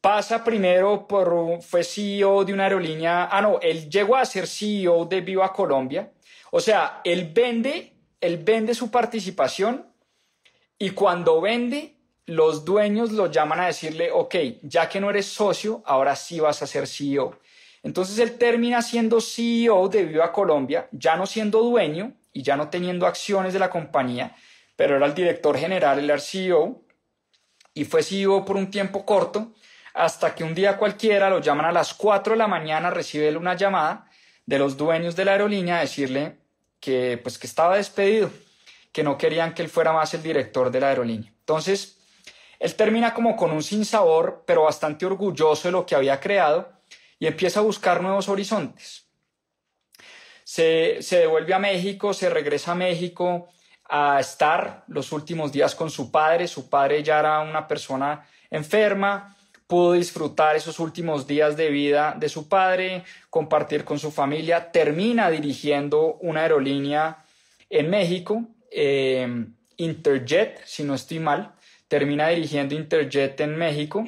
Pasa 0.00 0.42
primero 0.42 1.06
por, 1.06 1.60
fue 1.60 1.84
CEO 1.84 2.46
de 2.46 2.54
una 2.54 2.64
aerolínea, 2.64 3.28
ah 3.30 3.42
no, 3.42 3.60
él 3.60 3.90
llegó 3.90 4.16
a 4.16 4.24
ser 4.24 4.46
CEO 4.46 5.04
de 5.04 5.20
Viva 5.20 5.52
Colombia, 5.52 6.10
o 6.50 6.58
sea, 6.58 7.02
él 7.04 7.30
vende, 7.34 7.92
él 8.18 8.38
vende 8.38 8.74
su 8.74 8.90
participación 8.90 9.86
y 10.78 10.90
cuando 10.90 11.38
vende 11.42 11.96
los 12.24 12.64
dueños 12.64 13.12
lo 13.12 13.30
llaman 13.30 13.60
a 13.60 13.66
decirle, 13.66 14.10
ok, 14.10 14.36
ya 14.62 14.88
que 14.88 15.00
no 15.00 15.10
eres 15.10 15.26
socio, 15.26 15.82
ahora 15.84 16.16
sí 16.16 16.40
vas 16.40 16.62
a 16.62 16.66
ser 16.66 16.86
CEO. 16.86 17.38
Entonces 17.84 18.18
él 18.18 18.38
termina 18.38 18.80
siendo 18.80 19.20
CEO 19.20 19.88
de 19.88 20.06
Viva 20.06 20.32
Colombia, 20.32 20.88
ya 20.90 21.16
no 21.16 21.26
siendo 21.26 21.60
dueño 21.60 22.14
y 22.32 22.42
ya 22.42 22.56
no 22.56 22.70
teniendo 22.70 23.06
acciones 23.06 23.52
de 23.52 23.58
la 23.58 23.68
compañía, 23.68 24.34
pero 24.74 24.96
era 24.96 25.04
el 25.04 25.14
director 25.14 25.56
general, 25.56 25.98
el 26.10 26.20
CEO, 26.20 26.82
y 27.74 27.84
fue 27.84 28.02
CEO 28.02 28.44
por 28.46 28.56
un 28.56 28.70
tiempo 28.70 29.04
corto, 29.04 29.52
hasta 29.92 30.34
que 30.34 30.44
un 30.44 30.54
día 30.54 30.78
cualquiera 30.78 31.28
lo 31.28 31.40
llaman 31.40 31.66
a 31.66 31.72
las 31.72 31.92
4 31.92 32.32
de 32.32 32.38
la 32.38 32.48
mañana, 32.48 32.88
recibe 32.88 33.36
una 33.36 33.54
llamada 33.54 34.10
de 34.46 34.58
los 34.58 34.78
dueños 34.78 35.14
de 35.14 35.26
la 35.26 35.32
aerolínea 35.32 35.76
a 35.76 35.80
decirle 35.82 36.38
que, 36.80 37.20
pues, 37.22 37.38
que 37.38 37.46
estaba 37.46 37.76
despedido, 37.76 38.30
que 38.92 39.02
no 39.02 39.18
querían 39.18 39.52
que 39.52 39.62
él 39.62 39.68
fuera 39.68 39.92
más 39.92 40.14
el 40.14 40.22
director 40.22 40.70
de 40.70 40.80
la 40.80 40.88
aerolínea. 40.88 41.30
Entonces, 41.40 41.98
él 42.58 42.74
termina 42.76 43.12
como 43.12 43.36
con 43.36 43.50
un 43.50 43.62
sinsabor, 43.62 44.42
pero 44.46 44.62
bastante 44.62 45.04
orgulloso 45.04 45.68
de 45.68 45.72
lo 45.72 45.84
que 45.84 45.94
había 45.94 46.18
creado 46.18 46.73
y 47.24 47.26
empieza 47.26 47.60
a 47.60 47.62
buscar 47.62 48.02
nuevos 48.02 48.28
horizontes. 48.28 49.06
Se, 50.44 50.98
devuelve 51.10 51.54
a 51.54 51.58
México, 51.58 52.12
se 52.12 52.28
regresa 52.28 52.72
a 52.72 52.74
México 52.74 53.48
a 53.88 54.20
estar 54.20 54.84
los 54.88 55.10
últimos 55.10 55.50
días 55.50 55.74
con 55.74 55.88
su 55.88 56.10
padre. 56.10 56.46
Su 56.46 56.68
padre 56.68 57.02
ya 57.02 57.20
era 57.20 57.40
una 57.40 57.66
persona 57.66 58.28
enferma, 58.50 59.34
pudo 59.66 59.92
disfrutar 59.94 60.54
esos 60.54 60.78
últimos 60.78 61.26
días 61.26 61.56
de 61.56 61.70
vida 61.70 62.14
de 62.14 62.28
su 62.28 62.46
padre, 62.46 63.04
compartir 63.30 63.86
con 63.86 63.98
su 63.98 64.10
familia, 64.10 64.70
termina 64.70 65.30
dirigiendo 65.30 66.18
una 66.20 66.42
aerolínea 66.42 67.24
en 67.70 67.88
México, 67.88 68.42
eh, 68.70 69.46
Interjet, 69.78 70.62
si 70.66 70.84
no 70.84 70.94
estoy 70.94 71.20
mal, 71.20 71.54
termina 71.88 72.28
dirigiendo 72.28 72.74
Interjet 72.74 73.40
en 73.40 73.56
México 73.56 74.04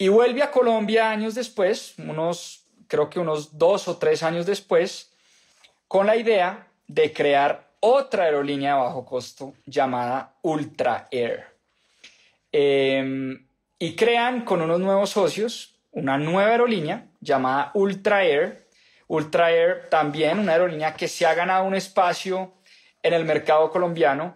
y 0.00 0.08
vuelve 0.08 0.42
a 0.42 0.50
Colombia 0.50 1.10
años 1.10 1.34
después, 1.34 1.92
unos, 1.98 2.64
creo 2.88 3.10
que 3.10 3.20
unos 3.20 3.58
dos 3.58 3.86
o 3.86 3.98
tres 3.98 4.22
años 4.22 4.46
después, 4.46 5.12
con 5.88 6.06
la 6.06 6.16
idea 6.16 6.68
de 6.86 7.12
crear 7.12 7.68
otra 7.80 8.24
aerolínea 8.24 8.76
de 8.76 8.80
bajo 8.80 9.04
costo 9.04 9.52
llamada 9.66 10.32
Ultra 10.40 11.06
Air. 11.10 11.44
Em, 12.50 13.44
y 13.78 13.94
crean 13.94 14.46
con 14.46 14.62
unos 14.62 14.80
nuevos 14.80 15.10
socios 15.10 15.74
una 15.92 16.16
nueva 16.16 16.52
aerolínea 16.52 17.04
llamada 17.20 17.70
Ultra 17.74 18.24
Air. 18.24 18.68
Ultra 19.06 19.52
Air 19.52 19.90
también 19.90 20.38
una 20.38 20.52
aerolínea 20.52 20.94
que 20.94 21.08
se 21.08 21.26
ha 21.26 21.34
ganado 21.34 21.64
un 21.64 21.74
espacio 21.74 22.54
en 23.02 23.12
el 23.12 23.26
mercado 23.26 23.70
colombiano 23.70 24.34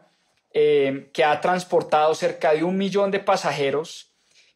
eh, 0.52 1.08
que 1.14 1.24
ha 1.24 1.40
transportado 1.40 2.14
cerca 2.14 2.52
de 2.52 2.64
un 2.64 2.76
millón 2.76 3.10
de 3.10 3.20
pasajeros, 3.20 4.13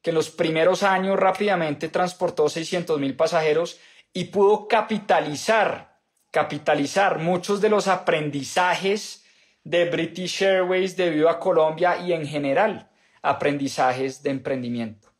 que 0.09 0.11
en 0.11 0.14
los 0.14 0.31
primeros 0.31 0.83
años 0.83 1.18
rápidamente 1.18 1.90
transportó 1.90 2.49
600 2.49 2.99
mil 2.99 3.14
pasajeros 3.14 3.79
y 4.14 4.25
pudo 4.25 4.66
capitalizar, 4.66 5.99
capitalizar 6.31 7.18
muchos 7.18 7.61
de 7.61 7.68
los 7.68 7.88
aprendizajes 7.88 9.27
de 9.64 9.85
British 9.90 10.42
Airways 10.42 10.97
debido 10.97 11.29
a 11.29 11.38
Colombia 11.38 11.99
y 11.99 12.14
en 12.14 12.27
general 12.27 12.88
aprendizajes 13.21 14.23
de 14.23 14.31
emprendimiento. 14.31 15.12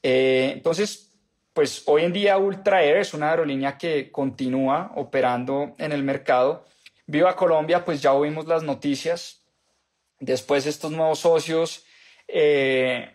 Eh, 0.00 0.52
entonces, 0.52 1.10
pues 1.52 1.82
hoy 1.86 2.04
en 2.04 2.12
día 2.12 2.38
Ultra 2.38 2.84
Air 2.84 2.98
es 2.98 3.14
una 3.14 3.30
aerolínea 3.30 3.76
que 3.76 4.12
continúa 4.12 4.92
operando 4.94 5.74
en 5.78 5.90
el 5.90 6.04
mercado. 6.04 6.66
Viva 7.06 7.34
Colombia, 7.34 7.84
pues 7.84 8.00
ya 8.00 8.12
oímos 8.12 8.46
las 8.46 8.62
noticias, 8.62 9.44
Después 10.20 10.64
estos 10.66 10.90
nuevos 10.90 11.18
socios, 11.18 11.84
eh, 12.28 13.13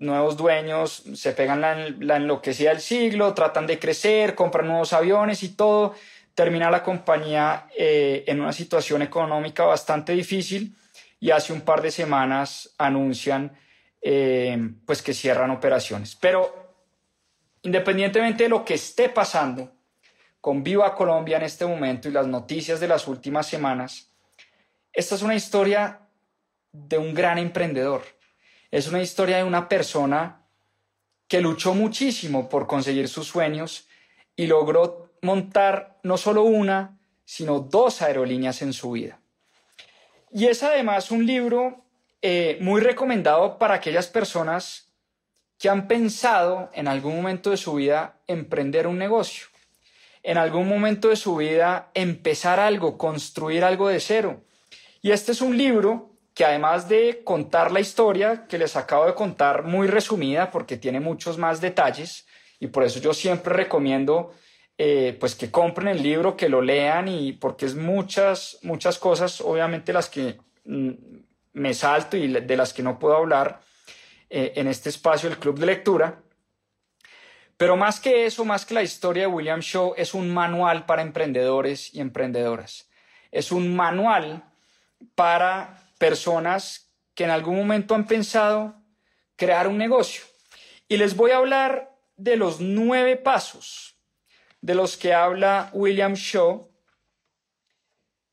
nuevos 0.00 0.36
dueños, 0.36 1.04
se 1.14 1.32
pegan 1.32 1.60
la, 1.60 2.16
enloquecida 2.16 2.70
del 2.70 2.80
siglo, 2.80 3.34
tratan 3.34 3.66
de 3.66 3.78
crecer, 3.78 4.34
compran 4.34 4.66
nuevos 4.66 4.92
aviones 4.92 5.42
y 5.42 5.50
todo. 5.50 5.94
Termina 6.34 6.70
la 6.70 6.82
compañía 6.82 7.68
eh, 7.76 8.24
en 8.26 8.40
una 8.40 8.52
situación 8.52 9.02
económica 9.02 9.64
bastante 9.64 10.12
difícil 10.12 10.74
y 11.20 11.30
hace 11.30 11.52
un 11.52 11.60
par 11.60 11.82
de 11.82 11.90
semanas 11.90 12.74
anuncian 12.78 13.52
eh, 14.00 14.58
pues 14.86 15.02
que 15.02 15.12
cierran 15.12 15.50
operaciones. 15.50 16.16
Pero 16.16 16.74
independientemente 17.62 18.44
de 18.44 18.48
lo 18.48 18.64
que 18.64 18.74
esté 18.74 19.10
pasando 19.10 19.70
con 20.40 20.64
Viva 20.64 20.94
Colombia 20.94 21.36
en 21.36 21.42
este 21.42 21.66
momento 21.66 22.08
y 22.08 22.12
las 22.12 22.26
noticias 22.26 22.80
de 22.80 22.88
las 22.88 23.06
últimas 23.06 23.46
semanas, 23.46 24.10
esta 24.94 25.14
es 25.14 25.22
una 25.22 25.34
historia 25.34 26.00
de 26.72 26.96
un 26.96 27.12
gran 27.12 27.36
emprendedor. 27.36 28.02
Es 28.70 28.86
una 28.88 29.02
historia 29.02 29.38
de 29.38 29.44
una 29.44 29.68
persona 29.68 30.46
que 31.26 31.40
luchó 31.40 31.74
muchísimo 31.74 32.48
por 32.48 32.66
conseguir 32.66 33.08
sus 33.08 33.26
sueños 33.26 33.88
y 34.36 34.46
logró 34.46 35.10
montar 35.22 35.98
no 36.02 36.16
solo 36.16 36.42
una, 36.42 36.98
sino 37.24 37.60
dos 37.60 38.02
aerolíneas 38.02 38.62
en 38.62 38.72
su 38.72 38.92
vida. 38.92 39.20
Y 40.32 40.46
es 40.46 40.62
además 40.62 41.10
un 41.10 41.26
libro 41.26 41.84
eh, 42.22 42.58
muy 42.60 42.80
recomendado 42.80 43.58
para 43.58 43.74
aquellas 43.74 44.06
personas 44.06 44.92
que 45.58 45.68
han 45.68 45.88
pensado 45.88 46.70
en 46.72 46.88
algún 46.88 47.16
momento 47.16 47.50
de 47.50 47.56
su 47.56 47.74
vida 47.74 48.18
emprender 48.26 48.86
un 48.86 48.98
negocio, 48.98 49.46
en 50.22 50.38
algún 50.38 50.68
momento 50.68 51.08
de 51.08 51.16
su 51.16 51.36
vida 51.36 51.90
empezar 51.94 52.60
algo, 52.60 52.96
construir 52.96 53.64
algo 53.64 53.88
de 53.88 54.00
cero, 54.00 54.42
y 55.02 55.12
este 55.12 55.32
es 55.32 55.40
un 55.40 55.56
libro 55.56 56.09
que 56.40 56.46
además 56.46 56.88
de 56.88 57.20
contar 57.22 57.70
la 57.70 57.80
historia 57.80 58.46
que 58.48 58.56
les 58.56 58.74
acabo 58.74 59.04
de 59.04 59.12
contar 59.12 59.64
muy 59.64 59.88
resumida 59.88 60.50
porque 60.50 60.78
tiene 60.78 60.98
muchos 60.98 61.36
más 61.36 61.60
detalles 61.60 62.26
y 62.58 62.68
por 62.68 62.82
eso 62.82 62.98
yo 62.98 63.12
siempre 63.12 63.52
recomiendo 63.52 64.32
eh, 64.78 65.14
pues 65.20 65.34
que 65.34 65.50
compren 65.50 65.88
el 65.88 66.02
libro, 66.02 66.38
que 66.38 66.48
lo 66.48 66.62
lean 66.62 67.08
y 67.08 67.34
porque 67.34 67.66
es 67.66 67.74
muchas, 67.74 68.58
muchas 68.62 68.98
cosas, 68.98 69.42
obviamente 69.42 69.92
las 69.92 70.08
que 70.08 70.38
mm, 70.64 70.92
me 71.52 71.74
salto 71.74 72.16
y 72.16 72.28
de 72.28 72.56
las 72.56 72.72
que 72.72 72.82
no 72.82 72.98
puedo 72.98 73.16
hablar 73.16 73.60
eh, 74.30 74.54
en 74.56 74.66
este 74.66 74.88
espacio 74.88 75.28
del 75.28 75.38
club 75.38 75.58
de 75.58 75.66
lectura. 75.66 76.22
Pero 77.58 77.76
más 77.76 78.00
que 78.00 78.24
eso, 78.24 78.46
más 78.46 78.64
que 78.64 78.72
la 78.72 78.82
historia 78.82 79.24
de 79.24 79.26
William 79.26 79.60
Shaw, 79.60 79.92
es 79.94 80.14
un 80.14 80.32
manual 80.32 80.86
para 80.86 81.02
emprendedores 81.02 81.94
y 81.94 82.00
emprendedoras. 82.00 82.88
Es 83.30 83.52
un 83.52 83.76
manual 83.76 84.44
para 85.14 85.89
personas 86.00 86.90
que 87.14 87.24
en 87.24 87.30
algún 87.30 87.56
momento 87.56 87.94
han 87.94 88.06
pensado 88.06 88.74
crear 89.36 89.68
un 89.68 89.76
negocio. 89.76 90.24
Y 90.88 90.96
les 90.96 91.14
voy 91.14 91.30
a 91.30 91.36
hablar 91.36 91.94
de 92.16 92.36
los 92.36 92.60
nueve 92.60 93.16
pasos 93.16 93.96
de 94.62 94.74
los 94.74 94.96
que 94.96 95.12
habla 95.14 95.70
William 95.72 96.14
Shaw 96.14 96.68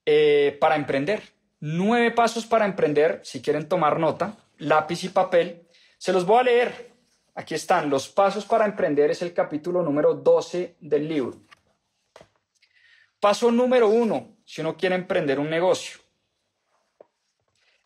eh, 0.05 0.57
para 0.59 0.75
emprender. 0.75 1.21
Nueve 1.59 2.11
pasos 2.11 2.45
para 2.45 2.65
emprender, 2.65 3.19
si 3.23 3.41
quieren 3.41 3.67
tomar 3.67 3.99
nota, 3.99 4.37
lápiz 4.57 5.03
y 5.03 5.09
papel. 5.09 5.67
Se 5.97 6.13
los 6.13 6.25
voy 6.25 6.39
a 6.39 6.43
leer. 6.43 6.93
Aquí 7.35 7.53
están, 7.53 7.89
los 7.89 8.07
pasos 8.07 8.45
para 8.45 8.65
emprender 8.65 9.11
es 9.11 9.21
el 9.21 9.33
capítulo 9.33 9.83
número 9.83 10.13
12 10.13 10.77
del 10.79 11.07
libro. 11.07 11.37
Paso 13.19 13.51
número 13.51 13.89
uno, 13.89 14.37
si 14.45 14.61
uno 14.61 14.77
quiere 14.77 14.95
emprender 14.95 15.39
un 15.39 15.49
negocio. 15.49 16.06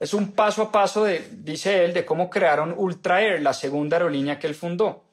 Es 0.02 0.16
un 0.16 0.32
paso 0.32 0.64
a 0.64 0.72
paso, 0.72 1.04
de, 1.04 1.28
dice 1.30 1.86
él, 1.86 1.94
de 1.94 2.04
cómo 2.04 2.28
crearon 2.28 2.74
Ultra 2.76 3.22
Air, 3.22 3.40
la 3.40 3.54
segunda 3.54 3.98
aerolínea 3.98 4.40
que 4.40 4.48
él 4.48 4.56
fundó. 4.56 5.04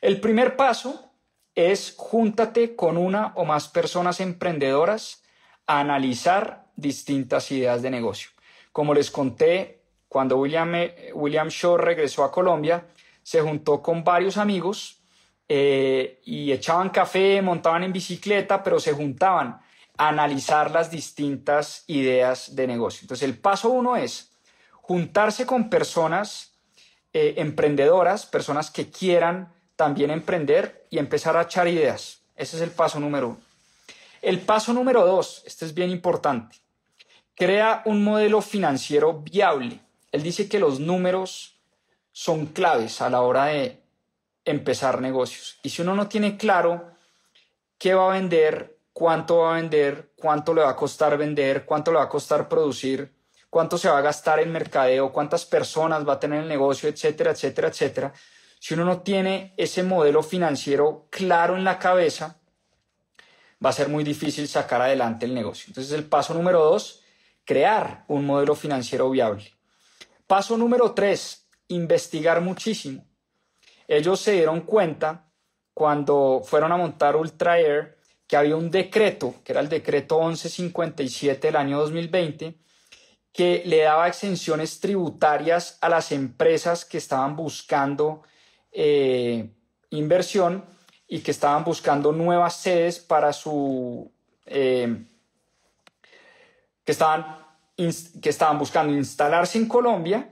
El 0.00 0.18
primer 0.18 0.56
paso 0.56 1.12
es 1.54 1.92
júntate 1.94 2.74
con 2.74 2.96
una 2.96 3.34
o 3.34 3.44
más 3.44 3.68
personas 3.68 4.18
emprendedoras 4.18 5.22
a 5.66 5.80
analizar 5.80 6.64
distintas 6.74 7.50
ideas 7.50 7.82
de 7.82 7.90
negocio. 7.90 8.30
Como 8.72 8.94
les 8.94 9.10
conté, 9.10 9.82
cuando 10.08 10.38
William, 10.38 10.74
eh, 10.74 11.10
William 11.12 11.48
Shaw 11.48 11.76
regresó 11.76 12.24
a 12.24 12.32
Colombia, 12.32 12.86
se 13.22 13.42
juntó 13.42 13.82
con 13.82 14.02
varios 14.02 14.38
amigos 14.38 15.02
eh, 15.50 16.18
y 16.24 16.50
echaban 16.50 16.88
café, 16.88 17.42
montaban 17.42 17.82
en 17.82 17.92
bicicleta, 17.92 18.62
pero 18.62 18.80
se 18.80 18.94
juntaban 18.94 19.60
a 19.98 20.08
analizar 20.08 20.70
las 20.70 20.90
distintas 20.90 21.84
ideas 21.88 22.56
de 22.56 22.66
negocio. 22.66 23.02
Entonces, 23.02 23.28
el 23.28 23.36
paso 23.36 23.68
uno 23.68 23.96
es 23.96 24.29
juntarse 24.90 25.46
con 25.46 25.70
personas 25.70 26.50
eh, 27.12 27.34
emprendedoras, 27.36 28.26
personas 28.26 28.72
que 28.72 28.90
quieran 28.90 29.52
también 29.76 30.10
emprender 30.10 30.84
y 30.90 30.98
empezar 30.98 31.36
a 31.36 31.42
echar 31.42 31.68
ideas. 31.68 32.22
Ese 32.34 32.56
es 32.56 32.62
el 32.62 32.72
paso 32.72 32.98
número 32.98 33.28
uno. 33.28 33.40
El 34.20 34.40
paso 34.40 34.72
número 34.72 35.06
dos, 35.06 35.44
este 35.46 35.64
es 35.64 35.74
bien 35.74 35.90
importante, 35.90 36.56
crea 37.36 37.82
un 37.84 38.02
modelo 38.02 38.42
financiero 38.42 39.20
viable. 39.20 39.78
Él 40.10 40.24
dice 40.24 40.48
que 40.48 40.58
los 40.58 40.80
números 40.80 41.54
son 42.10 42.46
claves 42.46 43.00
a 43.00 43.10
la 43.10 43.20
hora 43.20 43.44
de 43.44 43.80
empezar 44.44 45.00
negocios. 45.00 45.60
Y 45.62 45.68
si 45.68 45.82
uno 45.82 45.94
no 45.94 46.08
tiene 46.08 46.36
claro 46.36 46.90
qué 47.78 47.94
va 47.94 48.10
a 48.10 48.14
vender, 48.14 48.76
cuánto 48.92 49.36
va 49.38 49.52
a 49.52 49.60
vender, 49.60 50.10
cuánto 50.16 50.52
le 50.52 50.62
va 50.62 50.70
a 50.70 50.74
costar 50.74 51.16
vender, 51.16 51.64
cuánto 51.64 51.92
le 51.92 51.98
va 51.98 52.04
a 52.06 52.08
costar 52.08 52.48
producir, 52.48 53.19
cuánto 53.50 53.76
se 53.76 53.88
va 53.88 53.98
a 53.98 54.02
gastar 54.02 54.40
en 54.40 54.52
mercadeo, 54.52 55.12
cuántas 55.12 55.44
personas 55.44 56.08
va 56.08 56.14
a 56.14 56.20
tener 56.20 56.42
el 56.42 56.48
negocio, 56.48 56.88
etcétera, 56.88 57.32
etcétera, 57.32 57.68
etcétera. 57.68 58.12
Si 58.58 58.74
uno 58.74 58.84
no 58.84 59.02
tiene 59.02 59.54
ese 59.56 59.82
modelo 59.82 60.22
financiero 60.22 61.08
claro 61.10 61.56
en 61.56 61.64
la 61.64 61.78
cabeza, 61.78 62.40
va 63.64 63.70
a 63.70 63.74
ser 63.74 63.88
muy 63.88 64.04
difícil 64.04 64.48
sacar 64.48 64.80
adelante 64.80 65.26
el 65.26 65.34
negocio. 65.34 65.66
Entonces, 65.68 65.92
el 65.92 66.04
paso 66.04 66.32
número 66.32 66.62
dos, 66.64 67.02
crear 67.44 68.04
un 68.08 68.24
modelo 68.24 68.54
financiero 68.54 69.10
viable. 69.10 69.52
Paso 70.26 70.56
número 70.56 70.92
tres, 70.92 71.48
investigar 71.68 72.40
muchísimo. 72.40 73.04
Ellos 73.88 74.20
se 74.20 74.32
dieron 74.32 74.60
cuenta 74.60 75.30
cuando 75.74 76.42
fueron 76.44 76.70
a 76.72 76.76
montar 76.76 77.16
Ultra 77.16 77.58
Air 77.58 77.98
que 78.26 78.36
había 78.36 78.54
un 78.54 78.70
decreto, 78.70 79.34
que 79.42 79.50
era 79.50 79.60
el 79.60 79.68
decreto 79.68 80.20
1157 80.20 81.48
del 81.48 81.56
año 81.56 81.80
2020, 81.80 82.60
que 83.32 83.62
le 83.64 83.82
daba 83.82 84.08
exenciones 84.08 84.80
tributarias 84.80 85.78
a 85.80 85.88
las 85.88 86.12
empresas 86.12 86.84
que 86.84 86.98
estaban 86.98 87.36
buscando 87.36 88.22
eh, 88.72 89.50
inversión 89.90 90.64
y 91.06 91.20
que 91.20 91.30
estaban 91.30 91.64
buscando 91.64 92.12
nuevas 92.12 92.56
sedes 92.56 92.98
para 92.98 93.32
su... 93.32 94.10
Eh, 94.46 95.04
que, 96.84 96.92
estaban, 96.92 97.38
que 97.76 98.28
estaban 98.28 98.58
buscando 98.58 98.92
instalarse 98.92 99.58
en 99.58 99.68
Colombia 99.68 100.28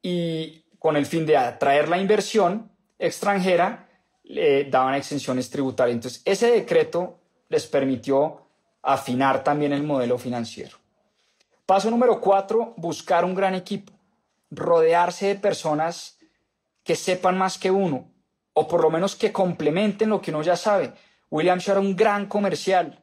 y 0.00 0.64
con 0.78 0.96
el 0.96 1.06
fin 1.06 1.24
de 1.24 1.36
atraer 1.36 1.88
la 1.88 1.98
inversión 1.98 2.70
extranjera, 2.98 3.88
le 4.24 4.64
daban 4.64 4.94
exenciones 4.94 5.48
tributarias. 5.48 5.94
Entonces, 5.94 6.22
ese 6.24 6.50
decreto 6.50 7.18
les 7.48 7.66
permitió 7.66 8.46
afinar 8.82 9.44
también 9.44 9.72
el 9.72 9.82
modelo 9.82 10.18
financiero. 10.18 10.81
Paso 11.66 11.90
número 11.90 12.20
cuatro, 12.20 12.74
buscar 12.76 13.24
un 13.24 13.34
gran 13.34 13.54
equipo. 13.54 13.92
Rodearse 14.50 15.28
de 15.28 15.34
personas 15.36 16.18
que 16.84 16.96
sepan 16.96 17.38
más 17.38 17.58
que 17.58 17.70
uno, 17.70 18.10
o 18.52 18.66
por 18.66 18.82
lo 18.82 18.90
menos 18.90 19.14
que 19.14 19.32
complementen 19.32 20.10
lo 20.10 20.20
que 20.20 20.30
uno 20.30 20.42
ya 20.42 20.56
sabe. 20.56 20.92
William 21.30 21.58
Shaw 21.58 21.74
era 21.74 21.80
un 21.80 21.96
gran 21.96 22.26
comercial, 22.26 23.02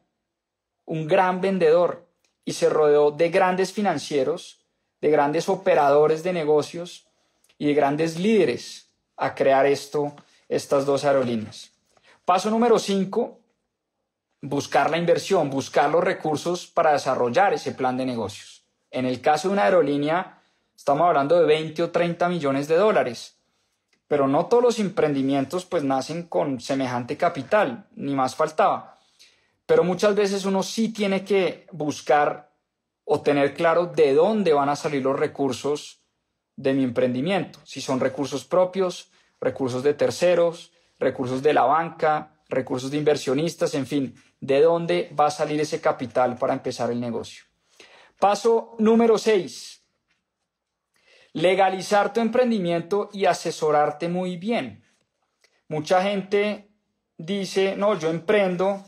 un 0.86 1.08
gran 1.08 1.42
vendedor, 1.42 2.08
y 2.46 2.54
se 2.54 2.70
rodeó 2.70 3.12
de 3.12 3.30
grandes 3.30 3.72
financieros, 3.72 4.66
de 5.02 5.10
grandes 5.10 5.50
operadores 5.50 6.24
de 6.24 6.34
negocios 6.34 7.08
y 7.58 7.68
de 7.68 7.74
grandes 7.74 8.20
líderes 8.20 8.90
a 9.16 9.36
crear 9.36 9.66
esto, 9.66 10.14
estas 10.48 10.86
dos 10.86 11.06
aerolíneas. 11.06 11.72
Paso 12.26 12.50
número 12.50 12.80
cinco, 12.80 13.39
buscar 14.42 14.90
la 14.90 14.98
inversión, 14.98 15.50
buscar 15.50 15.90
los 15.90 16.04
recursos 16.04 16.68
para 16.68 16.94
desarrollar 16.94 17.54
ese 17.54 17.74
plan 17.74 17.98
de 17.98 18.06
negocios. 18.06 18.66
En 18.92 19.06
el 19.06 19.22
caso 19.22 19.48
de 19.48 19.54
una 19.54 19.66
aerolínea, 19.66 20.42
estamos 20.76 21.08
hablando 21.08 21.40
de 21.40 21.46
20 21.46 21.84
o 21.84 21.92
30 21.92 22.30
millones 22.30 22.68
de 22.68 22.76
dólares, 22.76 23.38
pero 24.08 24.28
no 24.28 24.48
todos 24.48 24.64
los 24.64 24.80
emprendimientos 24.80 25.66
pues 25.66 25.84
nacen 25.84 26.24
con 26.24 26.60
semejante 26.60 27.18
capital, 27.18 27.88
ni 27.96 28.16
más 28.16 28.36
faltaba. 28.36 28.96
Pero 29.66 29.84
muchas 29.84 30.16
veces 30.16 30.46
uno 30.46 30.64
sí 30.64 30.90
tiene 30.90 31.24
que 31.24 31.68
buscar 31.72 32.52
o 33.04 33.22
tener 33.22 33.54
claro 33.54 33.86
de 33.88 34.14
dónde 34.14 34.54
van 34.54 34.70
a 34.70 34.76
salir 34.76 35.04
los 35.04 35.20
recursos 35.20 36.00
de 36.56 36.74
mi 36.74 36.84
emprendimiento, 36.84 37.60
si 37.64 37.82
son 37.82 38.00
recursos 38.00 38.46
propios, 38.46 39.12
recursos 39.40 39.84
de 39.84 39.94
terceros, 39.94 40.72
recursos 41.00 41.42
de 41.42 41.54
la 41.54 41.64
banca, 41.64 42.34
recursos 42.50 42.92
de 42.92 42.98
inversionistas, 42.98 43.74
en 43.76 43.86
fin, 43.86 44.16
de 44.40 44.62
dónde 44.62 45.12
va 45.20 45.28
a 45.28 45.32
salir 45.32 45.60
ese 45.60 45.82
capital 45.82 46.38
para 46.38 46.54
empezar 46.54 46.92
el 46.92 47.00
negocio. 47.00 47.44
Paso 48.20 48.76
número 48.80 49.18
6. 49.18 49.84
Legalizar 51.34 52.12
tu 52.12 52.20
emprendimiento 52.20 53.10
y 53.14 53.26
asesorarte 53.26 54.10
muy 54.10 54.38
bien. 54.38 54.84
Mucha 55.68 56.02
gente 56.02 56.70
dice, 57.18 57.76
no, 57.76 57.98
yo 57.98 58.10
emprendo 58.10 58.84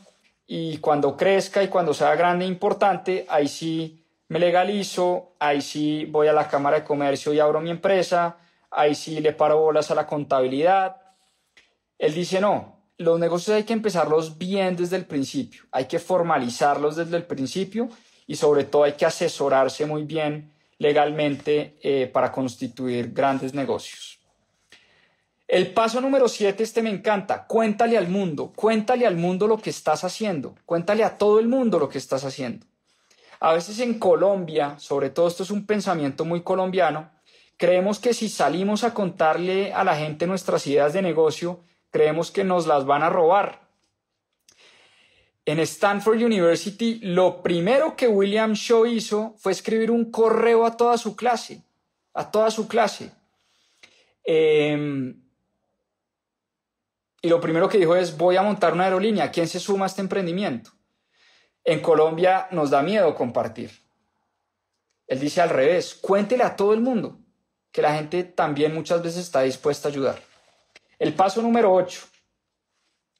y 0.48 0.78
cuando 0.78 1.16
crezca 1.16 1.62
y 1.64 1.68
cuando 1.68 1.94
sea 1.94 2.16
grande 2.16 2.46
e 2.46 2.48
importante, 2.48 3.26
ahí 3.30 3.48
sí 3.48 4.06
me 4.28 4.40
legalizo, 4.40 5.36
ahí 5.40 5.62
sí 5.62 6.06
voy 6.06 6.28
a 6.28 6.34
la 6.34 6.48
Cámara 6.48 6.80
de 6.80 6.86
Comercio 6.86 7.34
y 7.34 7.40
abro 7.40 7.62
mi 7.62 7.70
empresa, 7.70 8.38
ahí 8.70 8.96
sí 8.96 9.20
le 9.20 9.34
paro 9.34 9.60
bolas 9.60 9.92
a 9.92 9.96
la 9.96 10.08
contabilidad. 10.08 10.98
Él 11.98 12.14
dice, 12.14 12.42
no, 12.42 12.71
los 13.02 13.20
negocios 13.20 13.56
hay 13.56 13.64
que 13.64 13.74
empezarlos 13.74 14.38
bien 14.38 14.76
desde 14.76 14.96
el 14.96 15.06
principio, 15.06 15.64
hay 15.72 15.86
que 15.86 16.00
formalizarlos 16.00 16.96
desde 16.96 17.18
el 17.18 17.24
principio 17.24 17.90
y 18.28 18.36
sobre 18.36 18.64
todo 18.64 18.84
hay 18.84 18.94
que 18.94 19.06
asesorarse 19.06 19.86
muy 19.86 20.04
bien 20.04 20.54
legalmente 20.78 21.78
eh, 21.82 22.10
para 22.12 22.32
constituir 22.32 23.12
grandes 23.12 23.54
negocios. 23.54 24.20
El 25.48 25.74
paso 25.74 26.00
número 26.00 26.30
siete, 26.30 26.64
este 26.64 26.82
me 26.82 26.90
encanta, 26.90 27.46
cuéntale 27.46 27.98
al 27.98 28.08
mundo, 28.08 28.54
cuéntale 28.56 29.06
al 29.06 29.18
mundo 29.18 29.48
lo 29.48 29.58
que 29.58 29.70
estás 29.70 30.04
haciendo, 30.06 30.56
cuéntale 30.66 31.04
a 31.04 31.18
todo 31.18 31.40
el 31.40 31.48
mundo 31.48 31.78
lo 31.78 31.90
que 31.90 31.98
estás 31.98 32.24
haciendo. 32.24 32.66
A 33.42 33.54
veces 33.54 33.80
en 33.80 34.00
Colombia, 34.00 34.76
sobre 34.80 35.10
todo 35.10 35.28
esto 35.28 35.44
es 35.44 35.52
un 35.52 35.66
pensamiento 35.66 36.24
muy 36.24 36.42
colombiano, 36.42 37.12
creemos 37.58 38.00
que 38.00 38.14
si 38.14 38.30
salimos 38.30 38.84
a 38.84 38.94
contarle 38.94 39.74
a 39.74 39.84
la 39.84 39.96
gente 39.96 40.26
nuestras 40.26 40.66
ideas 40.68 40.94
de 40.94 41.02
negocio, 41.02 41.60
creemos 41.92 42.32
que 42.32 42.44
nos 42.44 42.66
las 42.66 42.86
van 42.86 43.04
a 43.04 43.10
robar. 43.10 43.62
En 45.46 45.60
Stanford 45.60 46.18
University, 46.18 47.00
lo 47.02 47.42
primero 47.42 47.96
que 47.96 48.08
William 48.08 48.54
Shaw 48.54 48.86
hizo 48.86 49.36
fue 49.38 49.52
escribir 49.52 49.92
un 49.92 50.12
correo 50.12 50.66
a 50.66 50.78
toda 50.78 50.98
su 50.98 51.16
clase, 51.16 51.64
a 52.14 52.32
toda 52.32 52.52
su 52.52 52.68
clase. 52.68 53.12
Em, 54.24 55.22
y 57.22 57.28
lo 57.28 57.42
primero 57.42 57.68
que 57.68 57.78
dijo 57.78 57.96
es, 57.96 58.18
voy 58.18 58.38
a 58.38 58.44
montar 58.44 58.74
una 58.74 58.86
aerolínea, 58.86 59.32
¿quién 59.32 59.48
se 59.48 59.60
suma 59.60 59.86
a 59.86 59.88
este 59.88 60.02
emprendimiento? 60.02 60.72
En 61.64 61.80
Colombia 61.82 62.48
nos 62.52 62.70
da 62.70 62.82
miedo 62.82 63.14
compartir. 63.16 63.72
Él 65.08 65.20
dice 65.20 65.42
al 65.42 65.50
revés, 65.50 65.96
cuéntele 65.96 66.44
a 66.44 66.56
todo 66.56 66.74
el 66.74 66.80
mundo, 66.82 67.20
que 67.72 67.82
la 67.82 67.96
gente 67.96 68.24
también 68.24 68.74
muchas 68.74 69.04
veces 69.04 69.24
está 69.24 69.42
dispuesta 69.42 69.90
a 69.90 69.92
ayudar. 69.92 70.31
El 71.02 71.16
paso 71.16 71.42
número 71.42 71.74
8, 71.74 72.00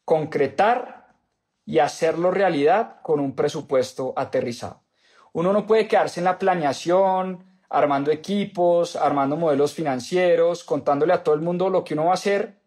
concretar 0.06 1.16
y 1.66 1.80
hacerlo 1.80 2.30
realidad 2.30 3.02
con 3.02 3.20
un 3.20 3.36
presupuesto 3.36 4.14
aterrizado. 4.16 4.84
Uno 5.34 5.52
no 5.52 5.66
puede 5.66 5.88
quedarse 5.88 6.20
en 6.20 6.26
la 6.26 6.38
planeación, 6.38 7.44
armando 7.70 8.12
equipos, 8.12 8.96
armando 8.96 9.36
modelos 9.36 9.74
financieros, 9.74 10.64
contándole 10.64 11.14
a 11.14 11.24
todo 11.24 11.34
el 11.34 11.42
mundo 11.42 11.72
lo 11.72 11.84
que 11.84 11.96
uno 11.96 12.06
va 12.06 12.12
a 12.12 12.14
hacer 12.14 12.62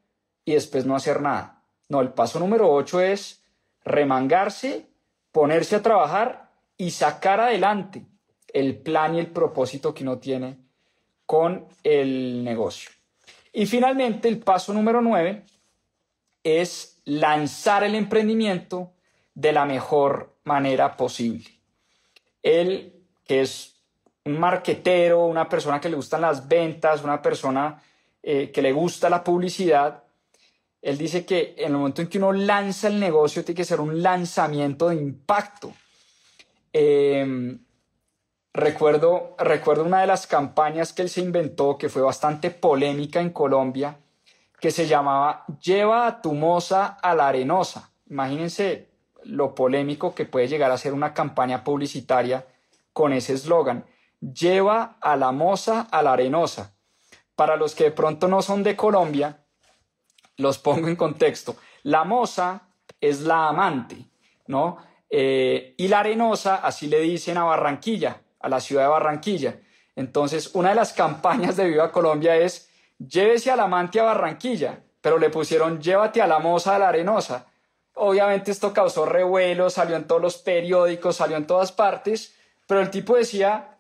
y 0.45 0.55
después 0.55 0.85
no 0.85 0.97
hacer 0.97 1.21
nada. 1.21 1.63
No, 1.89 2.01
el 2.01 2.09
paso 2.09 2.41
número 2.41 2.69
8 2.73 3.01
es 3.03 3.45
remangarse, 3.85 4.89
ponerse 5.31 5.77
a 5.77 5.83
trabajar 5.83 6.51
y 6.77 6.91
sacar 6.91 7.39
adelante 7.39 8.05
el 8.53 8.79
plan 8.79 9.15
y 9.15 9.21
el 9.21 9.29
propósito 9.29 9.95
que 9.95 10.03
uno 10.03 10.19
tiene 10.19 10.59
con 11.25 11.69
el 11.85 12.43
negocio. 12.43 12.91
Y 13.55 13.67
finalmente, 13.67 14.29
el 14.29 14.41
paso 14.41 14.75
número 14.75 15.01
9 15.01 15.45
es 16.43 17.01
lanzar 17.05 17.85
el 17.85 17.95
emprendimiento 17.95 18.93
de 19.33 19.53
la 19.53 19.65
mejor 19.65 20.35
manera 20.43 20.97
posible. 20.97 21.49
Él, 22.43 22.93
que 23.25 23.43
es 23.43 23.77
un 24.25 24.39
marquetero, 24.39 25.27
una 25.27 25.49
persona 25.49 25.81
que 25.81 25.89
le 25.89 25.97
gustan 25.97 26.23
las 26.23 26.49
ventas, 26.49 27.05
una 27.05 27.23
persona 27.23 27.81
eh, 28.23 28.51
que 28.51 28.61
le 28.61 28.73
gusta 28.73 29.09
la 29.09 29.23
publicidad, 29.23 30.03
él 30.83 30.99
dice 30.99 31.25
que 31.25 31.55
en 31.57 31.67
el 31.67 31.79
momento 31.79 32.03
en 32.03 32.09
que 32.09 32.19
uno 32.19 32.33
lanza 32.33 32.89
el 32.89 32.99
negocio 32.99 33.45
tiene 33.45 33.57
que 33.57 33.65
ser 33.65 33.81
un 33.81 34.03
lanzamiento 34.03 34.89
de 34.89 34.97
impacto. 34.97 35.73
Em, 36.73 37.64
recuerdo, 38.55 39.35
recuerdo 39.39 39.85
una 39.85 40.01
de 40.01 40.07
las 40.07 40.27
campañas 40.27 40.93
que 40.93 41.03
él 41.03 41.11
se 41.11 41.21
inventó 41.21 41.77
que 41.77 41.89
fue 41.89 42.01
bastante 42.01 42.51
polémica 42.51 43.21
en 43.21 43.31
Colombia, 43.31 43.99
que 44.61 44.71
se 44.71 44.87
llamaba 44.87 45.45
Lleva 45.61 46.07
a 46.07 46.23
tu 46.23 46.33
moza 46.33 46.97
a 47.03 47.15
la 47.15 47.29
arenosa. 47.29 47.91
Imagínense 48.09 48.89
lo 49.25 49.55
polémico 49.55 50.15
que 50.15 50.25
puede 50.25 50.49
llegar 50.49 50.71
a 50.71 50.79
ser 50.79 50.95
una 50.95 51.13
campaña 51.13 51.65
publicitaria 51.65 52.47
con 52.93 53.13
ese 53.13 53.35
eslogan. 53.35 53.85
Lleva 54.21 54.97
a 55.01 55.17
la 55.17 55.33
moza 55.33 55.89
a 55.91 56.03
la 56.03 56.13
arenosa. 56.13 56.75
Para 57.35 57.57
los 57.57 57.75
que 57.75 57.85
de 57.85 57.91
pronto 57.91 58.29
no 58.29 58.41
son 58.41 58.63
de 58.63 58.77
Colombia, 58.77 59.45
los 60.37 60.59
pongo 60.59 60.89
en 60.89 60.97
contexto. 60.97 61.57
La 61.83 62.05
moza 62.05 62.69
es 63.01 63.23
la 63.23 63.49
amante, 63.49 64.07
¿no? 64.47 64.79
Eh, 65.11 65.75
y 65.77 65.89
la 65.89 66.01
arenosa, 66.01 66.57
así 66.57 66.87
le 66.87 67.01
dicen 67.01 67.37
a 67.37 67.45
Barranquilla, 67.45 68.23
a 68.45 68.49
la 68.49 68.61
ciudad 68.61 68.83
de 68.83 68.89
Barranquilla. 68.89 69.59
Entonces, 69.97 70.51
una 70.55 70.69
de 70.71 70.75
las 70.75 70.93
campañas 70.93 71.57
de 71.57 71.65
Viva 71.65 71.91
Colombia 71.91 72.37
es 72.37 72.69
llévese 72.99 73.51
al 73.51 73.61
amante 73.61 74.01
a 74.01 74.05
Barranquilla, 74.05 74.81
pero 75.01 75.19
le 75.19 75.31
pusieron 75.31 75.81
llévate 75.81 76.21
a 76.21 76.27
la 76.27 76.39
moza 76.39 76.77
a 76.77 76.79
la 76.79 76.89
arenosa. 76.91 77.47
Obviamente 77.95 78.51
esto 78.51 78.73
causó 78.75 79.07
revuelo, 79.07 79.71
salió 79.71 79.97
en 79.97 80.07
todos 80.07 80.21
los 80.21 80.37
periódicos, 80.37 81.17
salió 81.17 81.37
en 81.37 81.47
todas 81.47 81.73
partes, 81.73 82.35
pero 82.67 82.81
el 82.81 82.91
tipo 82.91 83.17
decía, 83.17 83.79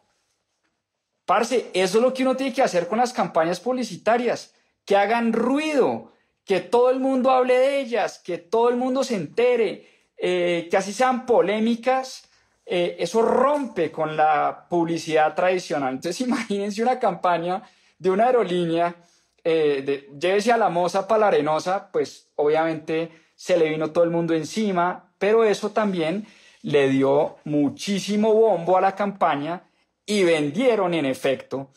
parce, 1.26 1.70
eso 1.74 1.98
es 1.98 2.02
lo 2.02 2.14
que 2.14 2.22
uno 2.22 2.36
tiene 2.36 2.54
que 2.54 2.62
hacer 2.62 2.88
con 2.88 2.98
las 2.98 3.12
campañas 3.12 3.60
publicitarias, 3.60 4.54
que 4.86 4.96
hagan 4.96 5.32
ruido, 5.32 6.12
que 6.44 6.60
todo 6.60 6.90
el 6.90 7.00
mundo 7.00 7.30
hable 7.30 7.58
de 7.58 7.80
ellas, 7.80 8.18
que 8.18 8.38
todo 8.38 8.68
el 8.70 8.76
mundo 8.76 9.04
se 9.04 9.16
entere, 9.16 9.88
eh, 10.16 10.68
que 10.70 10.76
así 10.76 10.92
sean 10.92 11.26
polémicas, 11.26 12.28
eh, 12.66 12.96
eso 12.98 13.22
rompe 13.22 13.90
con 13.90 14.16
la 14.16 14.66
publicidad 14.68 15.34
tradicional. 15.34 15.94
Entonces 15.94 16.20
imagínense 16.26 16.82
una 16.82 16.98
campaña 16.98 17.62
de 17.98 18.10
una 18.10 18.26
aerolínea, 18.26 18.96
eh, 19.42 19.82
de, 19.84 20.10
llévese 20.18 20.52
a 20.52 20.56
la 20.56 20.70
moza 20.70 21.06
para 21.06 21.20
la 21.20 21.28
arenosa, 21.28 21.90
pues 21.92 22.30
obviamente 22.36 23.10
se 23.34 23.56
le 23.56 23.68
vino 23.68 23.90
todo 23.90 24.04
el 24.04 24.10
mundo 24.10 24.34
encima, 24.34 25.12
pero 25.18 25.44
eso 25.44 25.70
también 25.70 26.26
le 26.62 26.88
dio 26.88 27.36
muchísimo 27.44 28.32
bombo 28.32 28.76
a 28.78 28.80
la 28.80 28.94
campaña 28.94 29.64
y 30.06 30.22
vendieron 30.24 30.94
en 30.94 31.04
efecto 31.04 31.70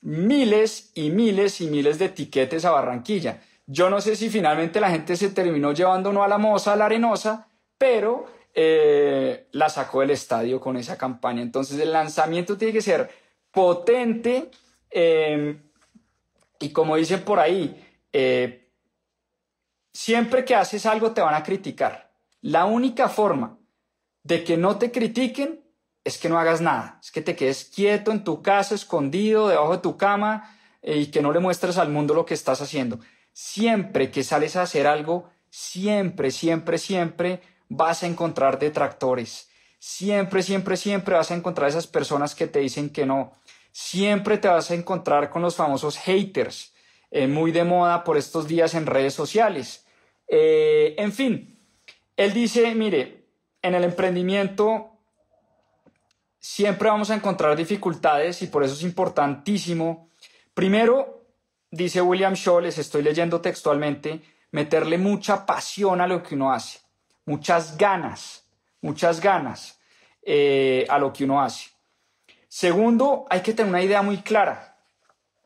miles 0.00 0.90
y 0.94 1.10
miles 1.10 1.60
y 1.60 1.68
miles 1.68 1.98
de 1.98 2.06
etiquetes 2.06 2.64
a 2.64 2.72
Barranquilla. 2.72 3.40
Yo 3.66 3.88
no 3.88 4.00
sé 4.00 4.16
si 4.16 4.28
finalmente 4.28 4.80
la 4.80 4.90
gente 4.90 5.16
se 5.16 5.30
terminó 5.30 5.72
llevando 5.72 6.12
no 6.12 6.22
a 6.22 6.28
la 6.28 6.38
moza, 6.38 6.72
a 6.72 6.76
la 6.76 6.86
arenosa, 6.86 7.48
pero 7.78 8.26
eh, 8.54 9.48
la 9.52 9.70
sacó 9.70 10.00
del 10.00 10.10
estadio 10.10 10.60
con 10.60 10.76
esa 10.76 10.98
campaña. 10.98 11.40
Entonces 11.40 11.78
el 11.80 11.92
lanzamiento 11.92 12.58
tiene 12.58 12.72
que 12.72 12.82
ser 12.82 13.10
potente 13.50 14.50
eh, 14.90 15.58
y 16.60 16.70
como 16.70 16.96
dicen 16.96 17.22
por 17.22 17.40
ahí, 17.40 17.82
eh, 18.12 18.70
siempre 19.92 20.44
que 20.44 20.54
haces 20.54 20.84
algo 20.84 21.12
te 21.12 21.22
van 21.22 21.34
a 21.34 21.42
criticar. 21.42 22.12
La 22.42 22.66
única 22.66 23.08
forma 23.08 23.58
de 24.22 24.44
que 24.44 24.56
no 24.56 24.78
te 24.78 24.90
critiquen 24.90 25.64
es 26.04 26.18
que 26.18 26.28
no 26.28 26.38
hagas 26.38 26.60
nada, 26.60 26.98
es 27.02 27.10
que 27.10 27.22
te 27.22 27.36
quedes 27.36 27.64
quieto 27.64 28.10
en 28.10 28.24
tu 28.24 28.42
casa, 28.42 28.74
escondido, 28.74 29.48
debajo 29.48 29.72
de 29.72 29.82
tu 29.82 29.96
cama 29.96 30.58
y 30.82 31.06
que 31.06 31.22
no 31.22 31.32
le 31.32 31.38
muestres 31.38 31.78
al 31.78 31.90
mundo 31.90 32.12
lo 32.12 32.26
que 32.26 32.34
estás 32.34 32.60
haciendo. 32.60 32.98
Siempre 33.32 34.10
que 34.10 34.24
sales 34.24 34.56
a 34.56 34.62
hacer 34.62 34.86
algo, 34.86 35.30
siempre, 35.48 36.32
siempre, 36.32 36.78
siempre 36.78 37.40
vas 37.74 38.02
a 38.02 38.06
encontrar 38.06 38.58
detractores. 38.58 39.48
Siempre, 39.78 40.42
siempre, 40.42 40.76
siempre 40.76 41.14
vas 41.14 41.30
a 41.30 41.34
encontrar 41.34 41.68
esas 41.68 41.86
personas 41.86 42.34
que 42.34 42.46
te 42.46 42.60
dicen 42.60 42.90
que 42.90 43.06
no. 43.06 43.32
Siempre 43.72 44.38
te 44.38 44.48
vas 44.48 44.70
a 44.70 44.74
encontrar 44.74 45.30
con 45.30 45.42
los 45.42 45.56
famosos 45.56 45.96
haters, 45.98 46.74
eh, 47.10 47.26
muy 47.26 47.50
de 47.50 47.64
moda 47.64 48.04
por 48.04 48.16
estos 48.16 48.46
días 48.46 48.74
en 48.74 48.86
redes 48.86 49.14
sociales. 49.14 49.86
Eh, 50.28 50.94
en 50.98 51.12
fin, 51.12 51.58
él 52.16 52.32
dice, 52.32 52.74
mire, 52.74 53.24
en 53.62 53.74
el 53.74 53.84
emprendimiento 53.84 54.92
siempre 56.38 56.90
vamos 56.90 57.10
a 57.10 57.14
encontrar 57.14 57.56
dificultades 57.56 58.42
y 58.42 58.48
por 58.48 58.64
eso 58.64 58.74
es 58.74 58.82
importantísimo, 58.82 60.10
primero, 60.52 61.24
dice 61.70 62.02
William 62.02 62.34
Shaw, 62.34 62.60
les 62.60 62.78
estoy 62.78 63.02
leyendo 63.02 63.40
textualmente, 63.40 64.20
meterle 64.50 64.98
mucha 64.98 65.46
pasión 65.46 66.00
a 66.00 66.06
lo 66.06 66.22
que 66.22 66.34
uno 66.34 66.52
hace, 66.52 66.80
muchas 67.24 67.76
ganas, 67.76 68.44
muchas 68.80 69.20
ganas 69.20 69.78
eh, 70.22 70.86
a 70.88 70.98
lo 70.98 71.12
que 71.12 71.24
uno 71.24 71.42
hace. 71.42 71.70
Segundo, 72.48 73.26
hay 73.30 73.40
que 73.40 73.54
tener 73.54 73.70
una 73.70 73.82
idea 73.82 74.02
muy 74.02 74.18
clara. 74.18 74.76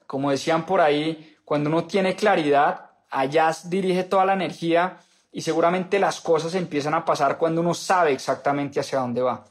Como 0.07 0.31
decían 0.31 0.67
por 0.67 0.81
ahí, 0.81 1.37
cuando 1.45 1.71
uno 1.71 1.85
tiene 1.85 2.17
claridad, 2.17 2.91
allá 3.11 3.51
dirige 3.65 4.05
toda 4.05 4.25
la 4.25 4.33
energía 4.33 4.99
y 5.33 5.43
seguramente 5.43 5.99
las 5.99 6.21
cosas 6.21 6.55
empiezan 6.55 6.95
a 6.95 7.05
pasar 7.05 7.39
cuando 7.39 7.61
uno 7.61 7.75
sabe 7.75 8.13
exactamente 8.13 8.81
hacia 8.81 8.99
dónde 8.99 9.23
va. 9.23 9.45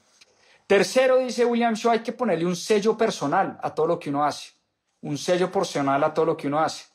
Tercero, 0.68 1.18
dice 1.18 1.46
William 1.46 1.76
Shaw, 1.76 1.92
hay 1.92 2.00
que 2.00 2.12
ponerle 2.12 2.46
un 2.46 2.56
sello 2.56 2.98
personal 2.98 3.60
a 3.62 3.74
todo 3.74 3.88
lo 3.88 4.00
que 4.00 4.10
uno 4.10 4.24
hace 4.26 4.56
un 5.06 5.18
sello 5.18 5.52
porcional 5.52 6.04
a 6.04 6.14
todo 6.14 6.26
lo 6.26 6.38
que 6.38 6.48
uno 6.48 6.60
hace. 6.60 6.86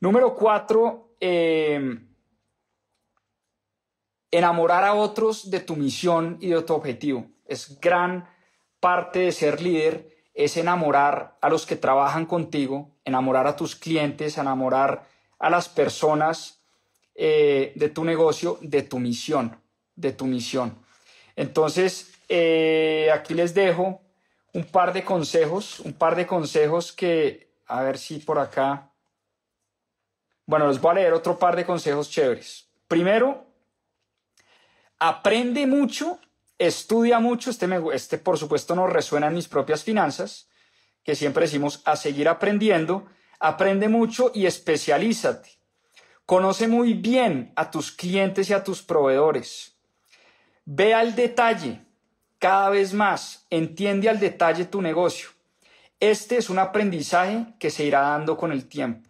Número 0.00 0.34
cuatro, 0.34 1.14
eh, 1.20 1.98
enamorar 4.30 4.84
a 4.84 4.94
otros 4.94 5.50
de 5.50 5.60
tu 5.60 5.76
misión 5.76 6.38
y 6.40 6.48
de 6.48 6.62
tu 6.62 6.74
objetivo. 6.74 7.26
Es 7.46 7.80
gran 7.80 8.28
parte 8.80 9.20
de 9.20 9.32
ser 9.32 9.60
líder, 9.60 10.08
es 10.34 10.56
enamorar 10.56 11.36
a 11.40 11.48
los 11.48 11.66
que 11.66 11.76
trabajan 11.76 12.26
contigo, 12.26 12.90
enamorar 13.04 13.46
a 13.46 13.56
tus 13.56 13.74
clientes, 13.74 14.38
enamorar 14.38 15.06
a 15.38 15.50
las 15.50 15.68
personas 15.68 16.60
eh, 17.14 17.72
de 17.74 17.88
tu 17.88 18.04
negocio, 18.04 18.58
de 18.60 18.82
tu 18.82 18.98
misión, 18.98 19.60
de 19.96 20.12
tu 20.12 20.26
misión. 20.26 20.78
Entonces, 21.34 22.12
eh, 22.28 23.10
aquí 23.12 23.34
les 23.34 23.54
dejo 23.54 24.00
un 24.52 24.64
par 24.64 24.92
de 24.92 25.04
consejos, 25.04 25.80
un 25.80 25.92
par 25.92 26.14
de 26.14 26.26
consejos 26.26 26.92
que, 26.92 27.52
a 27.66 27.82
ver 27.82 27.98
si 27.98 28.18
por 28.18 28.38
acá, 28.38 28.92
bueno, 30.46 30.68
les 30.68 30.80
voy 30.80 30.92
a 30.92 30.94
leer 30.94 31.12
otro 31.12 31.38
par 31.38 31.56
de 31.56 31.66
consejos 31.66 32.10
chéveres. 32.10 32.68
Primero, 32.86 33.47
aprende 34.98 35.66
mucho, 35.66 36.18
estudia 36.58 37.20
mucho, 37.20 37.50
este, 37.50 37.68
este 37.92 38.18
por 38.18 38.38
supuesto 38.38 38.74
nos 38.74 38.92
resuena 38.92 39.28
en 39.28 39.34
mis 39.34 39.48
propias 39.48 39.84
finanzas, 39.84 40.48
que 41.04 41.14
siempre 41.14 41.44
decimos 41.44 41.82
a 41.84 41.96
seguir 41.96 42.28
aprendiendo, 42.28 43.06
aprende 43.40 43.88
mucho 43.88 44.30
y 44.34 44.46
especialízate. 44.46 45.50
Conoce 46.26 46.68
muy 46.68 46.92
bien 46.92 47.52
a 47.56 47.70
tus 47.70 47.90
clientes 47.90 48.50
y 48.50 48.52
a 48.52 48.62
tus 48.62 48.82
proveedores. 48.82 49.76
Ve 50.66 50.92
al 50.92 51.14
detalle, 51.14 51.80
cada 52.38 52.68
vez 52.68 52.92
más, 52.92 53.46
entiende 53.48 54.10
al 54.10 54.20
detalle 54.20 54.66
tu 54.66 54.82
negocio. 54.82 55.30
Este 56.00 56.36
es 56.36 56.50
un 56.50 56.58
aprendizaje 56.58 57.46
que 57.58 57.70
se 57.70 57.84
irá 57.84 58.02
dando 58.02 58.36
con 58.36 58.52
el 58.52 58.68
tiempo. 58.68 59.08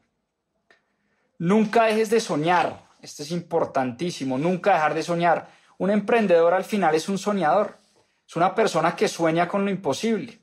Nunca 1.39 1.85
dejes 1.85 2.11
de 2.11 2.21
soñar, 2.21 2.87
Esto 3.01 3.23
es 3.23 3.31
importantísimo, 3.31 4.39
nunca 4.39 4.75
dejar 4.75 4.95
de 4.95 5.05
soñar. 5.05 5.58
Un 5.79 5.91
emprendedor 5.91 6.55
al 6.55 6.65
final 6.65 6.95
es 6.95 7.09
un 7.09 7.19
soñador, 7.19 7.79
es 8.27 8.37
una 8.37 8.55
persona 8.55 8.95
que 8.95 9.09
sueña 9.09 9.49
con 9.49 9.65
lo 9.65 9.71
imposible. 9.71 10.41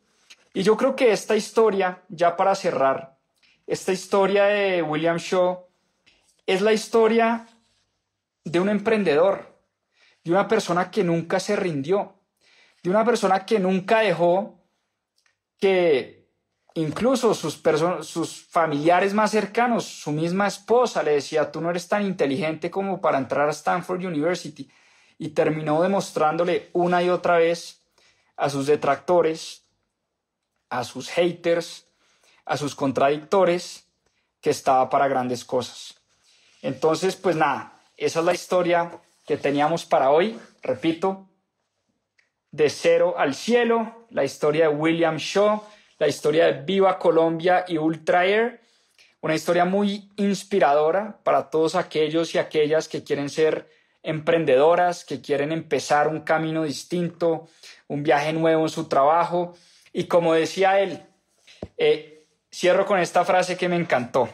Y 0.53 0.63
yo 0.63 0.77
creo 0.77 0.95
que 0.95 1.11
esta 1.11 1.35
historia, 1.35 2.03
ya 2.07 2.37
para 2.37 2.55
cerrar, 2.55 3.17
esta 3.67 3.91
historia 3.91 4.45
de 4.45 4.81
William 4.81 5.17
Shaw 5.17 5.65
es 6.45 6.61
la 6.61 6.71
historia 6.71 7.47
de 8.45 8.59
un 8.59 8.69
emprendedor, 8.69 9.59
de 10.23 10.31
una 10.31 10.47
persona 10.47 10.89
que 10.89 11.03
nunca 11.03 11.39
se 11.39 11.55
rindió, 11.55 12.15
de 12.81 12.89
una 12.89 13.03
persona 13.03 13.45
que 13.45 13.59
nunca 13.59 13.99
dejó 13.99 14.63
que 15.59 16.29
incluso 16.75 17.33
sus, 17.33 17.61
sus 18.01 18.45
familiares 18.47 19.13
más 19.13 19.31
cercanos, 19.31 19.85
su 19.85 20.11
misma 20.11 20.47
esposa 20.47 21.03
le 21.03 21.11
decía, 21.11 21.51
tú 21.51 21.59
no 21.59 21.69
eres 21.69 21.87
tan 21.87 22.05
inteligente 22.05 22.69
como 22.69 23.01
para 23.01 23.17
entrar 23.17 23.47
a 23.47 23.51
Stanford 23.51 24.05
University. 24.05 24.69
Y 25.17 25.29
terminó 25.29 25.81
demostrándole 25.81 26.69
una 26.73 27.01
y 27.03 27.09
otra 27.09 27.37
vez 27.37 27.81
a 28.35 28.49
sus 28.49 28.67
detractores, 28.67 29.63
a 30.69 30.83
sus 30.83 31.09
haters, 31.09 31.85
a 32.45 32.57
sus 32.57 32.75
contradictores, 32.75 33.85
que 34.41 34.49
estaba 34.51 34.89
para 34.89 35.07
grandes 35.07 35.43
cosas. 35.43 35.95
Entonces, 36.61 37.15
pues 37.15 37.35
nada, 37.35 37.81
esa 37.97 38.19
es 38.19 38.25
la 38.25 38.33
historia 38.33 39.01
que 39.25 39.37
teníamos 39.37 39.85
para 39.85 40.11
hoy. 40.11 40.39
Repito, 40.61 41.27
de 42.51 42.69
cero 42.69 43.15
al 43.17 43.33
cielo, 43.33 44.07
la 44.11 44.23
historia 44.23 44.69
de 44.69 44.75
William 44.75 45.17
Shaw, 45.17 45.63
la 45.97 46.07
historia 46.07 46.45
de 46.45 46.61
Viva 46.61 46.99
Colombia 46.99 47.65
y 47.67 47.77
Ultra 47.77 48.25
Air, 48.25 48.61
una 49.21 49.35
historia 49.35 49.65
muy 49.65 50.11
inspiradora 50.17 51.19
para 51.23 51.49
todos 51.49 51.75
aquellos 51.75 52.35
y 52.35 52.37
aquellas 52.37 52.87
que 52.87 53.03
quieren 53.03 53.29
ser 53.29 53.69
emprendedoras, 54.05 55.03
que 55.03 55.19
quieren 55.19 55.51
empezar 55.51 56.07
un 56.07 56.21
camino 56.21 56.63
distinto, 56.63 57.49
un 57.87 58.03
viaje 58.03 58.31
nuevo 58.31 58.63
en 58.63 58.69
su 58.69 58.87
trabajo. 58.87 59.57
Y 59.91 60.05
como 60.05 60.33
decía 60.33 60.79
él, 60.79 61.03
eh, 61.77 62.27
cierro 62.53 62.85
con 62.85 62.99
esta 62.99 63.25
frase 63.25 63.57
que 63.57 63.67
me 63.67 63.75
encantó. 63.75 64.29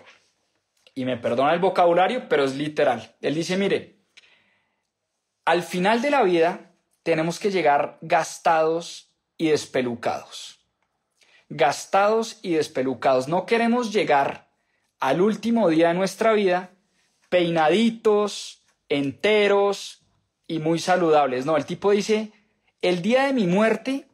Y 0.94 1.06
me 1.06 1.18
perdona 1.18 1.54
el 1.54 1.60
vocabulario, 1.60 2.28
pero 2.28 2.44
es 2.44 2.56
literal. 2.56 3.16
Él 3.22 3.34
dice, 3.34 3.58
mire, 3.58 4.02
al 5.46 5.64
final 5.64 6.02
de 6.02 6.12
la 6.12 6.24
vida 6.24 6.74
tenemos 7.04 7.40
que 7.40 7.50
llegar 7.50 7.98
gastados 8.02 9.10
y 9.38 9.50
despelucados. 9.50 10.60
Gastados 11.50 12.40
y 12.42 12.54
despelucados. 12.54 13.28
No 13.28 13.46
queremos 13.46 13.92
llegar 13.94 14.50
al 15.00 15.22
último 15.22 15.70
día 15.70 15.88
de 15.90 15.94
nuestra 15.94 16.34
vida 16.34 16.72
peinaditos, 17.30 18.61
enteros 18.92 20.04
y 20.48 20.60
muy 20.60 20.78
saludables. 20.78 21.46
No, 21.46 21.56
el 21.56 21.66
tipo 21.66 21.92
dice, 21.92 22.34
el 22.82 23.02
día 23.02 23.26
de 23.26 23.34
mi 23.34 23.48
muerte, 23.48 24.08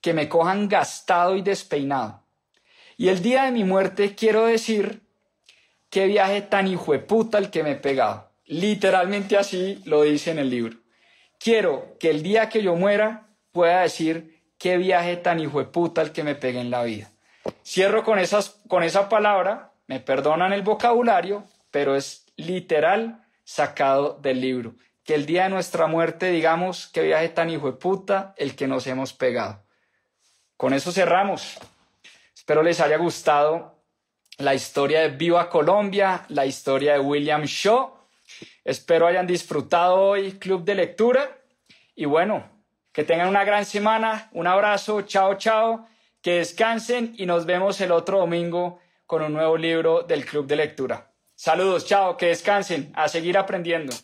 que 0.00 0.12
me 0.12 0.28
cojan 0.28 0.68
gastado 0.68 1.36
y 1.36 1.42
despeinado. 1.42 2.24
Y 2.96 3.08
el 3.08 3.22
día 3.22 3.44
de 3.44 3.52
mi 3.52 3.64
muerte 3.64 4.14
quiero 4.14 4.46
decir, 4.46 5.02
qué 5.90 6.06
viaje 6.06 6.42
tan 6.42 6.66
hijo 6.66 6.92
de 6.92 6.98
puta 6.98 7.38
el 7.38 7.50
que 7.50 7.62
me 7.62 7.72
he 7.72 7.76
pegado. 7.76 8.30
Literalmente 8.46 9.36
así 9.36 9.80
lo 9.84 10.02
dice 10.02 10.32
en 10.32 10.38
el 10.38 10.50
libro. 10.50 10.78
Quiero 11.38 11.96
que 12.00 12.10
el 12.10 12.22
día 12.22 12.48
que 12.48 12.62
yo 12.62 12.74
muera 12.74 13.28
pueda 13.52 13.82
decir 13.82 14.42
qué 14.58 14.76
viaje 14.76 15.16
tan 15.16 15.38
hijo 15.38 15.58
de 15.58 15.66
puta 15.66 16.02
el 16.02 16.12
que 16.12 16.24
me 16.24 16.34
pegué 16.34 16.60
en 16.60 16.70
la 16.70 16.82
vida. 16.82 17.10
Cierro 17.64 18.02
con, 18.02 18.18
esas, 18.18 18.60
con 18.68 18.82
esa 18.82 19.08
palabra, 19.08 19.72
me 19.86 20.00
perdonan 20.00 20.52
el 20.52 20.62
vocabulario, 20.62 21.44
pero 21.70 21.94
es 21.94 22.26
literal 22.36 23.25
sacado 23.46 24.18
del 24.20 24.42
libro. 24.42 24.74
Que 25.04 25.14
el 25.14 25.24
día 25.24 25.44
de 25.44 25.48
nuestra 25.48 25.86
muerte 25.86 26.30
digamos 26.30 26.88
qué 26.88 27.00
viaje 27.00 27.30
tan 27.30 27.48
hijo 27.48 27.70
de 27.70 27.78
puta 27.78 28.34
el 28.36 28.54
que 28.54 28.66
nos 28.66 28.86
hemos 28.86 29.14
pegado. 29.14 29.64
Con 30.58 30.74
eso 30.74 30.92
cerramos. 30.92 31.58
Espero 32.34 32.62
les 32.62 32.80
haya 32.80 32.98
gustado 32.98 33.80
la 34.36 34.54
historia 34.54 35.00
de 35.00 35.08
Viva 35.08 35.48
Colombia, 35.48 36.26
la 36.28 36.44
historia 36.44 36.92
de 36.92 36.98
William 36.98 37.44
Shaw 37.44 37.96
Espero 38.64 39.06
hayan 39.06 39.26
disfrutado 39.26 39.96
hoy 39.96 40.32
Club 40.32 40.64
de 40.64 40.74
Lectura 40.74 41.38
y 41.94 42.04
bueno, 42.04 42.48
que 42.92 43.04
tengan 43.04 43.28
una 43.28 43.44
gran 43.44 43.64
semana. 43.64 44.28
Un 44.32 44.46
abrazo, 44.46 45.02
chao, 45.02 45.34
chao, 45.34 45.86
que 46.20 46.38
descansen 46.38 47.14
y 47.16 47.26
nos 47.26 47.46
vemos 47.46 47.80
el 47.80 47.92
otro 47.92 48.18
domingo 48.18 48.80
con 49.06 49.22
un 49.22 49.32
nuevo 49.32 49.56
libro 49.56 50.02
del 50.02 50.26
Club 50.26 50.46
de 50.46 50.56
Lectura. 50.56 51.10
Saludos, 51.46 51.86
chao, 51.86 52.16
que 52.16 52.26
descansen, 52.26 52.90
a 52.96 53.06
seguir 53.06 53.38
aprendiendo. 53.38 53.94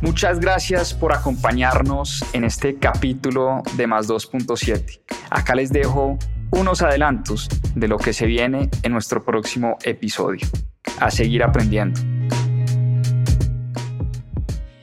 Muchas 0.00 0.40
gracias 0.40 0.94
por 0.94 1.12
acompañarnos 1.12 2.24
en 2.32 2.44
este 2.44 2.78
capítulo 2.78 3.62
de 3.76 3.86
Más 3.86 4.08
2.7. 4.08 5.02
Acá 5.28 5.54
les 5.54 5.74
dejo 5.74 6.18
unos 6.52 6.80
adelantos 6.80 7.50
de 7.74 7.86
lo 7.86 7.98
que 7.98 8.14
se 8.14 8.24
viene 8.24 8.70
en 8.82 8.92
nuestro 8.92 9.22
próximo 9.22 9.76
episodio 9.84 10.48
a 11.00 11.10
seguir 11.10 11.42
aprendiendo. 11.42 12.00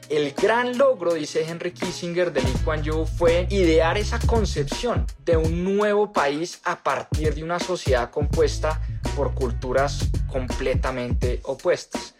El 0.10 0.34
gran 0.34 0.76
logro, 0.76 1.14
dice 1.14 1.48
Henry 1.48 1.72
Kissinger 1.72 2.34
de 2.34 2.42
Lee 2.42 2.54
Kuan 2.66 2.82
Yew, 2.82 3.06
fue 3.06 3.46
idear 3.52 3.96
esa 3.96 4.18
concepción 4.18 5.06
de 5.24 5.38
un 5.38 5.64
nuevo 5.64 6.12
país 6.12 6.62
a 6.64 6.78
partir 6.84 7.36
de 7.36 7.44
una 7.44 7.60
sociedad 7.60 8.10
compuesta 8.10 8.82
por 9.20 9.34
culturas 9.34 10.10
completamente 10.32 11.42
opuestas. 11.44 12.16